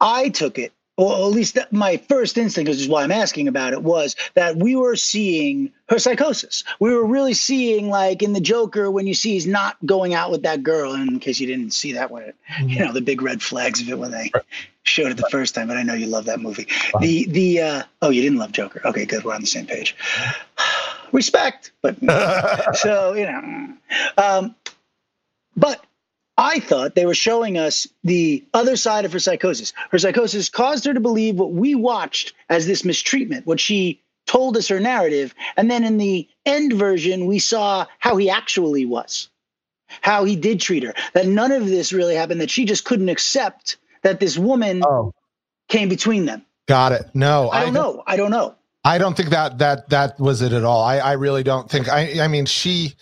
I 0.00 0.28
took 0.28 0.58
it, 0.58 0.72
well, 0.96 1.26
at 1.26 1.32
least 1.32 1.56
that 1.56 1.72
my 1.72 1.96
first 1.96 2.38
instinct, 2.38 2.68
which 2.68 2.80
is 2.80 2.88
why 2.88 3.02
I'm 3.02 3.10
asking 3.10 3.48
about 3.48 3.72
it, 3.72 3.82
was 3.82 4.14
that 4.34 4.56
we 4.56 4.76
were 4.76 4.94
seeing 4.94 5.72
her 5.88 5.98
psychosis. 5.98 6.62
We 6.78 6.94
were 6.94 7.04
really 7.04 7.34
seeing, 7.34 7.88
like 7.88 8.22
in 8.22 8.32
the 8.32 8.40
Joker, 8.40 8.90
when 8.90 9.06
you 9.06 9.14
see 9.14 9.32
he's 9.32 9.46
not 9.46 9.76
going 9.84 10.14
out 10.14 10.30
with 10.30 10.42
that 10.44 10.62
girl. 10.62 10.92
And 10.92 11.10
in 11.10 11.18
case 11.18 11.40
you 11.40 11.48
didn't 11.48 11.72
see 11.72 11.92
that 11.92 12.12
one, 12.12 12.32
you 12.64 12.78
know, 12.78 12.92
the 12.92 13.00
big 13.00 13.22
red 13.22 13.42
flags 13.42 13.80
of 13.80 13.88
it 13.88 13.98
when 13.98 14.12
they 14.12 14.30
showed 14.84 15.10
it 15.10 15.16
the 15.16 15.28
first 15.30 15.54
time. 15.54 15.66
But 15.66 15.78
I 15.78 15.82
know 15.82 15.94
you 15.94 16.06
love 16.06 16.26
that 16.26 16.40
movie. 16.40 16.68
The 17.00 17.26
the 17.26 17.60
uh, 17.60 17.82
oh, 18.00 18.10
you 18.10 18.22
didn't 18.22 18.38
love 18.38 18.52
Joker. 18.52 18.80
Okay, 18.84 19.04
good. 19.04 19.24
We're 19.24 19.34
on 19.34 19.40
the 19.40 19.46
same 19.46 19.66
page. 19.66 19.96
Respect, 21.12 21.72
but 21.82 21.96
so 22.76 23.14
you 23.14 23.26
know, 23.26 23.74
um, 24.16 24.54
but 25.56 25.84
I 26.36 26.58
thought 26.58 26.94
they 26.94 27.06
were 27.06 27.14
showing 27.14 27.58
us 27.58 27.86
the 28.02 28.44
other 28.52 28.76
side 28.76 29.04
of 29.04 29.12
her 29.12 29.20
psychosis. 29.20 29.72
Her 29.90 29.98
psychosis 29.98 30.48
caused 30.48 30.84
her 30.84 30.94
to 30.94 31.00
believe 31.00 31.36
what 31.36 31.52
we 31.52 31.74
watched 31.74 32.34
as 32.48 32.66
this 32.66 32.84
mistreatment, 32.84 33.46
what 33.46 33.60
she 33.60 34.00
told 34.26 34.56
us 34.56 34.68
her 34.68 34.80
narrative. 34.80 35.34
And 35.56 35.70
then 35.70 35.84
in 35.84 35.98
the 35.98 36.28
end 36.44 36.72
version, 36.72 37.26
we 37.26 37.38
saw 37.38 37.86
how 37.98 38.16
he 38.16 38.30
actually 38.30 38.84
was, 38.84 39.28
how 40.00 40.24
he 40.24 40.34
did 40.34 40.60
treat 40.60 40.82
her, 40.82 40.94
that 41.12 41.26
none 41.26 41.52
of 41.52 41.66
this 41.66 41.92
really 41.92 42.16
happened, 42.16 42.40
that 42.40 42.50
she 42.50 42.64
just 42.64 42.84
couldn't 42.84 43.08
accept 43.08 43.76
that 44.02 44.18
this 44.20 44.36
woman 44.36 44.82
oh 44.84 45.12
came 45.68 45.88
between 45.88 46.26
them. 46.26 46.44
got 46.66 46.92
it 46.92 47.06
no 47.14 47.48
I 47.50 47.64
don't 47.64 47.74
know. 47.74 48.02
I 48.06 48.16
don't 48.16 48.30
know. 48.30 48.54
I 48.84 48.98
don't 48.98 49.16
think 49.16 49.30
that 49.30 49.58
that 49.58 49.88
that 49.88 50.20
was 50.20 50.42
it 50.42 50.52
at 50.52 50.62
all. 50.64 50.82
I 50.82 50.98
I 50.98 51.12
really 51.12 51.42
don't 51.42 51.70
think. 51.70 51.88
I 51.88 52.20
I 52.20 52.28
mean 52.28 52.46
she. 52.46 52.94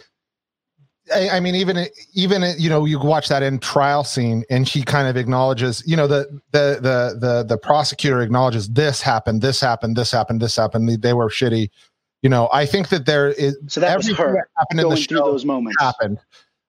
I, 1.14 1.30
I 1.30 1.40
mean, 1.40 1.54
even 1.54 1.86
even 2.14 2.44
you 2.58 2.68
know, 2.68 2.84
you 2.84 2.98
watch 3.00 3.28
that 3.28 3.42
in 3.42 3.58
trial 3.58 4.04
scene, 4.04 4.44
and 4.50 4.68
she 4.68 4.82
kind 4.82 5.08
of 5.08 5.16
acknowledges, 5.16 5.82
you 5.86 5.96
know, 5.96 6.06
the 6.06 6.26
the 6.52 6.78
the 6.80 7.18
the 7.18 7.44
the 7.48 7.58
prosecutor 7.58 8.20
acknowledges 8.20 8.68
this 8.68 9.02
happened, 9.02 9.42
this 9.42 9.60
happened, 9.60 9.96
this 9.96 10.12
happened, 10.12 10.40
this 10.40 10.54
happened. 10.54 10.88
They, 10.88 10.96
they 10.96 11.12
were 11.12 11.28
shitty. 11.28 11.70
You 12.22 12.30
know, 12.30 12.48
I 12.52 12.66
think 12.66 12.88
that 12.90 13.04
there 13.06 13.30
is 13.30 13.56
So 13.66 13.80
that 13.80 13.96
was 13.96 14.06
her 14.08 14.32
that 14.34 14.44
happened 14.56 14.80
in 14.80 14.88
the 14.88 14.96
through 14.96 15.18
show 15.18 15.24
those 15.32 15.44
moments. 15.44 15.76
happened. 15.80 16.18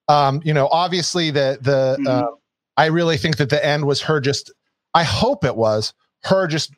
Um, 0.07 0.41
you 0.43 0.53
know, 0.53 0.67
obviously 0.71 1.29
the 1.29 1.59
the 1.61 1.97
Mhm. 1.99 2.07
uh, 2.07 2.27
I 2.75 2.87
really 2.87 3.17
think 3.17 3.37
that 3.37 3.49
the 3.49 3.63
end 3.63 3.85
was 3.85 4.01
her 4.01 4.19
just. 4.19 4.51
I 4.95 5.03
hope 5.03 5.43
it 5.43 5.55
was 5.55 5.93
her 6.23 6.47
just 6.47 6.71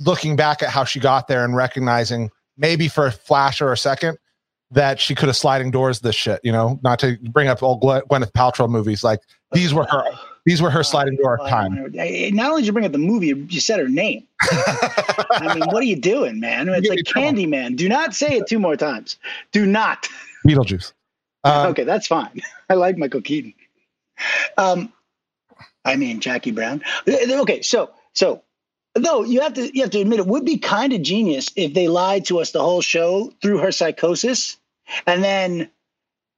looking 0.00 0.36
back 0.36 0.62
at 0.62 0.70
how 0.70 0.84
she 0.84 1.00
got 1.00 1.26
there 1.28 1.44
and 1.44 1.56
recognizing 1.56 2.30
maybe 2.56 2.88
for 2.88 3.06
a 3.06 3.12
flash 3.12 3.60
or 3.60 3.72
a 3.72 3.76
second 3.76 4.18
that 4.74 5.00
she 5.00 5.14
could 5.14 5.28
have 5.28 5.36
sliding 5.36 5.70
doors 5.70 6.00
this 6.00 6.14
shit. 6.14 6.40
You 6.44 6.52
know, 6.52 6.78
not 6.82 6.98
to 7.00 7.16
bring 7.30 7.48
up 7.48 7.62
old 7.62 7.80
Gwyneth 7.82 8.32
Paltrow 8.32 8.68
movies 8.68 9.02
like 9.02 9.20
these 9.52 9.72
were 9.74 9.84
her 9.84 10.04
these 10.46 10.60
were 10.60 10.70
her 10.70 10.82
sliding 10.82 11.16
door 11.16 11.38
time. 11.48 11.74
don't 11.74 11.94
know. 11.94 12.02
I- 12.02 12.30
Not 12.34 12.50
only 12.50 12.62
did 12.62 12.66
you 12.66 12.72
bring 12.72 12.84
up 12.84 12.92
the 12.92 12.98
movie, 12.98 13.28
you 13.48 13.60
said 13.60 13.80
her 13.80 13.88
name. 13.88 14.24
I 14.42 15.54
mean, 15.54 15.64
what 15.70 15.76
are 15.82 15.86
you 15.86 15.96
doing, 15.96 16.38
man? 16.40 16.68
It's 16.68 16.88
like. 16.90 16.98
Candyman. 17.00 17.76
Do 17.76 17.88
not 17.88 18.14
say 18.14 18.36
it 18.36 18.46
two 18.46 18.58
more 18.58 18.76
times. 18.76 19.16
Do 19.52 19.64
not. 19.66 20.08
Beetlejuice. 20.46 20.92
Um, 21.46 21.66
okay, 21.72 21.84
that's 21.84 22.06
fine. 22.06 22.40
I 22.70 22.74
like 22.74 22.96
Michael 22.96 23.20
Keaton. 23.20 23.52
Um, 24.56 24.90
I 25.84 25.94
mean 25.96 26.20
Jackie 26.20 26.52
Brown. 26.52 26.82
Okay, 27.06 27.60
so 27.60 27.90
so 28.14 28.42
though 28.94 29.24
you 29.24 29.42
have 29.42 29.52
to 29.52 29.70
you 29.76 29.82
have 29.82 29.90
to 29.90 30.00
admit 30.00 30.20
it 30.20 30.26
would 30.26 30.46
be 30.46 30.56
kind 30.56 30.94
of 30.94 31.02
genius 31.02 31.50
if 31.54 31.74
they 31.74 31.86
lied 31.86 32.24
to 32.26 32.40
us 32.40 32.52
the 32.52 32.62
whole 32.62 32.80
show 32.80 33.30
through 33.42 33.58
her 33.58 33.72
psychosis, 33.72 34.56
and 35.06 35.22
then 35.22 35.70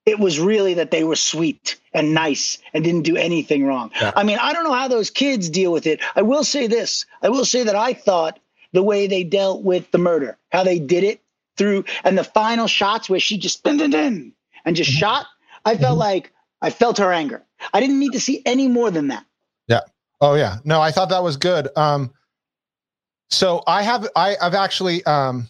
it 0.05 0.21
was 0.21 0.39
really 0.39 0.75
that 0.75 0.93
they 0.93 1.03
were 1.03 1.17
sweet 1.17 1.79
and 1.93 2.15
nice 2.15 2.59
and 2.73 2.85
didn't 2.85 3.03
do 3.03 3.17
anything 3.17 3.67
wrong. 3.67 3.91
Yeah. 4.01 4.13
I 4.15 4.23
mean, 4.23 4.39
I 4.41 4.53
don't 4.53 4.65
know 4.65 4.73
how 4.73 4.87
those 4.89 5.11
kids 5.11 5.51
deal 5.51 5.73
with 5.73 5.87
it. 5.87 6.01
I 6.15 6.23
will 6.23 6.45
say 6.45 6.69
this. 6.69 7.05
I 7.23 7.29
will 7.29 7.45
say 7.45 7.65
that 7.65 7.75
I 7.75 7.93
thought 7.93 8.39
the 8.73 8.83
way 8.83 9.07
they 9.07 9.25
dealt 9.25 9.63
with 9.63 9.91
the 9.91 9.99
murder, 9.99 10.39
how 10.53 10.63
they 10.63 10.79
did 10.79 11.03
it 11.03 11.21
through, 11.57 11.85
and 12.05 12.17
the 12.17 12.25
final 12.25 12.69
shots 12.69 13.11
where 13.11 13.19
she 13.19 13.37
just 13.37 13.65
dun, 13.65 13.79
dun, 13.79 13.91
dun, 13.91 14.33
and 14.65 14.77
just 14.77 14.91
shot. 14.91 15.27
I 15.65 15.77
felt 15.77 15.99
like 15.99 16.33
I 16.63 16.71
felt 16.71 16.99
her 16.99 17.13
anger. 17.13 17.43
I 17.73 17.81
didn't 17.81 17.99
need 17.99 18.13
to 18.13 18.21
see 18.21 18.43
any 18.47 18.69
more 18.69 18.91
than 18.91 19.09
that. 19.09 19.25
Yeah. 19.67 19.81
Oh 20.21 20.35
yeah, 20.35 20.59
no, 20.65 20.81
I 20.81 20.93
thought 20.93 21.09
that 21.11 21.23
was 21.23 21.37
good. 21.37 21.69
Um, 21.77 22.13
so 23.29 23.63
I 23.67 23.83
have 23.83 24.09
I 24.15 24.37
I've 24.41 24.55
actually 24.55 25.05
um, 25.05 25.49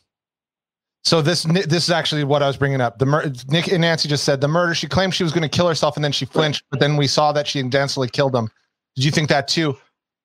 so 1.07 1.23
this 1.23 1.45
this 1.45 1.85
is 1.85 1.91
actually 1.91 2.25
what 2.25 2.43
I 2.43 2.49
was 2.49 2.57
bringing 2.57 2.81
up. 2.81 2.99
The 2.99 3.07
mur- 3.07 3.33
Nick 3.49 3.69
and 3.69 3.83
Nancy 3.83 4.09
just 4.09 4.25
said 4.25 4.41
the 4.41 4.49
murder. 4.49 4.75
She 4.75 4.89
claimed 4.89 5.15
she 5.15 5.23
was 5.23 5.33
going 5.33 5.49
to 5.49 5.49
kill 5.49 5.69
herself, 5.69 5.95
and 5.95 6.03
then 6.03 6.11
she 6.11 6.25
flinched, 6.25 6.65
but 6.69 6.81
then 6.81 6.97
we 6.97 7.07
saw 7.07 7.31
that 7.31 7.47
she 7.47 7.61
intentionally 7.61 8.09
killed 8.09 8.35
him. 8.35 8.49
Did 8.97 9.05
you 9.05 9.13
think 9.13 9.29
that 9.29 9.47
too? 9.47 9.77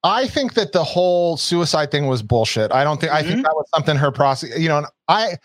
I 0.02 0.26
think 0.26 0.54
that 0.54 0.72
the 0.72 0.82
whole 0.82 1.36
suicide 1.36 1.92
thing 1.92 2.08
was 2.08 2.20
bullshit. 2.20 2.72
I 2.72 2.82
don't 2.82 3.00
think 3.00 3.12
I 3.12 3.22
think 3.22 3.44
that 3.44 3.54
was 3.54 3.66
something 3.72 3.94
her 3.94 4.10
process. 4.10 4.58
You 4.58 4.68
know, 4.68 4.78
and 4.78 4.86
I 5.06 5.36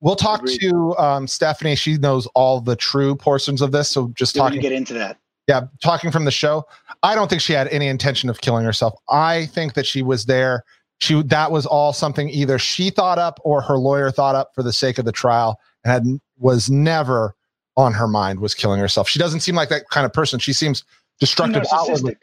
we'll 0.00 0.16
talk 0.16 0.40
Agreed. 0.40 0.60
to 0.62 0.96
um, 0.96 1.26
Stephanie. 1.26 1.76
She 1.76 1.98
knows 1.98 2.26
all 2.28 2.62
the 2.62 2.74
true 2.74 3.14
portions 3.14 3.60
of 3.60 3.72
this. 3.72 3.90
So 3.90 4.08
just 4.14 4.34
talking 4.34 4.62
get 4.62 4.72
into 4.72 4.94
that. 4.94 5.18
yeah, 5.46 5.66
talking 5.82 6.10
from 6.10 6.24
the 6.24 6.30
show, 6.30 6.64
I 7.02 7.14
don't 7.14 7.28
think 7.28 7.42
she 7.42 7.52
had 7.52 7.68
any 7.68 7.88
intention 7.88 8.30
of 8.30 8.40
killing 8.40 8.64
herself. 8.64 8.94
I 9.10 9.44
think 9.44 9.74
that 9.74 9.84
she 9.84 10.00
was 10.00 10.24
there. 10.24 10.64
She 10.98 11.22
that 11.22 11.50
was 11.50 11.66
all 11.66 11.92
something 11.92 12.28
either 12.30 12.58
she 12.58 12.90
thought 12.90 13.18
up 13.18 13.38
or 13.44 13.60
her 13.60 13.76
lawyer 13.76 14.10
thought 14.10 14.34
up 14.34 14.54
for 14.54 14.62
the 14.62 14.72
sake 14.72 14.98
of 14.98 15.04
the 15.04 15.12
trial, 15.12 15.60
and 15.84 15.92
had 15.92 16.20
was 16.38 16.70
never 16.70 17.34
on 17.76 17.92
her 17.92 18.08
mind 18.08 18.40
was 18.40 18.54
killing 18.54 18.80
herself. 18.80 19.08
She 19.08 19.18
doesn't 19.18 19.40
seem 19.40 19.54
like 19.54 19.68
that 19.68 19.88
kind 19.90 20.06
of 20.06 20.12
person. 20.12 20.38
She 20.38 20.52
seems 20.52 20.84
destructive 21.20 21.64
outwardly. 21.72 22.16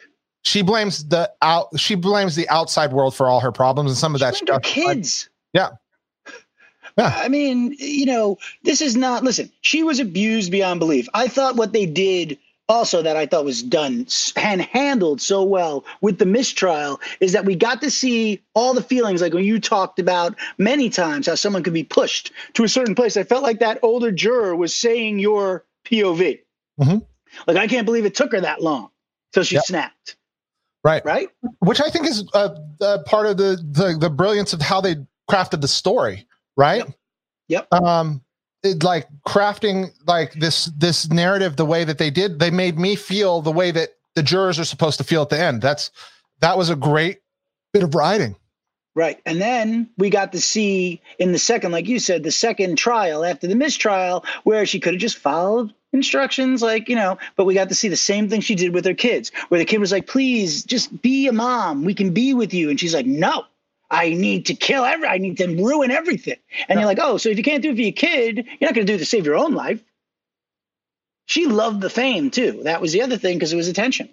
She 0.44 0.62
blames 0.62 1.08
the 1.08 1.32
out. 1.42 1.80
She 1.80 1.96
blames 1.96 2.36
the 2.36 2.50
outside 2.50 2.92
world 2.92 3.16
for 3.16 3.28
all 3.28 3.40
her 3.40 3.52
problems, 3.52 3.92
and 3.92 3.98
some 3.98 4.16
of 4.16 4.22
that 4.22 4.36
She 4.36 4.42
her 4.42 4.56
stuff. 4.56 4.64
Kids. 4.64 5.30
Yeah. 5.54 5.70
Yeah. 6.98 7.14
I 7.16 7.28
mean, 7.28 7.76
you 7.80 8.06
know, 8.06 8.38
this 8.64 8.82
is 8.82 8.96
not. 8.96 9.24
Listen, 9.24 9.52
she 9.62 9.84
was 9.84 10.00
abused 10.00 10.52
beyond 10.52 10.80
belief. 10.80 11.08
I 11.14 11.28
thought 11.28 11.56
what 11.56 11.74
they 11.74 11.86
did 11.86 12.38
also 12.70 13.02
that 13.02 13.18
I 13.18 13.26
thought 13.26 13.46
was 13.46 13.62
done 13.62 14.08
and 14.36 14.62
handled 14.62 15.22
so 15.22 15.44
well 15.44 15.86
with 16.02 16.18
the 16.18 16.26
mistrial 16.26 17.02
is 17.20 17.34
that 17.34 17.46
we 17.46 17.56
got 17.56 17.82
to 17.82 17.92
see 17.92 18.42
all 18.54 18.74
the 18.74 18.82
feelings 18.82 19.22
like 19.22 19.34
when 19.34 19.44
you 19.44 19.60
talked 19.60 20.00
about 20.00 20.36
many 20.58 20.90
times 20.90 21.28
how 21.28 21.36
someone 21.36 21.64
could 21.64 21.74
be 21.74 21.84
pushed 21.84 22.32
to 22.54 22.64
a 22.64 22.70
certain 22.70 22.96
place. 22.96 23.18
I 23.18 23.24
felt 23.24 23.44
like 23.44 23.60
that 23.60 23.80
older 23.84 24.12
juror 24.12 24.56
was 24.56 24.76
saying 24.76 25.20
your 25.20 25.66
POV. 25.86 26.40
Mhm. 26.80 27.06
Like 27.48 27.58
I 27.58 27.68
can't 27.68 27.86
believe 27.86 28.06
it 28.06 28.16
took 28.16 28.32
her 28.32 28.42
that 28.42 28.62
long 28.62 28.90
till 29.34 29.44
she 29.44 29.56
Yep. 29.56 29.66
snapped. 29.66 30.16
Right. 30.84 31.04
Right? 31.06 31.30
which 31.60 31.80
I 31.82 31.90
think 31.90 32.08
is 32.08 32.26
uh, 32.34 32.56
uh, 32.82 33.00
part 33.06 33.26
of 33.26 33.38
the, 33.38 33.56
the 33.72 33.98
the 34.00 34.10
brilliance 34.10 34.54
of 34.54 34.62
how 34.62 34.82
they 34.82 34.96
crafted 35.30 35.62
the 35.62 35.68
story, 35.68 36.26
right? 36.58 36.84
Yep. 37.50 37.68
Um, 37.72 38.23
like 38.82 39.08
crafting 39.28 39.92
like 40.08 40.34
this 40.34 40.66
this 40.78 41.10
narrative 41.10 41.56
the 41.56 41.66
way 41.66 41.84
that 41.84 41.98
they 41.98 42.10
did, 42.10 42.40
they 42.40 42.52
made 42.52 42.78
me 42.78 42.96
feel 42.96 43.42
the 43.42 43.52
way 43.52 43.72
that 43.72 43.90
the 44.16 44.24
jurors 44.24 44.60
are 44.60 44.66
supposed 44.66 44.98
to 45.00 45.04
feel 45.04 45.22
at 45.22 45.30
the 45.30 45.40
end. 45.40 45.62
That's 45.62 45.92
that 46.40 46.58
was 46.58 46.70
a 46.70 46.76
great 46.76 47.20
bit 47.74 47.84
of 47.84 47.96
writing. 47.96 48.36
Right. 48.96 49.20
And 49.26 49.42
then 49.42 49.90
we 49.98 50.12
got 50.12 50.32
to 50.34 50.42
see 50.42 51.02
in 51.18 51.32
the 51.32 51.40
second, 51.40 51.72
like 51.72 51.88
you 51.88 51.98
said, 51.98 52.22
the 52.22 52.32
second 52.32 52.78
trial 52.78 53.26
after 53.26 53.48
the 53.48 53.56
mistrial, 53.56 54.24
where 54.44 54.68
she 54.68 54.80
could 54.80 54.94
have 54.94 55.02
just 55.02 55.18
followed 55.18 55.74
instructions, 55.94 56.62
like, 56.62 56.88
you 56.88 56.96
know, 56.96 57.18
but 57.36 57.46
we 57.46 57.56
got 57.56 57.70
to 57.70 57.76
see 57.76 57.88
the 57.88 57.96
same 57.96 58.30
thing 58.30 58.40
she 58.42 58.54
did 58.54 58.74
with 58.74 58.86
her 58.86 58.94
kids, 58.94 59.32
where 59.50 59.58
the 59.58 59.66
kid 59.66 59.80
was 59.80 59.92
like, 59.92 60.06
please 60.06 60.64
just 60.64 61.02
be 61.02 61.28
a 61.28 61.34
mom. 61.34 61.86
We 61.86 61.96
can 61.96 62.14
be 62.14 62.36
with 62.36 62.54
you. 62.54 62.70
And 62.70 62.80
she's 62.80 62.94
like, 62.94 63.08
no, 63.08 63.46
I 63.92 64.10
need 64.14 64.46
to 64.48 64.56
kill 64.56 64.86
every, 64.86 65.08
I 65.08 65.18
need 65.18 65.38
to 65.38 65.48
ruin 65.48 65.92
everything. 65.92 66.38
And 66.68 66.80
you're 66.80 66.88
like, 66.88 67.00
oh, 67.02 67.18
so 67.18 67.30
if 67.30 67.38
you 67.38 67.44
can't 67.44 67.62
do 67.62 67.72
it 67.72 67.76
for 67.76 67.82
your 67.82 67.92
kid, 67.92 68.38
you're 68.38 68.70
not 68.70 68.74
going 68.74 68.88
to 68.88 68.92
do 68.92 68.96
it 68.96 69.00
to 69.00 69.06
save 69.06 69.26
your 69.26 69.36
own 69.36 69.54
life. 69.54 69.84
She 71.26 71.46
loved 71.46 71.82
the 71.82 71.90
fame 71.90 72.32
too. 72.32 72.62
That 72.64 72.82
was 72.82 72.92
the 72.92 73.02
other 73.02 73.18
thing 73.18 73.38
because 73.38 73.54
it 73.54 73.56
was 73.56 73.68
attention 73.68 74.10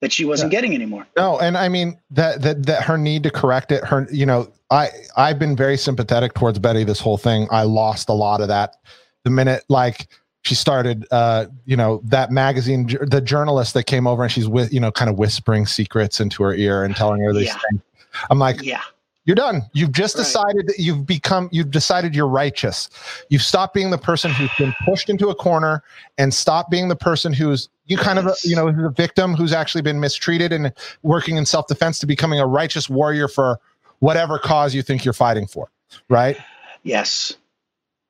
that 0.00 0.12
she 0.12 0.24
wasn't 0.24 0.50
getting 0.50 0.74
anymore. 0.74 1.06
No, 1.16 1.38
and 1.38 1.56
I 1.56 1.68
mean 1.68 1.98
that 2.10 2.42
that 2.42 2.66
that 2.66 2.82
her 2.84 2.96
need 2.96 3.22
to 3.24 3.30
correct 3.30 3.72
it. 3.72 3.84
Her, 3.84 4.06
you 4.10 4.26
know, 4.26 4.52
I 4.70 4.88
I've 5.16 5.38
been 5.38 5.56
very 5.56 5.76
sympathetic 5.76 6.34
towards 6.34 6.58
Betty 6.58 6.84
this 6.84 7.00
whole 7.00 7.18
thing. 7.18 7.48
I 7.50 7.62
lost 7.62 8.08
a 8.08 8.12
lot 8.12 8.40
of 8.40 8.48
that 8.48 8.76
the 9.24 9.30
minute 9.30 9.64
like 9.68 10.08
she 10.44 10.54
started. 10.54 11.06
Uh, 11.10 11.46
you 11.64 11.76
know, 11.76 12.00
that 12.04 12.30
magazine, 12.30 12.86
the 13.02 13.20
journalist 13.20 13.74
that 13.74 13.84
came 13.84 14.06
over 14.06 14.22
and 14.22 14.32
she's 14.32 14.48
with 14.48 14.72
you 14.72 14.80
know 14.80 14.92
kind 14.92 15.10
of 15.10 15.18
whispering 15.18 15.66
secrets 15.66 16.20
into 16.20 16.42
her 16.42 16.54
ear 16.54 16.84
and 16.84 16.94
telling 16.96 17.20
her 17.22 17.32
these 17.32 17.46
Yeah. 17.46 17.58
things. 17.70 17.82
I'm 18.30 18.38
like, 18.38 18.62
Yeah. 18.62 18.82
You're 19.26 19.34
done. 19.36 19.62
You've 19.72 19.92
just 19.92 20.16
Right. 20.16 20.22
decided 20.24 20.68
that 20.68 20.78
you've 20.78 21.04
become, 21.04 21.48
you've 21.52 21.72
decided 21.72 22.14
you're 22.14 22.28
righteous. 22.28 22.88
You've 23.28 23.42
stopped 23.42 23.74
being 23.74 23.90
the 23.90 23.98
person 23.98 24.30
who's 24.30 24.50
been 24.56 24.74
pushed 24.86 25.10
into 25.10 25.28
a 25.28 25.34
corner 25.34 25.82
and 26.16 26.32
stopped 26.32 26.70
being 26.70 26.86
the 26.88 26.96
person 26.96 27.32
who's, 27.32 27.68
you 27.86 27.98
kind 27.98 28.20
of, 28.20 28.36
you 28.44 28.54
know, 28.54 28.70
who's 28.70 28.86
a 28.86 28.90
victim 28.90 29.34
who's 29.34 29.52
actually 29.52 29.82
been 29.82 29.98
mistreated 30.00 30.52
and 30.52 30.72
working 31.02 31.36
in 31.36 31.44
self 31.44 31.66
defense 31.66 31.98
to 31.98 32.06
becoming 32.06 32.38
a 32.40 32.46
righteous 32.46 32.88
warrior 32.88 33.26
for 33.26 33.58
whatever 33.98 34.38
cause 34.38 34.74
you 34.74 34.82
think 34.82 35.04
you're 35.04 35.12
fighting 35.12 35.46
for. 35.46 35.70
Right. 36.08 36.36
Yes. 36.84 37.34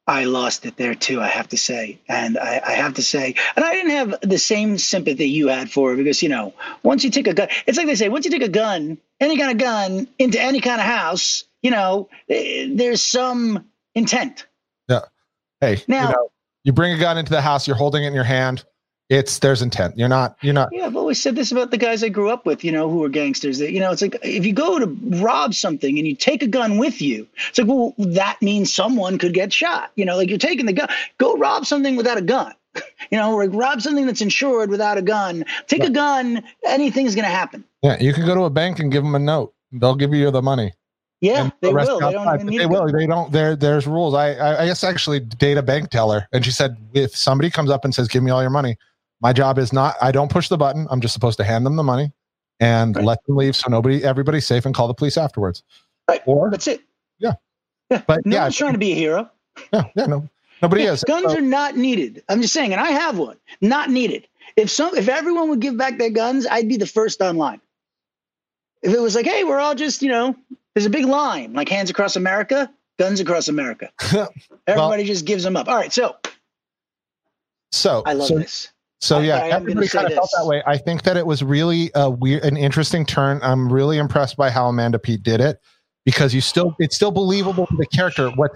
I 0.09 0.25
lost 0.25 0.67
it 0.67 0.77
there 0.77 0.95
too, 0.95 1.21
I 1.21 1.27
have 1.29 1.49
to 1.49 1.57
say. 1.57 1.99
And 2.09 2.39
I, 2.39 2.61
I 2.65 2.73
have 2.73 2.95
to 2.95 3.03
say, 3.03 3.35
and 3.57 3.65
I 3.65 3.73
didn't 3.73 3.91
have 3.91 4.15
the 4.21 4.39
same 4.39 4.79
sympathy 4.79 5.29
you 5.29 5.49
had 5.49 5.71
for 5.71 5.91
her 5.91 5.97
because, 5.97 6.23
you 6.23 6.29
know, 6.29 6.55
once 6.85 7.03
you 7.03 7.11
take 7.11 7.27
a 7.27 7.35
gun, 7.35 7.49
it's 7.67 7.77
like 7.77 7.87
they 7.87 7.97
say, 7.97 8.09
once 8.09 8.25
you 8.25 8.31
take 8.31 8.43
a 8.43 8.49
gun, 8.49 8.99
any 9.21 9.37
kind 9.39 9.51
of 9.51 9.59
gun, 9.59 10.09
into 10.19 10.41
any 10.41 10.61
kind 10.61 10.81
of 10.81 10.87
house, 10.87 11.45
you 11.63 11.71
know, 11.71 12.09
eh, 12.29 12.69
there's 12.71 13.03
some 13.03 13.65
intent. 13.95 14.47
Yeah. 14.89 15.01
Hey, 15.61 15.83
Now- 15.89 16.09
you 16.09 16.15
know, 16.15 16.29
you 16.65 16.73
bring 16.73 16.93
a 16.93 16.99
gun 16.99 17.17
into 17.19 17.31
the 17.31 17.41
house, 17.41 17.67
you're 17.67 17.77
holding 17.77 18.05
it 18.05 18.09
in 18.09 18.13
your 18.15 18.25
hand. 18.25 18.65
It's 19.09 19.39
there's 19.39 19.63
intent. 19.63 19.97
You're 19.97 20.09
not, 20.09 20.37
you're 20.43 20.53
not, 20.53 20.71
Yeah, 20.73 20.87
I've 20.87 20.97
always 20.97 21.23
said 21.23 21.37
this 21.37 21.53
about 21.53 21.71
the 21.71 21.77
guys 21.77 22.03
I 22.03 22.09
grew 22.09 22.29
up 22.29 22.45
with, 22.45 22.65
you 22.65 22.73
know, 22.73 22.91
who 22.91 22.99
were 22.99 23.09
gangsters. 23.09 23.59
That 23.61 23.71
you 23.71 23.79
know, 23.79 23.93
it's 23.93 24.03
like 24.03 24.17
if 24.25 24.45
you 24.45 24.53
go 24.53 24.81
to 24.81 24.87
rob 25.23 25.55
something 25.55 25.97
and 25.97 26.09
you 26.09 26.17
take 26.17 26.43
a 26.43 26.49
gun 26.49 26.77
with 26.77 27.01
you, 27.01 27.25
it's 27.49 27.59
like, 27.59 27.69
well, 27.69 27.95
that 27.99 28.43
means 28.43 28.75
someone 28.75 29.17
could 29.17 29.33
get 29.33 29.53
shot. 29.53 29.93
You 29.95 30.05
know, 30.05 30.17
like 30.17 30.29
you're 30.29 30.39
taking 30.39 30.67
the 30.67 30.73
gun. 30.73 30.89
Go 31.19 31.37
rob 31.37 31.67
something 31.67 31.95
without 31.95 32.19
a 32.19 32.23
gun. 32.23 32.53
You 33.11 33.19
know, 33.19 33.37
like 33.37 33.51
rob 33.53 33.81
something 33.81 34.05
that's 34.07 34.21
insured 34.21 34.69
without 34.69 34.99
a 34.99 35.03
gun. 35.03 35.45
Take 35.69 35.85
a 35.85 35.91
gun. 35.91 36.43
Anything's 36.67 37.15
gonna 37.15 37.29
happen. 37.29 37.65
yeah, 37.83 37.97
you 38.01 38.13
can 38.13 38.27
go 38.27 38.35
to 38.35 38.43
a 38.43 38.51
bank 38.51 38.81
and 38.81 38.91
give 38.91 39.05
them 39.05 39.15
a 39.15 39.19
note. 39.19 39.55
They'll 39.73 39.95
give 39.95 40.13
you 40.13 40.31
the 40.31 40.43
money. 40.43 40.73
Yeah, 41.21 41.51
they 41.63 41.73
will. 41.73 42.01
They 42.01 42.13
don't. 42.13 42.47
They 42.47 42.67
will. 42.67 42.93
They 42.93 43.07
don't. 43.07 43.33
There, 43.33 43.57
there's 43.57 43.87
rules. 43.87 44.15
I, 44.15 44.35
I, 44.35 44.63
I 44.63 44.67
guess 44.67 44.83
actually 44.85 45.21
date 45.21 45.57
a 45.57 45.63
bank 45.63 45.91
teller, 45.91 46.27
and 46.33 46.45
she 46.45 46.51
said 46.51 46.77
if 46.95 47.17
somebody 47.17 47.49
comes 47.51 47.71
up 47.71 47.85
and 47.85 47.95
says, 47.95 48.09
"Give 48.09 48.23
me 48.23 48.31
all 48.31 48.43
your 48.43 48.51
money," 48.51 48.77
my 49.21 49.33
job 49.33 49.59
is 49.59 49.73
not. 49.73 49.95
I 50.03 50.11
don't 50.13 50.31
push 50.31 50.49
the 50.49 50.59
button. 50.59 50.87
I'm 50.91 51.01
just 51.01 51.15
supposed 51.15 51.39
to 51.39 51.45
hand 51.45 51.65
them 51.65 51.77
the 51.77 51.83
money 51.85 52.13
and 52.61 52.97
Right. 52.97 53.05
let 53.05 53.25
them 53.27 53.37
leave, 53.37 53.55
so 53.57 53.71
nobody, 53.71 54.03
everybody's 54.03 54.47
safe, 54.47 54.67
and 54.67 54.75
call 54.75 54.89
the 54.89 54.95
police 54.95 55.17
afterwards. 55.17 55.63
Right. 56.09 56.23
Or, 56.27 56.51
That's 56.51 56.67
it. 56.67 56.81
Yeah. 57.19 57.35
Yeah. 57.91 58.03
But, 58.07 58.25
no 58.27 58.37
yeah, 58.37 58.43
one's 58.45 58.57
trying 58.57 58.73
to 58.73 58.79
be 58.79 58.93
a 58.93 58.95
hero. 58.95 59.31
yeah, 59.73 59.85
yeah, 59.95 60.07
no, 60.07 60.29
nobody 60.63 60.85
Yeah, 60.85 60.93
is. 60.93 61.05
Uh, 61.05 61.07
guns 61.07 61.33
So- 61.33 61.39
are 61.39 61.43
not 61.43 61.77
needed. 61.77 62.23
I'm 62.29 62.41
just 62.43 62.55
saying, 62.55 62.73
and 62.73 62.81
I 62.81 62.91
have 62.91 63.19
one. 63.19 63.37
Not 63.61 63.91
needed. 63.91 64.27
If 64.57 64.71
some, 64.71 64.97
if 64.97 65.09
everyone 65.09 65.51
would 65.51 65.61
give 65.61 65.77
back 65.77 65.99
their 65.99 66.11
guns, 66.11 66.47
I'd 66.47 66.69
be 66.69 66.77
the 66.77 66.87
first 66.87 67.21
online. 67.21 67.61
If 68.83 68.95
it 68.95 69.01
was 69.01 69.15
like, 69.15 69.27
hey, 69.27 69.45
we're 69.45 69.59
all 69.59 69.75
just, 69.75 70.03
you 70.03 70.09
know, 70.09 70.35
there's 70.75 70.87
a 70.87 70.91
big 70.91 71.05
line, 71.05 71.53
like 71.53 71.69
Hands 71.69 71.89
Across 71.91 72.17
America, 72.17 72.71
Guns 72.99 73.21
Across 73.21 73.49
America. 73.49 73.91
Everybody 74.67 75.05
just 75.05 75.25
gives 75.27 75.43
them 75.43 75.57
up. 75.57 75.69
All 75.69 75.77
right, 75.77 75.93
so 75.93 76.17
so, 77.73 78.03
I 78.07 78.13
love 78.15 78.29
so, 78.29 78.39
this. 78.39 78.73
So 79.01 79.19
I- 79.19 79.23
yeah, 79.23 79.37
I 79.37 79.49
everybody 79.51 79.89
kind 79.89 80.07
of 80.07 80.15
felt 80.15 80.31
that 80.39 80.47
way. 80.47 80.63
I 80.67 80.79
think 80.79 81.03
that 81.03 81.17
it 81.17 81.27
was 81.27 81.43
really 81.43 81.91
a 81.95 82.09
weird, 82.09 82.45
an 82.45 82.57
interesting 82.57 83.05
turn. 83.05 83.41
I'm 83.43 83.71
really 83.71 83.99
impressed 83.99 84.37
by 84.37 84.51
how 84.51 84.69
Amanda 84.69 84.99
Peet 84.99 85.23
did 85.23 85.41
it 85.41 85.61
because 86.05 86.35
you 86.35 86.41
still, 86.41 86.75
it's 86.79 86.97
still 86.97 87.11
believable 87.11 87.67
to 87.67 87.77
the 87.77 87.87
character. 87.87 88.31
What 88.31 88.53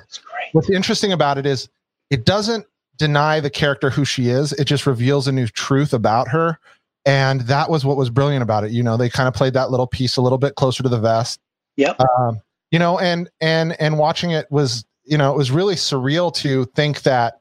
What's 0.52 0.70
interesting 0.70 1.12
about 1.12 1.38
it 1.38 1.46
is 1.46 1.68
it 2.10 2.24
doesn't 2.24 2.66
deny 2.96 3.40
the 3.40 3.50
character 3.50 3.90
who 3.90 4.04
she 4.04 4.28
is. 4.28 4.52
It 4.52 4.64
just 4.64 4.86
reveals 4.86 5.26
a 5.26 5.32
new 5.32 5.46
truth 5.46 5.92
about 5.92 6.28
her, 6.28 6.58
and 7.06 7.40
that 7.42 7.70
was 7.70 7.84
what 7.84 7.96
was 7.96 8.10
brilliant 8.10 8.42
about 8.42 8.64
it. 8.64 8.72
You 8.72 8.82
know, 8.82 8.96
they 8.96 9.08
kind 9.08 9.28
of 9.28 9.34
played 9.34 9.54
that 9.54 9.70
little 9.70 9.86
piece 9.86 10.16
a 10.16 10.22
little 10.22 10.38
bit 10.38 10.54
closer 10.56 10.82
to 10.82 10.88
the 10.88 10.98
vest. 10.98 11.40
Yep. 11.76 12.00
Um, 12.00 12.40
you 12.70 12.78
know, 12.78 12.98
and 12.98 13.30
and 13.40 13.80
and 13.80 13.98
watching 13.98 14.32
it 14.32 14.46
was, 14.50 14.84
you 15.04 15.16
know, 15.16 15.32
it 15.32 15.36
was 15.36 15.50
really 15.50 15.74
surreal 15.74 16.34
to 16.36 16.66
think 16.76 17.02
that, 17.02 17.40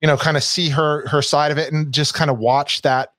you 0.00 0.06
know, 0.06 0.16
kind 0.16 0.36
of 0.36 0.42
see 0.42 0.68
her 0.70 1.06
her 1.08 1.22
side 1.22 1.52
of 1.52 1.58
it 1.58 1.72
and 1.72 1.92
just 1.92 2.14
kind 2.14 2.30
of 2.30 2.38
watch 2.38 2.82
that 2.82 3.12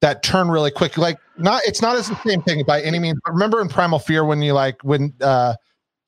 that 0.00 0.22
turn 0.22 0.48
really 0.48 0.70
quick. 0.70 0.98
Like 0.98 1.18
not 1.38 1.62
it's 1.66 1.80
not 1.80 1.96
as 1.96 2.08
the 2.08 2.18
same 2.26 2.42
thing 2.42 2.62
by 2.66 2.82
any 2.82 2.98
means. 2.98 3.18
But 3.24 3.32
remember 3.32 3.60
in 3.60 3.68
Primal 3.68 3.98
Fear 3.98 4.24
when 4.24 4.42
you 4.42 4.52
like 4.52 4.76
when 4.82 5.14
uh 5.20 5.54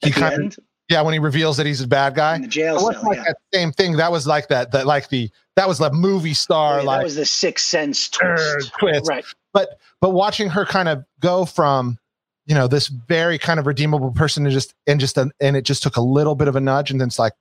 he 0.00 0.10
At 0.10 0.16
kind 0.16 0.44
of 0.44 0.58
yeah, 0.89 1.03
when 1.03 1.12
he 1.12 1.18
reveals 1.18 1.57
that 1.59 1.66
he's 1.66 1.80
a 1.80 1.86
bad 1.86 2.14
guy. 2.14 2.36
in 2.36 2.43
the 2.43 2.49
jail 2.49 2.78
cell. 2.78 3.03
like 3.05 3.18
yeah. 3.18 3.24
that 3.24 3.36
same 3.53 3.72
thing. 3.72 3.97
That 3.97 4.11
was 4.11 4.26
like 4.26 4.49
that. 4.49 4.72
That 4.72 4.86
like 4.86 5.09
the 5.09 5.30
that 5.57 5.68
was 5.68 5.78
the 5.78 5.93
movie 5.93 6.34
star 6.34 6.78
Yeah, 6.78 6.84
like 6.84 7.01
that 7.01 7.05
was 7.05 7.16
the 7.16 7.26
sixth 7.26 7.66
sense 7.66 8.09
twist. 8.09 8.72
twist. 8.78 9.09
Right. 9.09 9.24
But 9.53 9.78
but 10.01 10.11
watching 10.11 10.49
her 10.49 10.64
kind 10.64 10.89
of 10.89 11.05
go 11.20 11.45
from 11.45 11.99
you 12.47 12.55
know 12.55 12.66
this 12.68 12.89
very 12.89 13.39
kind 13.39 13.61
of 13.61 13.66
redeemable 13.66 14.12
person 14.12 14.45
to 14.45 14.51
just 14.51 14.74
and 14.86 14.99
just 15.01 15.18
a, 15.18 15.30
and 15.41 15.57
it 15.57 15.62
just 15.62 15.82
took 15.82 15.97
a 15.97 16.01
little 16.03 16.34
bit 16.34 16.49
of 16.49 16.57
a 16.57 16.61
nudge 16.61 16.91
and 16.91 17.01
then 17.01 17.09
it's 17.09 17.18
like 17.18 17.34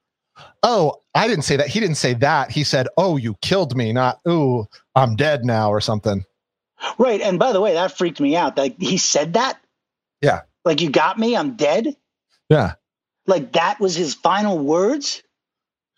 oh 0.64 1.02
I 1.16 1.28
didn't 1.28 1.46
say 1.46 1.56
that 1.56 1.68
he 1.68 1.80
didn't 1.80 1.96
say 1.96 2.14
that 2.16 2.52
he 2.52 2.64
said 2.64 2.88
oh 2.98 3.18
you 3.18 3.36
killed 3.42 3.76
me 3.78 3.94
not 3.94 4.20
ooh 4.28 4.66
I'm 4.96 5.16
dead 5.16 5.46
now 5.46 5.70
or 5.70 5.82
something 5.82 6.26
Right. 6.98 7.22
And 7.22 7.40
by 7.40 7.54
the 7.54 7.62
way, 7.62 7.74
that 7.74 7.98
freaked 7.98 8.20
me 8.20 8.36
out. 8.36 8.58
Like 8.58 8.80
he 8.80 8.98
said 8.98 9.34
that. 9.34 9.60
Yeah. 10.22 10.42
Like 10.64 10.82
you 10.82 10.90
got 10.90 11.18
me, 11.18 11.36
I'm 11.36 11.56
dead. 11.56 11.96
yeah 12.50 12.74
Like 13.28 13.54
that 13.54 13.80
was 13.80 13.96
his 13.96 14.14
final 14.14 14.58
words. 14.58 15.22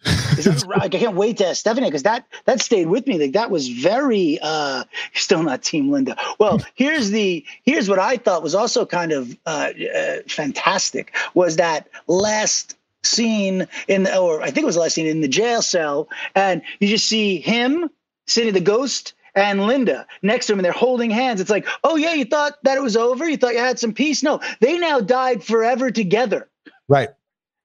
That 0.03 0.65
I 0.81 0.89
can't 0.89 1.15
wait 1.15 1.37
to 1.37 1.47
ask 1.47 1.59
Stephanie 1.59 1.87
because 1.87 2.03
that 2.03 2.25
that 2.45 2.61
stayed 2.61 2.87
with 2.87 3.05
me. 3.07 3.19
Like 3.19 3.33
that 3.33 3.51
was 3.51 3.67
very 3.67 4.39
uh 4.41 4.83
still 5.13 5.43
not 5.43 5.61
Team 5.61 5.91
Linda. 5.91 6.15
Well, 6.39 6.61
here's 6.75 7.11
the 7.11 7.45
here's 7.63 7.89
what 7.89 7.99
I 7.99 8.17
thought 8.17 8.43
was 8.43 8.55
also 8.55 8.85
kind 8.85 9.11
of 9.11 9.37
uh, 9.45 9.71
uh 9.95 10.15
fantastic 10.27 11.15
was 11.33 11.57
that 11.57 11.87
last 12.07 12.75
scene 13.03 13.67
in 13.87 14.03
the 14.03 14.17
or 14.17 14.41
I 14.41 14.51
think 14.51 14.63
it 14.63 14.65
was 14.65 14.75
the 14.75 14.81
last 14.81 14.95
scene 14.95 15.07
in 15.07 15.21
the 15.21 15.27
jail 15.27 15.61
cell, 15.61 16.09
and 16.35 16.61
you 16.79 16.87
just 16.87 17.07
see 17.07 17.39
him 17.39 17.89
sitting 18.27 18.53
the 18.53 18.61
ghost 18.61 19.13
and 19.35 19.67
Linda 19.67 20.07
next 20.21 20.47
to 20.47 20.53
him, 20.53 20.59
and 20.59 20.65
they're 20.65 20.71
holding 20.71 21.09
hands. 21.11 21.39
It's 21.41 21.49
like, 21.49 21.67
oh 21.83 21.95
yeah, 21.95 22.13
you 22.13 22.25
thought 22.25 22.57
that 22.63 22.77
it 22.77 22.81
was 22.81 22.97
over? 22.97 23.27
You 23.29 23.37
thought 23.37 23.53
you 23.53 23.59
had 23.59 23.79
some 23.79 23.93
peace? 23.93 24.23
No, 24.23 24.39
they 24.59 24.77
now 24.77 24.99
died 24.99 25.43
forever 25.43 25.91
together. 25.91 26.49
right 26.87 27.09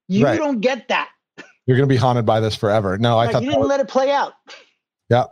You 0.08 0.24
Right. 0.24 0.38
don't 0.38 0.60
get 0.60 0.88
that. 0.88 1.08
you're 1.66 1.76
gonna 1.76 1.86
be 1.86 1.96
haunted 1.96 2.26
by 2.26 2.40
this 2.40 2.54
forever 2.54 2.98
no 2.98 3.18
I 3.18 3.30
thought 3.32 3.42
you 3.42 3.48
didn't 3.48 3.60
was- 3.62 3.68
let 3.68 3.80
it 3.80 3.88
play 3.88 4.10
out. 4.10 4.34
Yeah. 5.10 5.24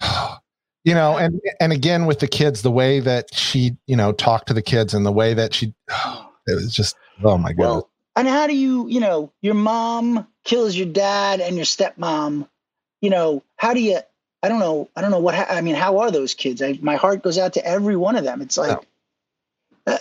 you 0.84 0.94
know 0.94 1.16
and 1.16 1.40
and 1.60 1.72
again 1.72 2.06
with 2.06 2.20
the 2.20 2.28
kids 2.28 2.62
the 2.62 2.70
way 2.70 3.00
that 3.00 3.32
she 3.34 3.76
you 3.86 3.96
know 3.96 4.12
talked 4.12 4.48
to 4.48 4.54
the 4.54 4.62
kids 4.62 4.92
and 4.94 5.04
the 5.06 5.12
way 5.12 5.34
that 5.34 5.54
she 5.54 5.72
it 6.46 6.54
was 6.54 6.72
just 6.74 6.94
oh 7.24 7.38
my 7.38 7.52
god. 7.52 7.58
Well, 7.58 7.90
and 8.18 8.26
how 8.28 8.46
do 8.46 8.56
you, 8.56 8.88
you 8.88 8.98
know, 8.98 9.30
your 9.42 9.52
mom 9.52 10.26
kills 10.44 10.74
your 10.74 10.86
dad 10.86 11.38
and 11.42 11.54
your 11.56 11.66
stepmom, 11.66 12.48
you 13.02 13.10
know, 13.10 13.42
how 13.56 13.74
do 13.74 13.80
you, 13.82 13.98
I 14.42 14.48
don't 14.48 14.58
know, 14.58 14.88
I 14.96 15.02
don't 15.02 15.10
know 15.10 15.18
what, 15.18 15.34
ha- 15.34 15.44
I 15.50 15.60
mean, 15.60 15.74
how 15.74 15.98
are 15.98 16.10
those 16.10 16.32
kids? 16.32 16.62
I, 16.62 16.78
my 16.80 16.96
heart 16.96 17.22
goes 17.22 17.36
out 17.36 17.52
to 17.54 17.66
every 17.66 17.94
one 17.94 18.16
of 18.16 18.24
them. 18.24 18.40
It's 18.40 18.56
like, 18.56 18.78
uh, 19.86 19.98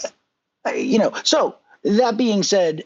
I- 0.63 0.75
you 0.75 0.97
know, 0.97 1.11
so 1.25 1.57
that 1.83 2.15
being 2.15 2.41
said, 2.41 2.85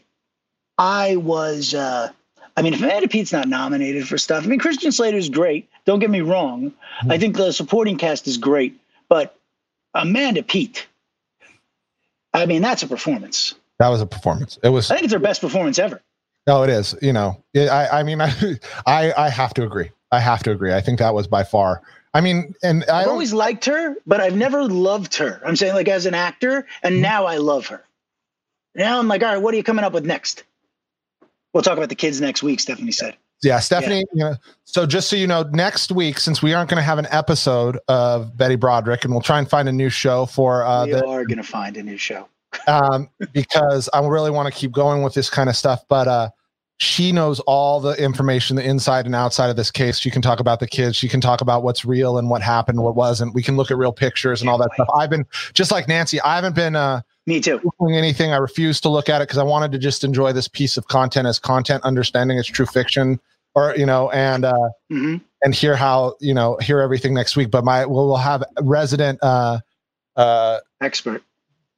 I 0.80 1.16
was, 1.16 1.74
uh, 1.74 2.10
I 2.56 2.62
mean, 2.62 2.72
if 2.74 2.80
Amanda 2.82 3.06
Peet's 3.06 3.32
not 3.32 3.46
nominated 3.48 4.08
for 4.08 4.16
stuff, 4.18 4.44
I 4.44 4.46
mean, 4.48 4.58
Christian 4.58 4.90
Slater's 4.92 5.28
great. 5.28 5.68
Don't 5.84 5.98
get 6.00 6.10
me 6.10 6.22
wrong. 6.22 6.72
I 7.08 7.18
think 7.18 7.36
the 7.36 7.52
supporting 7.52 7.98
cast 7.98 8.26
is 8.26 8.38
great, 8.38 8.80
but 9.08 9.36
Amanda 9.94 10.42
Peet, 10.42 10.86
I 12.32 12.46
mean, 12.46 12.62
that's 12.62 12.82
a 12.82 12.86
performance. 12.88 13.54
that 13.78 13.88
was 13.88 14.00
a 14.00 14.06
performance 14.06 14.58
it 14.62 14.68
was 14.70 14.90
I 14.90 14.94
think 14.94 15.04
it's 15.04 15.12
her 15.12 15.18
best 15.18 15.40
performance 15.40 15.78
ever. 15.78 16.00
no 16.46 16.62
it 16.62 16.70
is 16.70 16.96
you 17.02 17.12
know 17.12 17.42
it, 17.54 17.68
i 17.68 18.00
i 18.00 18.02
mean 18.02 18.20
I, 18.22 18.58
I 18.86 19.12
i 19.26 19.28
have 19.28 19.52
to 19.54 19.62
agree 19.64 19.90
i 20.12 20.20
have 20.20 20.42
to 20.44 20.50
agree 20.52 20.72
i 20.72 20.80
think 20.80 20.98
that 21.00 21.12
was 21.14 21.26
by 21.26 21.42
far 21.44 21.82
i 22.14 22.20
mean 22.20 22.54
and 22.62 22.84
i 22.90 23.02
I've 23.02 23.08
always 23.08 23.32
liked 23.32 23.64
her, 23.66 23.96
but 24.06 24.20
I've 24.20 24.36
never 24.36 24.64
loved 24.64 25.16
her. 25.16 25.40
I'm 25.44 25.56
saying 25.56 25.74
like 25.74 25.88
as 25.88 26.06
an 26.06 26.14
actor, 26.14 26.66
and 26.82 26.94
Mm-hmm. 26.94 27.02
now 27.02 27.24
I 27.26 27.36
love 27.38 27.66
her. 27.68 27.82
Now 28.74 28.98
I'm 28.98 29.08
like, 29.08 29.22
all 29.22 29.32
right, 29.32 29.42
what 29.42 29.52
are 29.54 29.56
you 29.56 29.64
coming 29.64 29.84
up 29.84 29.92
with 29.92 30.04
next? 30.06 30.44
We'll 31.52 31.62
talk 31.62 31.76
about 31.76 31.88
the 31.88 31.94
kids 31.94 32.20
next 32.20 32.42
week. 32.42 32.60
Stephanie 32.60 32.92
said. 32.92 33.16
yeah 33.42 33.58
stephanie 33.58 34.04
you 34.12 34.20
know 34.22 34.34
so 34.64 34.84
just 34.84 35.08
so 35.08 35.16
you 35.16 35.26
know 35.26 35.42
next 35.52 35.90
week 35.90 36.18
since 36.18 36.42
we 36.42 36.52
aren't 36.52 36.68
going 36.68 36.76
to 36.76 36.84
have 36.84 36.98
an 36.98 37.06
episode 37.10 37.78
of 37.88 38.36
betty 38.36 38.54
broderick 38.54 39.02
and 39.04 39.14
we'll 39.14 39.22
try 39.22 39.38
and 39.38 39.48
find 39.48 39.66
a 39.66 39.72
new 39.72 39.88
show 39.88 40.26
for 40.26 40.62
uh 40.62 40.84
we 40.84 40.92
the 40.92 41.06
are 41.06 41.24
gonna 41.24 41.42
find 41.42 41.78
a 41.78 41.82
new 41.82 41.96
show. 41.96 42.28
um, 42.66 43.08
because 43.32 43.88
I 43.92 44.06
really 44.06 44.30
want 44.30 44.52
to 44.52 44.58
keep 44.58 44.72
going 44.72 45.02
with 45.02 45.14
this 45.14 45.30
kind 45.30 45.48
of 45.48 45.56
stuff. 45.56 45.84
But 45.88 46.08
uh, 46.08 46.30
she 46.78 47.12
knows 47.12 47.40
all 47.40 47.80
the 47.80 47.92
information, 48.02 48.56
the 48.56 48.64
inside 48.64 49.06
and 49.06 49.14
outside 49.14 49.50
of 49.50 49.56
this 49.56 49.70
case. 49.70 49.98
She 49.98 50.10
can 50.10 50.22
talk 50.22 50.40
about 50.40 50.60
the 50.60 50.66
kids. 50.66 50.96
She 50.96 51.08
can 51.08 51.20
talk 51.20 51.40
about 51.40 51.62
what's 51.62 51.84
real 51.84 52.18
and 52.18 52.30
what 52.30 52.42
happened, 52.42 52.82
what 52.82 52.96
wasn't. 52.96 53.34
We 53.34 53.42
can 53.42 53.56
look 53.56 53.70
at 53.70 53.76
real 53.76 53.92
pictures 53.92 54.40
and 54.40 54.48
all 54.48 54.58
that 54.58 54.70
stuff. 54.74 54.88
I've 54.94 55.10
been 55.10 55.26
just 55.52 55.70
like 55.70 55.88
Nancy. 55.88 56.20
I 56.22 56.34
haven't 56.36 56.54
been 56.54 56.76
uh, 56.76 57.02
Me 57.30 57.38
too. 57.40 57.60
anything. 57.94 58.32
I 58.32 58.38
refuse 58.38 58.80
to 58.80 58.88
look 58.88 59.08
at 59.08 59.22
it 59.22 59.28
because 59.28 59.38
I 59.38 59.44
wanted 59.44 59.70
to 59.70 59.78
just 59.78 60.02
enjoy 60.02 60.32
this 60.32 60.48
piece 60.48 60.76
of 60.76 60.88
content 60.88 61.28
as 61.28 61.38
content, 61.38 61.84
understanding 61.84 62.38
it's 62.38 62.48
true 62.48 62.66
fiction, 62.66 63.20
or 63.54 63.72
you 63.76 63.86
know, 63.86 64.10
and 64.10 64.44
uh, 64.44 64.68
hmm 64.90 65.16
and 65.42 65.54
hear 65.54 65.76
how 65.76 66.16
you 66.20 66.34
know 66.34 66.56
hear 66.60 66.80
everything 66.80 67.14
next 67.14 67.36
week. 67.36 67.50
But 67.52 67.64
my 67.64 67.86
we'll, 67.86 68.08
we'll 68.08 68.16
have 68.16 68.42
resident 68.62 69.20
uh, 69.22 69.60
uh, 70.16 70.58
Expert. 70.80 71.22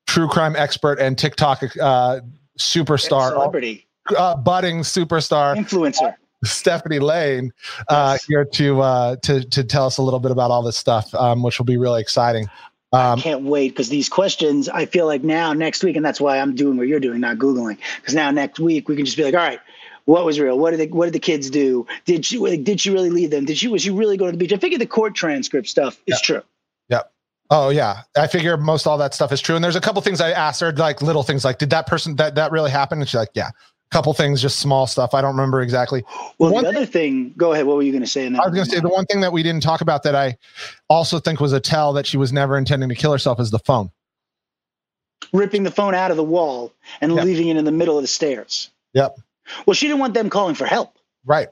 true 0.07 0.27
crime 0.27 0.57
expert 0.57 0.99
and 0.99 1.19
TikTok 1.19 1.63
uh, 1.81 2.21
superstar, 2.59 3.29
Celebrity, 3.33 3.87
uh, 4.17 4.35
budding 4.37 4.79
superstar 4.81 5.55
influencer. 5.55 6.15
Stephanie 6.45 6.99
Lane 6.99 7.53
uh, 7.89 8.13
Yes. 8.15 8.25
here 8.25 8.45
to 8.47 8.81
uh, 8.81 9.17
to 9.17 9.45
to 9.45 9.63
tell 9.63 9.85
us 9.85 9.99
a 9.99 10.03
little 10.03 10.19
bit 10.19 10.31
about 10.31 10.51
all 10.51 10.63
this 10.63 10.79
stuff, 10.79 11.15
um, 11.15 11.43
which 11.43 11.59
will 11.59 11.67
be 11.67 11.77
really 11.77 12.01
exciting. 12.01 12.47
Um, 12.93 13.19
Can't 13.19 13.43
wait 13.43 13.71
because 13.71 13.89
these 13.89 14.09
questions, 14.09 14.69
I 14.69 14.85
feel 14.85 15.07
like 15.07 15.23
now 15.23 15.55
next 15.55 15.83
week, 15.83 15.97
and 15.97 16.05
that's 16.05 16.21
why 16.21 16.39
I'm 16.39 16.55
doing 16.55 16.77
what 16.77 16.89
you're 16.89 17.01
doing, 17.01 17.21
not 17.21 17.39
googling. 17.39 17.79
Because 17.97 18.15
now 18.15 18.31
next 18.31 18.61
week 18.61 18.89
we 18.89 18.97
can 18.97 19.07
just 19.07 19.17
be 19.17 19.25
like, 19.25 19.35
all 19.35 19.41
right, 19.41 19.61
what 20.05 20.25
was 20.25 20.39
real? 20.39 20.59
What 20.59 20.73
did 20.73 20.81
the, 20.81 20.95
what 20.95 21.07
did 21.07 21.15
the 21.15 21.21
kids 21.21 21.49
do? 21.49 21.87
Did 22.05 22.27
she 22.27 22.39
like, 22.39 22.65
did 22.65 22.81
she 22.81 22.91
really 22.91 23.11
leave 23.11 23.31
them? 23.31 23.45
Did 23.45 23.57
she 23.57 23.69
was 23.69 23.83
she 23.83 23.91
really 23.91 24.17
going 24.17 24.33
to 24.33 24.37
the 24.37 24.45
beach? 24.45 24.53
I 24.53 24.59
figure 24.59 24.79
the 24.79 24.87
court 24.87 25.15
transcript 25.15 25.69
stuff 25.69 26.01
is 26.07 26.21
true. 26.21 26.43
Yep. 26.89 27.11
Oh 27.51 27.69
yeah, 27.71 28.03
I 28.17 28.27
figure 28.27 28.57
most 28.57 28.87
all 28.87 28.99
that 28.99 29.15
stuff 29.15 29.33
is 29.33 29.41
true. 29.41 29.55
And 29.55 29.65
there's 29.65 29.77
a 29.77 29.81
couple 29.81 30.03
things 30.03 30.21
I 30.21 30.31
asked 30.31 30.61
her, 30.61 30.73
like 30.73 31.03
little 31.03 31.23
things, 31.23 31.45
like 31.45 31.59
did 31.59 31.71
that 31.71 31.87
person 31.87 32.17
that 32.17 32.35
that 32.35 32.53
really 32.53 32.71
happen? 32.71 32.99
And 33.01 33.09
she's 33.09 33.15
like, 33.15 33.31
yeah. 33.35 33.51
Couple 33.93 34.13
things, 34.15 34.41
just 34.41 34.59
small 34.59 34.87
stuff. 34.87 35.13
I 35.13 35.21
don't 35.21 35.33
remember 35.37 35.61
exactly. 35.61 36.03
Well, 36.39 36.51
One 36.51 36.65
the 36.65 36.71
other 36.71 36.87
thing, 36.87 37.35
go 37.37 37.53
ahead. 37.53 37.67
What 37.67 37.77
were 37.77 37.83
you 37.83 37.93
going 37.93 38.03
to 38.03 38.09
say? 38.09 38.25
In 38.27 38.33
that 38.33 38.43
I 38.43 38.47
was 38.47 38.55
going 38.55 38.65
to 38.65 38.71
say 38.71 38.81
the 38.81 38.89
one 38.89 39.05
thing 39.05 39.21
that 39.21 39.33
we 39.33 39.43
didn't 39.43 39.63
talk 39.63 39.83
about 39.83 40.03
that 40.05 40.15
I 40.17 40.39
also 40.89 41.19
think 41.21 41.41
was 41.41 41.53
a 41.53 41.61
tell 41.61 41.93
that 41.93 42.07
she 42.07 42.17
was 42.17 42.33
never 42.33 42.57
intending 42.57 42.89
to 42.89 42.95
kill 42.95 43.13
herself 43.13 43.39
is 43.39 43.51
the 43.51 43.59
phone. 43.59 43.91
ripping 45.33 45.63
the 45.63 45.71
phone 45.71 45.95
out 45.95 46.11
of 46.11 46.17
the 46.17 46.25
wall 46.25 46.73
and 47.01 47.15
Yep. 47.15 47.25
leaving 47.25 47.49
it 47.49 47.57
in 47.57 47.65
the 47.65 47.71
middle 47.73 47.97
of 47.97 48.03
the 48.03 48.09
stairs. 48.09 48.71
Yep. 48.95 49.17
Well, 49.67 49.75
she 49.75 49.87
didn't 49.87 50.01
want 50.01 50.15
them 50.15 50.29
calling 50.31 50.55
for 50.55 50.67
help. 50.67 50.99
Right. 51.25 51.49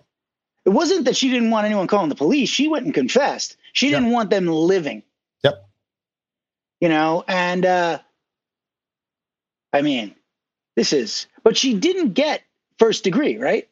It 0.65 0.71
wasn't 0.71 1.05
that 1.07 1.17
she 1.17 1.31
didn't 1.31 1.51
want 1.51 1.67
anyone 1.67 1.87
calling 1.87 2.09
the 2.09 2.15
police. 2.15 2.49
She 2.49 2.69
went 2.69 2.85
and 2.87 2.93
confessed. 2.95 3.57
She 3.73 3.89
didn't 3.91 4.11
want 4.11 4.29
them 4.31 4.47
living. 4.49 5.03
Yep. 5.45 5.67
You 6.81 6.89
know, 6.89 7.23
and 7.29 7.65
uh 7.67 7.99
I 9.73 9.83
mean, 9.83 10.15
this 10.81 10.95
is 10.95 11.27
but 11.45 11.59
she 11.59 11.75
didn't 11.75 12.15
get 12.15 12.41
first 12.79 13.05
degree, 13.05 13.37
right? 13.37 13.69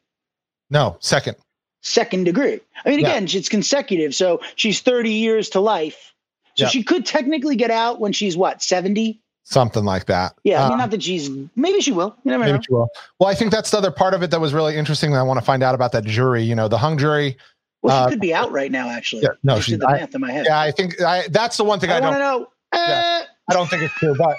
No, 0.69 0.99
second. 1.01 1.37
Second 1.81 2.25
degree. 2.25 2.61
I 2.85 2.91
mean, 2.91 2.99
Yeah. 2.99 3.09
again, 3.17 3.25
it's 3.33 3.49
consecutive. 3.49 4.15
So 4.15 4.43
she's 4.57 4.81
30 4.81 5.11
years 5.11 5.49
to 5.51 5.61
life. 5.61 6.13
So 6.57 6.65
Yeah. 6.65 6.69
she 6.69 6.83
could 6.83 7.07
technically 7.07 7.57
get 7.57 7.71
out 7.71 7.99
when 7.99 8.13
she's 8.13 8.37
what, 8.37 8.63
70? 8.63 9.21
Something 9.45 9.85
like 9.87 10.05
that. 10.07 10.35
Yeah, 10.45 10.63
I 10.63 10.67
Uh, 10.67 10.69
mean, 10.69 10.79
not 10.79 10.91
that 10.91 11.03
she's 11.03 11.31
maybe 11.57 11.81
she 11.81 11.93
will. 11.93 12.15
You 12.25 12.33
never 12.33 12.45
know. 12.45 12.53
maybe 12.53 12.65
she 12.69 12.73
will. 12.75 12.89
Well, 13.19 13.31
I 13.31 13.35
think 13.35 13.53
that's 13.53 13.71
the 13.71 13.79
other 13.79 13.91
part 13.91 14.13
of 14.13 14.23
it 14.23 14.31
that 14.31 14.41
was 14.43 14.53
really 14.53 14.77
interesting 14.77 15.13
that 15.13 15.19
I 15.19 15.23
want 15.23 15.39
to 15.41 15.45
find 15.47 15.63
out 15.63 15.75
about 15.75 15.93
that 15.93 16.05
jury. 16.05 16.43
You 16.43 16.55
know, 16.55 16.69
the 16.69 16.77
hung 16.77 16.99
jury. 16.99 17.39
Well, 17.81 17.97
she 18.03 18.07
Uh, 18.07 18.09
could 18.11 18.21
be 18.21 18.35
out 18.35 18.53
right 18.53 18.71
now, 18.71 18.91
actually. 18.91 19.23
Yeah, 19.23 19.29
no, 19.43 19.57
I 19.57 19.61
she's- 19.61 19.81
I- 19.87 19.93
math 20.01 20.15
in 20.15 20.21
my 20.21 20.33
head. 20.33 20.45
Yeah, 20.47 20.61
I 20.61 20.71
think 20.73 21.01
I, 21.01 21.29
that's 21.31 21.57
the 21.57 21.65
one 21.65 21.81
thing 21.81 21.91
I, 21.91 21.97
I, 21.97 22.01
don't. 22.01 22.19
know. 22.19 22.49
Yeah. 22.75 23.21
Uh, 23.23 23.27
I 23.51 23.55
don't 23.55 23.71
think 23.71 23.83
it's 23.85 23.95
true, 23.95 24.15
but 24.19 24.37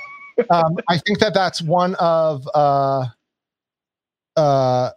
um, 0.50 0.78
I 0.88 0.98
think 0.98 1.20
that 1.20 1.34
that's 1.34 1.62
one 1.62 1.96
of 1.96 2.48
uh, 2.54 3.06
uh, 4.36 4.92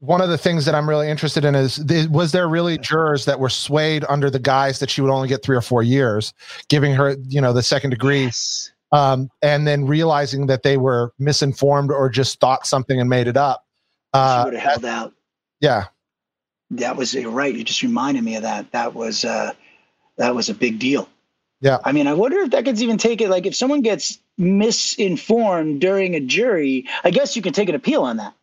one 0.00 0.20
of 0.20 0.28
the 0.28 0.38
things 0.38 0.64
that 0.64 0.74
I'm 0.74 0.88
really 0.88 1.08
interested 1.08 1.44
in 1.44 1.54
is 1.54 1.78
was 2.10 2.32
there 2.32 2.48
really 2.48 2.78
jurors 2.78 3.24
that 3.24 3.38
were 3.38 3.48
swayed 3.48 4.04
under 4.08 4.30
the 4.30 4.38
guise 4.38 4.78
that 4.80 4.90
she 4.90 5.00
would 5.00 5.10
only 5.10 5.28
get 5.28 5.42
three 5.42 5.56
or 5.56 5.60
four 5.60 5.82
years, 5.82 6.34
giving 6.68 6.94
her 6.94 7.16
you 7.28 7.40
know 7.40 7.52
the 7.52 7.62
second 7.62 7.90
degree, 7.90 8.24
yes. 8.24 8.72
um, 8.92 9.30
and 9.42 9.66
then 9.66 9.86
realizing 9.86 10.46
that 10.46 10.62
they 10.62 10.76
were 10.76 11.12
misinformed 11.18 11.90
or 11.90 12.08
just 12.08 12.40
thought 12.40 12.66
something 12.66 13.00
and 13.00 13.08
made 13.08 13.28
it 13.28 13.36
up. 13.36 13.64
she 14.14 14.20
Uh, 14.20 14.42
would 14.44 14.54
have 14.54 14.62
held 14.62 14.84
out. 14.84 15.12
yeah, 15.60 15.84
That 16.72 16.96
was 16.96 17.14
you're 17.14 17.30
right. 17.30 17.54
You 17.54 17.64
just 17.64 17.82
reminded 17.82 18.24
me 18.24 18.36
of 18.36 18.42
that. 18.42 18.72
That 18.72 18.94
was 18.94 19.24
uh, 19.24 19.52
that 20.16 20.34
was 20.34 20.48
a 20.48 20.54
big 20.54 20.78
deal. 20.78 21.08
Yeah. 21.62 21.78
I 21.84 21.92
mean, 21.92 22.08
I 22.08 22.12
wonder 22.12 22.38
if 22.38 22.50
that 22.50 22.64
gets 22.64 22.82
even 22.82 22.98
taken. 22.98 23.30
Like, 23.30 23.46
if 23.46 23.54
someone 23.54 23.82
gets 23.82 24.18
misinformed 24.38 25.80
during 25.80 26.14
a 26.14 26.20
jury, 26.20 26.86
I 27.04 27.10
guess 27.10 27.36
you 27.36 27.42
can 27.42 27.52
take 27.52 27.68
an 27.68 27.74
appeal 27.74 28.02
on 28.02 28.16
that. 28.18 28.34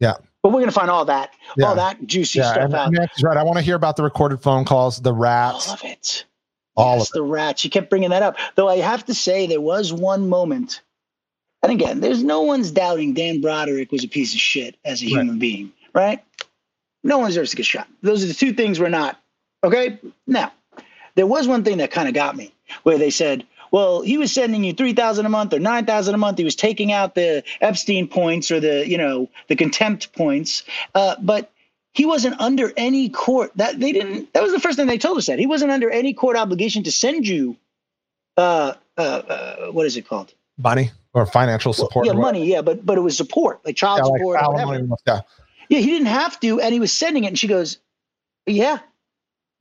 Yeah. 0.00 0.14
But 0.42 0.52
we're 0.52 0.60
gonna 0.60 0.72
find 0.72 0.90
all 0.90 1.04
that, 1.06 1.30
Yeah. 1.56 1.66
all 1.66 1.74
that 1.76 2.04
juicy 2.06 2.38
yeah. 2.40 2.52
stuff 2.52 2.64
And 2.64 2.74
out. 2.74 2.92
Right. 3.22 3.36
I 3.36 3.42
want 3.42 3.58
to 3.58 3.62
hear 3.64 3.74
about 3.76 3.96
the 3.96 4.02
recorded 4.02 4.40
phone 4.42 4.64
calls, 4.64 5.00
the 5.00 5.12
rats, 5.12 5.68
All 5.68 5.74
of 5.74 5.84
it. 5.84 6.24
all 6.76 6.98
yes, 6.98 7.08
of 7.08 7.12
the 7.14 7.22
rats. 7.22 7.64
You 7.64 7.70
kept 7.70 7.90
bringing 7.90 8.10
that 8.10 8.22
up. 8.22 8.36
Though 8.54 8.68
I 8.68 8.76
have 8.78 9.04
to 9.06 9.14
say, 9.14 9.46
there 9.46 9.60
was 9.60 9.92
one 9.92 10.28
moment, 10.28 10.82
and 11.62 11.72
again, 11.72 12.00
there's 12.00 12.22
no 12.22 12.42
one's 12.42 12.70
doubting 12.70 13.14
Dan 13.14 13.40
Broderick 13.40 13.90
was 13.90 14.04
a 14.04 14.08
piece 14.08 14.34
of 14.34 14.40
shit 14.40 14.76
as 14.84 15.02
a 15.02 15.06
Right. 15.06 15.10
human 15.12 15.38
being, 15.38 15.72
right? 15.94 16.22
No 17.02 17.18
one 17.18 17.28
deserves 17.28 17.50
to 17.50 17.56
get 17.56 17.66
shot. 17.66 17.88
Those 18.02 18.22
are 18.22 18.28
the 18.28 18.34
two 18.34 18.52
things 18.52 18.78
we're 18.78 18.88
not. 18.88 19.18
Okay? 19.64 19.98
Now, 20.26 20.52
there 21.14 21.26
was 21.26 21.48
one 21.48 21.64
thing 21.64 21.78
that 21.78 21.90
kind 21.90 22.08
of 22.08 22.14
got 22.14 22.36
me 22.36 22.52
where 22.82 22.98
they 22.98 23.10
said, 23.10 23.46
well, 23.70 24.02
he 24.02 24.18
was 24.18 24.32
sending 24.32 24.64
you 24.64 24.72
3000 24.72 25.26
a 25.26 25.28
month 25.28 25.52
or 25.52 25.58
9000 25.58 26.14
a 26.14 26.18
month. 26.18 26.38
He 26.38 26.44
was 26.44 26.56
taking 26.56 26.92
out 26.92 27.14
the 27.14 27.42
Epstein 27.60 28.08
points 28.08 28.50
or 28.50 28.60
the, 28.60 28.88
you 28.88 28.98
know, 28.98 29.28
the 29.48 29.56
contempt 29.56 30.12
points. 30.14 30.62
Uh, 30.94 31.16
but 31.20 31.50
he 31.92 32.04
wasn't 32.04 32.38
under 32.40 32.72
any 32.76 33.08
court 33.08 33.50
that 33.56 33.80
they 33.80 33.90
didn't 33.92 34.32
that 34.34 34.42
was 34.42 34.52
the 34.52 34.60
first 34.60 34.76
thing 34.76 34.86
they 34.86 34.98
told 34.98 35.16
us 35.16 35.26
that 35.26 35.38
he 35.38 35.46
wasn't 35.46 35.70
under 35.72 35.90
any 35.90 36.12
court 36.12 36.36
obligation 36.36 36.82
to 36.82 36.92
send 36.92 37.26
you 37.26 37.56
uh 38.36 38.74
uh, 38.98 39.00
uh 39.00 39.66
what 39.72 39.86
is 39.86 39.96
it 39.96 40.06
called 40.06 40.34
money 40.58 40.90
or 41.14 41.24
financial 41.24 41.70
Well, 41.70 41.88
support. 41.88 42.06
yeah 42.06 42.12
money 42.12 42.44
yeah 42.46 42.60
but 42.60 42.84
but 42.84 42.98
it 42.98 43.00
was 43.00 43.16
support 43.16 43.64
like 43.64 43.76
child 43.76 44.00
Yeah, 44.00 44.04
like 44.10 44.18
support 44.20 44.42
or 44.42 44.52
whatever. 44.52 44.86
yeah. 45.06 45.20
yeah 45.70 45.78
he 45.78 45.86
didn't 45.86 46.08
have 46.08 46.38
to 46.40 46.60
and 46.60 46.74
he 46.74 46.80
was 46.80 46.92
sending 46.92 47.24
it 47.24 47.28
and 47.28 47.38
she 47.38 47.46
goes 47.48 47.78
yeah 48.44 48.80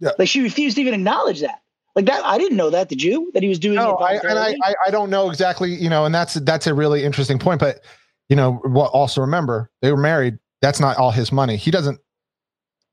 Yeah. 0.01 0.11
like 0.19 0.27
she 0.27 0.41
refused 0.41 0.75
to 0.75 0.81
even 0.81 0.93
acknowledge 0.93 1.39
that 1.39 1.61
like 1.95 2.05
that 2.05 2.23
i 2.25 2.37
didn't 2.37 2.57
know 2.57 2.69
that 2.69 2.89
did 2.89 3.01
you 3.01 3.31
that 3.33 3.43
he 3.43 3.49
was 3.49 3.59
doing 3.59 3.75
no, 3.75 3.95
I, 3.95 4.13
and 4.13 4.39
I. 4.39 4.55
I, 4.85 4.91
don't 4.91 5.09
know 5.09 5.29
exactly, 5.29 5.73
you 5.73 5.89
know, 5.89 6.05
and 6.05 6.13
that's 6.13 6.35
that's 6.35 6.67
a 6.67 6.73
really 6.73 7.03
interesting 7.03 7.37
point. 7.37 7.59
But 7.59 7.81
you 8.29 8.35
know, 8.35 8.53
what 8.63 8.91
also 8.91 9.21
remember 9.21 9.69
they 9.81 9.91
were 9.91 9.97
married. 9.97 10.37
That's 10.61 10.79
not 10.79 10.97
all 10.97 11.11
his 11.11 11.31
money. 11.31 11.57
He 11.57 11.71
doesn't 11.71 11.99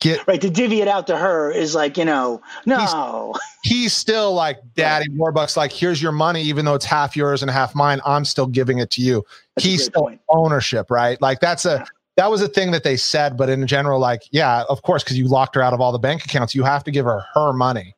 get. 0.00 0.26
right 0.26 0.40
to 0.40 0.50
divvy 0.50 0.80
it 0.80 0.88
out 0.88 1.07
to 1.07 1.16
her 1.16 1.50
is 1.50 1.74
like 1.74 1.96
you 1.96 2.05
know 2.05 2.42
no 2.66 3.34
He's 3.62 3.92
still 3.92 4.34
like 4.34 4.59
Daddy 4.74 5.09
Warbucks. 5.11 5.57
Like, 5.57 5.72
here's 5.72 6.03
your 6.03 6.12
money, 6.12 6.42
even 6.42 6.64
though 6.64 6.74
it's 6.74 6.84
half 6.84 7.16
yours 7.16 7.42
and 7.42 7.50
half 7.50 7.74
mine. 7.74 8.00
I'm 8.05 8.24
still 8.24 8.46
giving 8.46 8.78
it 8.78 8.90
to 8.90 9.00
you. 9.00 9.24
That's 9.57 9.66
He's 9.66 9.84
still 9.84 10.03
point. 10.03 10.20
ownership, 10.28 10.90
right? 10.90 11.20
Like 11.20 11.40
that's 11.40 11.64
a. 11.64 11.84
That 12.18 12.30
was 12.30 12.42
a 12.42 12.48
thing 12.48 12.72
that 12.72 12.84
they 12.84 12.98
said, 12.98 13.38
but 13.38 13.48
in 13.48 13.66
general, 13.66 13.98
like, 13.98 14.20
yeah, 14.32 14.64
of 14.68 14.82
course, 14.82 15.03
because 15.03 15.16
you 15.16 15.28
locked 15.28 15.55
her 15.55 15.62
out 15.62 15.72
of 15.72 15.80
all 15.80 15.92
the 15.92 15.98
bank 15.98 16.22
accounts, 16.26 16.55
you 16.55 16.62
have 16.62 16.84
to 16.84 16.90
give 16.90 17.07
her 17.07 17.24
her 17.32 17.55
money. 17.55 17.96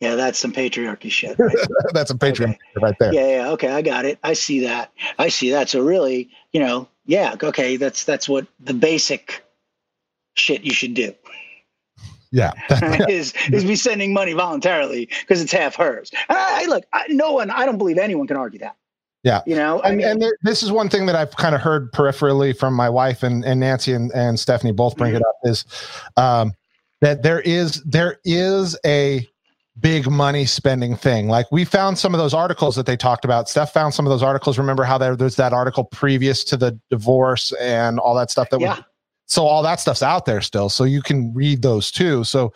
Yeah 0.00 0.14
that's 0.14 0.38
some 0.38 0.52
patriarchy 0.52 1.10
shit 1.10 1.38
right? 1.38 1.56
That's 1.92 2.10
a 2.10 2.14
patriarchy 2.14 2.50
Okay. 2.76 2.82
right 2.82 2.94
there. 2.98 3.14
Yeah, 3.14 3.26
yeah, 3.28 3.50
okay, 3.50 3.68
I 3.70 3.82
got 3.82 4.04
it. 4.04 4.18
I 4.22 4.32
see 4.32 4.60
that. 4.60 4.92
I 5.18 5.28
see 5.28 5.50
that. 5.52 5.68
So 5.68 5.80
really, 5.80 6.28
you 6.52 6.60
know, 6.60 6.88
yeah, 7.06 7.36
okay, 7.42 7.76
that's 7.76 8.04
that's 8.04 8.28
what 8.28 8.46
the 8.60 8.74
basic 8.74 9.44
shit 10.34 10.62
you 10.62 10.72
should 10.72 10.94
do 10.94 11.14
Yeah. 12.32 12.52
is 13.08 13.32
is 13.52 13.64
be 13.64 13.76
sending 13.76 14.12
money 14.12 14.32
voluntarily 14.32 15.08
because 15.20 15.40
it's 15.40 15.52
half 15.52 15.76
hers. 15.76 16.10
And 16.28 16.36
I, 16.36 16.62
I 16.62 16.66
look, 16.66 16.84
I, 16.92 17.04
no 17.08 17.32
one, 17.32 17.50
I 17.50 17.64
don't 17.64 17.78
believe 17.78 17.98
anyone 17.98 18.26
can 18.26 18.36
argue 18.36 18.58
that. 18.60 18.76
Yeah. 19.22 19.40
you 19.46 19.54
know, 19.54 19.80
I 19.80 19.88
and, 19.90 19.98
mean, 19.98 20.06
and 20.06 20.24
this 20.42 20.62
is 20.62 20.70
one 20.72 20.88
thing 20.90 21.06
that 21.06 21.14
I've 21.16 21.34
kind 21.36 21.54
of 21.54 21.60
heard 21.60 21.92
peripherally 21.92 22.56
from 22.56 22.74
my 22.74 22.90
wife 22.90 23.22
and, 23.22 23.44
and 23.44 23.60
Nancy 23.60 23.92
and, 23.92 24.10
and 24.12 24.38
Stephanie 24.38 24.72
both 24.72 24.96
bring 24.96 25.14
it 25.14 25.22
up 25.22 25.36
is 25.44 25.64
um, 26.16 26.52
that 27.00 27.22
there 27.22 27.40
is 27.40 27.82
there 27.84 28.18
is 28.24 28.76
a 28.84 29.26
big 29.80 30.08
money 30.08 30.46
spending 30.46 30.96
thing. 30.96 31.28
Like 31.28 31.50
we 31.50 31.64
found 31.64 31.98
some 31.98 32.14
of 32.14 32.18
those 32.18 32.34
articles 32.34 32.76
that 32.76 32.86
they 32.86 32.96
talked 32.96 33.24
about. 33.24 33.48
Steph 33.48 33.72
found 33.72 33.94
some 33.94 34.06
of 34.06 34.10
those 34.10 34.22
articles. 34.22 34.58
Remember 34.58 34.84
how 34.84 34.98
there, 34.98 35.16
there's 35.16 35.36
that 35.36 35.52
article 35.52 35.84
previous 35.84 36.44
to 36.44 36.56
the 36.56 36.78
divorce 36.90 37.52
and 37.60 37.98
all 37.98 38.14
that 38.14 38.30
stuff 38.30 38.50
that 38.50 38.58
was 38.60 38.78
yeah, 38.78 38.82
so 39.26 39.44
all 39.44 39.62
that 39.62 39.80
stuff's 39.80 40.02
out 40.02 40.26
there 40.26 40.40
still 40.40 40.68
so 40.68 40.84
you 40.84 41.02
can 41.02 41.32
read 41.34 41.62
those 41.62 41.90
too 41.90 42.24
so 42.24 42.52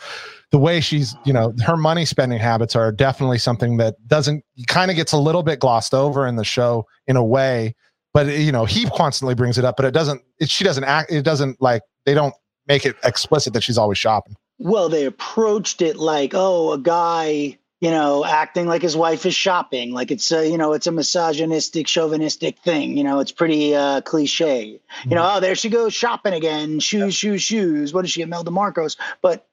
the 0.50 0.58
way 0.58 0.80
she's 0.80 1.14
you 1.24 1.32
know 1.32 1.54
her 1.64 1.76
money 1.76 2.04
spending 2.04 2.38
habits 2.38 2.76
are 2.76 2.92
definitely 2.92 3.38
something 3.38 3.76
that 3.76 3.94
doesn't 4.06 4.44
kind 4.66 4.90
of 4.90 4.96
gets 4.96 5.12
a 5.12 5.18
little 5.18 5.42
bit 5.42 5.60
glossed 5.60 5.94
over 5.94 6.26
in 6.26 6.36
the 6.36 6.44
show 6.44 6.86
in 7.06 7.16
a 7.16 7.24
way 7.24 7.74
but 8.12 8.26
you 8.26 8.52
know 8.52 8.64
he 8.64 8.84
constantly 8.90 9.34
brings 9.34 9.58
it 9.58 9.64
up 9.64 9.76
but 9.76 9.84
it 9.84 9.92
doesn't 9.92 10.22
it, 10.38 10.50
she 10.50 10.64
doesn't 10.64 10.84
act 10.84 11.10
it 11.10 11.22
doesn't 11.22 11.60
like 11.60 11.82
they 12.04 12.14
don't 12.14 12.34
make 12.66 12.84
it 12.84 12.96
explicit 13.02 13.52
that 13.52 13.62
she's 13.62 13.78
always 13.78 13.98
shopping 13.98 14.34
well, 14.58 14.88
they 14.88 15.04
approached 15.04 15.82
it 15.82 15.96
like, 15.96 16.32
oh, 16.34 16.72
a 16.72 16.78
guy, 16.78 17.58
you 17.80 17.90
know, 17.90 18.24
acting 18.24 18.66
like 18.66 18.82
his 18.82 18.96
wife 18.96 19.24
is 19.24 19.34
shopping, 19.34 19.92
like 19.92 20.10
it's 20.10 20.30
a, 20.32 20.48
you 20.48 20.58
know, 20.58 20.72
it's 20.72 20.86
a 20.86 20.92
misogynistic, 20.92 21.86
chauvinistic 21.86 22.58
thing. 22.58 22.96
You 22.96 23.04
know, 23.04 23.20
it's 23.20 23.32
pretty 23.32 23.74
uh, 23.74 24.00
cliche. 24.00 24.80
You 25.04 25.14
know, 25.14 25.30
oh, 25.34 25.40
there 25.40 25.54
she 25.54 25.68
goes 25.68 25.94
shopping 25.94 26.34
again, 26.34 26.80
shoes, 26.80 27.14
shoes, 27.14 27.42
shoes. 27.42 27.94
What 27.94 28.02
did 28.02 28.10
she 28.10 28.20
get, 28.20 28.28
Melda 28.28 28.50
Marcos? 28.50 28.96
But, 29.22 29.46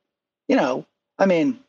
you 0.47 0.56
know, 0.56 0.86
I 1.20 1.28
mean, 1.28 1.60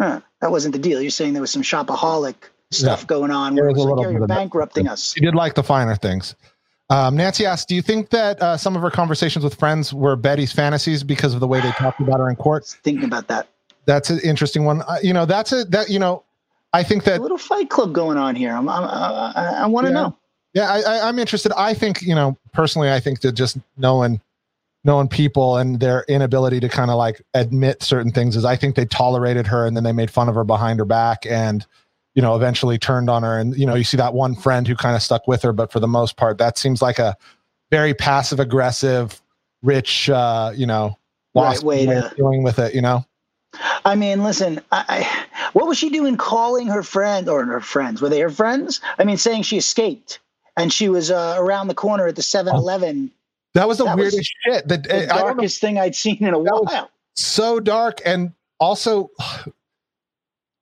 huh, 0.00 0.20
that 0.40 0.50
wasn't 0.52 0.74
the 0.74 0.80
deal. 0.80 1.02
You're 1.02 1.10
saying 1.10 1.32
there 1.32 1.42
was 1.42 1.50
some 1.50 1.62
shopaholic 1.62 2.36
stuff 2.70 3.04
going 3.06 3.32
on 3.32 3.56
where 3.56 3.68
it 3.68 3.72
was 3.72 3.84
was 3.84 3.96
like, 3.96 4.12
you're 4.12 4.26
bankrupting 4.28 4.86
us. 4.86 5.12
she 5.12 5.20
did 5.20 5.34
like 5.34 5.54
the 5.54 5.62
finer 5.62 5.96
things 5.96 6.36
um, 6.90 7.16
Nancy 7.16 7.46
asked, 7.46 7.68
"Do 7.68 7.74
you 7.74 7.82
think 7.82 8.10
that 8.10 8.40
uh, 8.42 8.56
some 8.56 8.76
of 8.76 8.82
her 8.82 8.90
conversations 8.90 9.44
with 9.44 9.54
friends 9.54 9.94
were 9.94 10.16
Betty's 10.16 10.52
fantasies 10.52 11.02
because 11.02 11.32
of 11.34 11.40
the 11.40 11.46
way 11.48 11.60
they 11.60 11.72
talked 11.72 12.00
about 12.00 12.18
her 12.20 12.28
in 12.28 12.36
court?" 12.36 12.66
Thinking 12.82 13.04
about 13.04 13.28
that. 13.28 13.48
That's 13.86 14.10
an 14.10 14.20
interesting 14.24 14.64
one. 14.64 14.82
Uh, 14.82 14.98
you 15.02 15.12
know, 15.12 15.24
that's 15.24 15.52
a 15.52 15.64
that 15.66 15.88
you 15.88 15.98
know, 15.98 16.22
I 16.72 16.82
think 16.82 17.02
A 17.06 17.10
that 17.10 17.22
little 17.22 17.38
fight 17.38 17.70
club 17.70 17.92
going 17.92 18.18
on 18.18 18.34
here. 18.36 18.52
I'm, 18.54 18.68
I'm, 18.68 18.84
I, 18.84 19.32
I, 19.34 19.44
I 19.62 19.66
want 19.66 19.86
to 19.86 19.92
Yeah. 19.92 20.00
know. 20.00 20.16
Yeah, 20.52 20.68
I, 20.68 20.80
I, 20.80 21.08
I'm 21.08 21.18
interested. 21.20 21.52
I 21.56 21.74
think 21.74 22.02
you 22.02 22.14
know 22.14 22.36
personally, 22.52 22.90
I 22.90 22.98
think 23.00 23.20
that 23.20 23.32
just 23.32 23.56
knowing 23.76 24.20
knowing 24.82 25.08
people 25.08 25.58
and 25.58 25.78
their 25.78 26.04
inability 26.08 26.58
to 26.58 26.68
kind 26.68 26.90
of 26.90 26.96
like 26.96 27.22
admit 27.34 27.82
certain 27.82 28.10
things 28.10 28.34
is 28.34 28.44
I 28.44 28.56
think 28.56 28.74
they 28.76 28.86
tolerated 28.86 29.46
her 29.46 29.66
and 29.66 29.76
then 29.76 29.84
they 29.84 29.92
made 29.92 30.10
fun 30.10 30.28
of 30.28 30.34
her 30.34 30.42
behind 30.44 30.78
her 30.78 30.84
back 30.86 31.26
and 31.26 31.66
you 32.14 32.22
know 32.22 32.34
eventually 32.36 32.78
turned 32.78 33.08
on 33.10 33.22
her 33.22 33.38
and 33.38 33.56
you 33.56 33.64
know 33.66 33.74
you 33.74 33.84
see 33.84 33.96
that 33.96 34.14
one 34.14 34.34
friend 34.34 34.66
who 34.66 34.74
kind 34.74 34.96
of 34.96 35.02
stuck 35.02 35.26
with 35.28 35.42
her 35.42 35.52
but 35.52 35.70
for 35.70 35.78
the 35.80 35.86
most 35.88 36.16
part 36.16 36.38
that 36.38 36.58
seems 36.58 36.82
like 36.82 36.98
a 36.98 37.16
very 37.70 37.94
passive 37.94 38.40
aggressive 38.40 39.20
rich 39.62 40.10
uh 40.10 40.52
you 40.54 40.66
know 40.66 40.96
Right 41.34 41.62
way 41.62 41.86
to- 41.86 42.12
dealing 42.16 42.42
with 42.42 42.58
it 42.58 42.74
you 42.74 42.82
know 42.82 43.04
I 43.84 43.96
mean, 43.96 44.22
listen, 44.22 44.60
I, 44.70 44.84
I, 44.88 45.48
what 45.54 45.66
was 45.66 45.76
she 45.76 45.90
doing 45.90 46.16
calling 46.16 46.68
her 46.68 46.84
friend 46.84 47.28
or 47.28 47.44
her 47.44 47.60
friends? 47.60 48.00
Were 48.00 48.08
they 48.08 48.20
her 48.20 48.30
friends? 48.30 48.80
I 48.96 49.02
mean, 49.02 49.16
saying 49.16 49.42
she 49.42 49.56
escaped 49.56 50.20
and 50.56 50.72
she 50.72 50.88
was 50.88 51.10
uh, 51.10 51.34
around 51.36 51.66
the 51.66 51.74
corner 51.74 52.06
at 52.06 52.14
the 52.14 52.22
7 52.22 52.54
Eleven. 52.54 53.10
that 53.54 53.66
was 53.66 53.78
the 53.78 53.86
That 53.86 53.96
was 53.98 54.12
weirdest 54.12 54.32
shit 54.46 54.68
that 54.68 54.84
The 54.84 55.12
I 55.12 55.18
darkest 55.18 55.60
thing 55.60 55.78
I'd 55.80 55.96
seen 55.96 56.18
in 56.20 56.32
a 56.32 56.38
while. 56.38 56.90
so 57.14 57.58
dark 57.58 58.00
and 58.06 58.32
also 58.60 59.10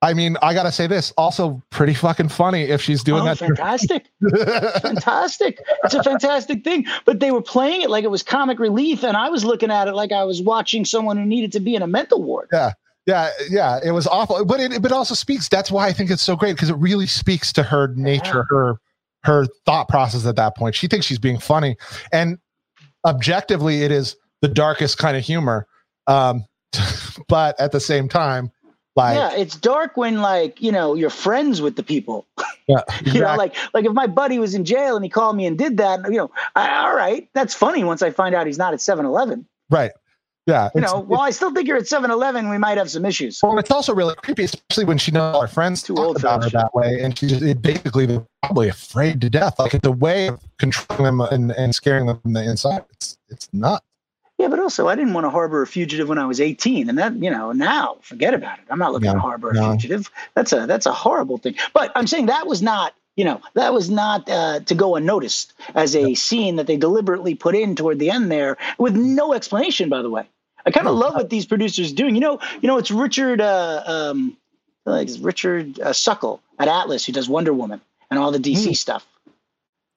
I 0.01 0.15
mean, 0.15 0.37
I 0.43 0.55
gotta 0.55 0.71
say 0.71 0.87
this. 0.87 1.13
Also, 1.17 1.61
pretty 1.71 1.93
fucking 1.95 2.29
funny 2.29 2.63
if 2.63 2.81
she's 2.81 3.03
doing 3.03 3.23
Oh, 3.23 3.25
that. 3.25 3.39
fantastic. 3.39 4.07
fantastic. 4.83 5.61
It's 5.85 5.95
a 5.95 6.03
fantastic 6.05 6.63
thing. 6.63 6.87
But 7.05 7.21
they 7.21 7.31
were 7.33 7.43
playing 7.43 7.83
it 7.83 7.91
like 7.91 8.05
it 8.05 8.11
was 8.11 8.23
comic 8.23 8.59
relief, 8.61 9.03
and 9.03 9.17
I 9.17 9.29
was 9.29 9.45
looking 9.45 9.71
at 9.71 9.89
it 9.89 9.95
like 9.95 10.13
I 10.13 10.23
was 10.25 10.41
watching 10.43 10.85
someone 10.85 11.17
who 11.17 11.25
needed 11.25 11.51
to 11.53 11.61
be 11.61 11.75
in 11.75 11.83
a 11.83 11.87
mental 11.89 12.23
ward. 12.23 12.49
yeah, 12.53 12.73
yeah, 13.07 13.31
yeah. 13.51 13.81
it 13.85 13.91
was 13.91 14.07
awful. 14.07 14.45
But 14.45 14.61
it, 14.61 14.81
but 14.81 14.93
also 14.93 15.15
speaks. 15.15 15.49
That's 15.49 15.71
why 15.71 15.89
I 15.89 15.93
think 15.93 16.11
it's 16.11 16.23
so 16.23 16.37
great 16.37 16.53
because 16.55 16.71
it 16.71 16.77
really 16.77 17.07
speaks 17.07 17.53
to 17.55 17.63
her 17.65 17.89
nature, 17.97 18.47
her 18.51 18.77
her 19.25 19.47
thought 19.67 19.89
process 19.89 20.25
at 20.27 20.37
that 20.37 20.57
point. 20.57 20.77
She 20.77 20.87
thinks 20.87 21.07
she's 21.07 21.19
being 21.19 21.39
funny, 21.41 21.77
and 22.13 22.39
objectively, 23.05 23.83
it 23.83 23.91
is 23.91 24.17
the 24.43 24.49
darkest 24.49 24.99
kind 24.99 25.17
of 25.17 25.25
humor. 25.25 25.67
Um, 26.07 26.45
but 27.29 27.59
at 27.61 27.73
the 27.73 27.81
same 27.81 28.09
time, 28.09 28.51
like 28.99 29.15
yeah, 29.15 29.41
it's 29.41 29.55
dark 29.55 29.97
when 29.97 30.21
like 30.21 30.61
you 30.61 30.73
know 30.73 30.95
you're 30.95 31.09
friends 31.09 31.63
with 31.63 31.77
the 31.77 31.85
people. 31.85 32.27
yeah, 32.69 32.83
You 33.05 33.21
know, 33.21 33.37
like 33.37 33.55
like 33.73 33.85
if 33.85 33.93
my 33.93 34.09
buddy 34.09 34.41
was 34.41 34.55
in 34.55 34.65
jail 34.65 34.97
and 34.97 35.05
he 35.05 35.09
called 35.09 35.37
me 35.37 35.47
and 35.47 35.57
did 35.57 35.77
that, 35.77 36.01
you 36.07 36.17
know, 36.17 36.31
I, 36.57 36.79
all 36.79 36.97
right, 36.97 37.29
that's 37.33 37.55
funny. 37.55 37.85
Once 37.85 38.03
I 38.03 38.11
find 38.11 38.35
out 38.35 38.47
he's 38.47 38.59
not 38.59 38.75
at 38.75 38.81
7-Eleven, 38.81 39.47
right, 39.71 39.93
yeah. 40.47 40.71
you 40.75 40.81
know, 40.81 40.99
while 40.99 41.21
I 41.21 41.31
still 41.31 41.55
think 41.55 41.69
you're 41.69 41.77
at 41.77 41.85
7-Eleven, 41.85 42.51
we 42.51 42.59
might 42.59 42.77
have 42.77 42.91
some 42.91 43.05
issues. 43.05 43.39
Well, 43.41 43.57
it's 43.59 43.71
also 43.71 43.95
really 43.95 44.17
creepy, 44.17 44.43
especially 44.43 44.85
when 44.85 44.99
she 44.99 45.13
knows 45.13 45.33
all 45.33 45.43
her 45.43 45.47
friends 45.47 45.85
Too 45.85 45.95
talk 45.95 46.05
old 46.05 46.17
about 46.17 46.43
her 46.43 46.51
that 46.51 46.75
way, 46.75 47.01
and 47.01 47.17
she's 47.17 47.41
it 47.41 47.63
basically 47.63 48.21
probably 48.43 48.69
afraid 48.69 49.21
to 49.21 49.31
death. 49.31 49.61
Like 49.61 49.75
it's 49.75 49.87
a 49.87 49.93
way 49.93 50.27
of 50.27 50.41
controlling 50.59 51.05
them 51.05 51.21
and, 51.21 51.53
and 51.53 51.73
scaring 51.73 52.07
them 52.07 52.19
from 52.21 52.33
the 52.33 52.43
inside. 52.43 52.85
It's 52.91 53.17
it's 53.29 53.49
nuts. 53.53 53.85
Yeah, 54.39 54.47
but 54.49 54.61
also 54.61 54.87
I 54.87 54.95
didn't 54.95 55.15
want 55.15 55.25
to 55.25 55.31
harbor 55.31 55.63
a 55.63 55.67
fugitive 55.67 56.09
when 56.09 56.19
I 56.19 56.25
was 56.27 56.41
18, 56.41 56.89
and 56.89 56.97
that 56.99 57.13
you 57.15 57.29
know 57.31 57.51
now 57.53 57.97
forget 58.03 58.35
about 58.35 58.59
it. 58.61 58.65
I'm 58.71 58.79
not 58.79 58.93
looking 58.93 59.09
No, 59.09 59.15
to 59.15 59.21
harbor 59.21 59.51
a 59.51 59.55
fugitive. 59.73 60.11
That's 60.35 60.53
a 60.53 60.65
that's 60.67 60.87
a 60.87 60.93
horrible 60.93 61.39
thing. 61.39 61.57
But 61.75 61.91
I'm 61.97 62.07
saying 62.07 62.27
that 62.27 62.47
was 62.47 62.63
not 62.63 62.95
you 63.17 63.25
know 63.25 63.41
that 63.55 63.75
was 63.75 63.91
not 63.91 64.29
uh, 64.31 64.61
to 64.61 64.75
go 64.77 64.95
unnoticed 64.95 65.55
as 65.75 65.97
a 65.97 66.15
scene 66.15 66.55
that 66.57 66.69
they 66.69 66.77
deliberately 66.77 67.35
put 67.35 67.57
in 67.57 67.75
toward 67.75 67.99
the 67.99 68.11
end 68.11 68.31
there 68.31 68.57
with 68.79 68.95
no 68.95 69.33
explanation. 69.33 69.89
By 69.89 70.03
the 70.03 70.11
way, 70.11 70.29
I 70.65 70.71
kind 70.71 70.87
of 70.87 70.95
love 70.95 71.15
what 71.17 71.31
these 71.31 71.45
producers 71.45 71.91
are 71.91 71.97
doing. 71.97 72.15
You 72.15 72.21
know, 72.21 72.39
you 72.61 72.69
know 72.69 72.79
it's 72.79 72.93
Richard 72.93 73.41
uh, 73.41 73.83
um, 73.87 74.37
like 74.87 75.09
Richard 75.21 75.81
uh, 75.81 75.93
Suckle 75.93 76.41
at 76.61 76.69
Atlas 76.69 77.05
who 77.05 77.13
does 77.13 77.29
Wonder 77.29 77.53
Woman 77.53 77.81
and 78.09 78.21
all 78.21 78.31
the 78.31 78.39
DC 78.39 78.67
Hmm. 78.69 78.73
stuff. 78.75 79.05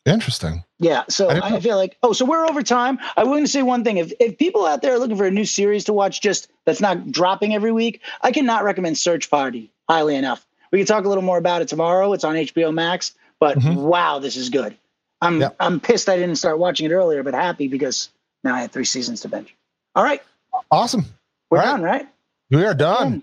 Interesting. 0.05 0.63
Yeah, 0.79 1.03
so 1.09 1.29
I 1.29 1.55
I, 1.57 1.59
feel 1.59 1.77
like 1.77 1.95
oh, 2.01 2.11
so 2.11 2.25
we're 2.25 2.47
over 2.47 2.63
time. 2.63 2.97
I 3.15 3.23
want 3.23 3.45
to 3.45 3.51
say 3.51 3.61
one 3.61 3.83
thing: 3.83 3.97
if 3.97 4.11
if 4.19 4.37
people 4.37 4.65
out 4.65 4.81
there 4.81 4.93
are 4.95 4.99
looking 4.99 5.15
for 5.15 5.25
a 5.27 5.31
new 5.31 5.45
series 5.45 5.83
to 5.85 5.93
watch, 5.93 6.21
just 6.21 6.49
that's 6.65 6.81
not 6.81 7.11
dropping 7.11 7.53
every 7.53 7.71
week, 7.71 8.01
I 8.21 8.31
cannot 8.31 8.63
recommend 8.63 8.97
Search 8.97 9.29
Party 9.29 9.71
highly 9.87 10.15
enough. 10.15 10.45
We 10.71 10.79
can 10.79 10.87
talk 10.87 11.05
a 11.05 11.07
little 11.07 11.23
more 11.23 11.37
about 11.37 11.61
it 11.61 11.67
tomorrow. 11.67 12.13
It's 12.13 12.23
on 12.23 12.35
HBO 12.35 12.73
Max, 12.73 13.13
but 13.39 13.59
Mhm. 13.59 13.75
wow, 13.75 14.17
this 14.17 14.37
is 14.37 14.49
good. 14.49 14.75
I'm 15.21 15.39
Yeah. 15.39 15.49
I'm 15.59 15.79
pissed 15.79 16.09
I 16.09 16.17
didn't 16.17 16.37
start 16.37 16.57
watching 16.57 16.87
it 16.87 16.93
earlier, 16.93 17.21
but 17.21 17.35
happy 17.35 17.67
because 17.67 18.09
now 18.43 18.55
I 18.55 18.61
had 18.61 18.71
three 18.71 18.85
seasons 18.85 19.21
to 19.21 19.27
binge. 19.29 19.55
All 19.95 20.03
right, 20.03 20.23
Awesome. 20.71 21.05
we're 21.51 21.59
All 21.59 21.63
right. 21.65 21.71
done, 21.73 21.81
right? 21.83 22.07
We 22.49 22.65
are 22.65 22.73
done. 22.73 23.21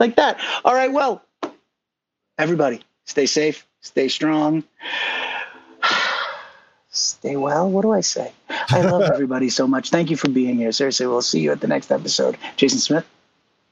Like 0.00 0.16
that. 0.16 0.40
All 0.64 0.72
right. 0.74 0.90
Well, 0.90 1.22
everybody, 2.38 2.80
stay 3.04 3.26
safe, 3.26 3.66
stay 3.82 4.08
strong. 4.08 4.64
Stay 6.98 7.36
well. 7.36 7.70
What 7.70 7.82
do 7.82 7.92
I 7.92 8.00
say? 8.00 8.32
I 8.48 8.82
love 8.82 9.02
everybody 9.12 9.48
so 9.50 9.66
much. 9.66 9.90
Thank 9.90 10.10
you 10.10 10.16
for 10.16 10.28
being 10.28 10.56
here. 10.56 10.72
Seriously, 10.72 11.06
we'll 11.06 11.22
see 11.22 11.40
you 11.40 11.52
at 11.52 11.60
the 11.60 11.68
next 11.68 11.90
episode. 11.90 12.36
Jason 12.56 12.78
Smith. 12.78 13.06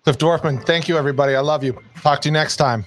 Cliff 0.05 0.19
Dorfman. 0.19 0.65
Thank 0.65 0.89
you, 0.89 0.97
everybody. 0.97 1.35
I 1.35 1.41
love 1.41 1.65
you. 1.65 1.79
Talk 2.01 2.21
to 2.23 2.29
you 2.29 2.33
next 2.33 2.57
time. 2.57 2.87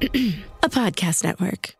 A, 0.62 0.68
podcast 0.68 1.24
network. 1.24 1.79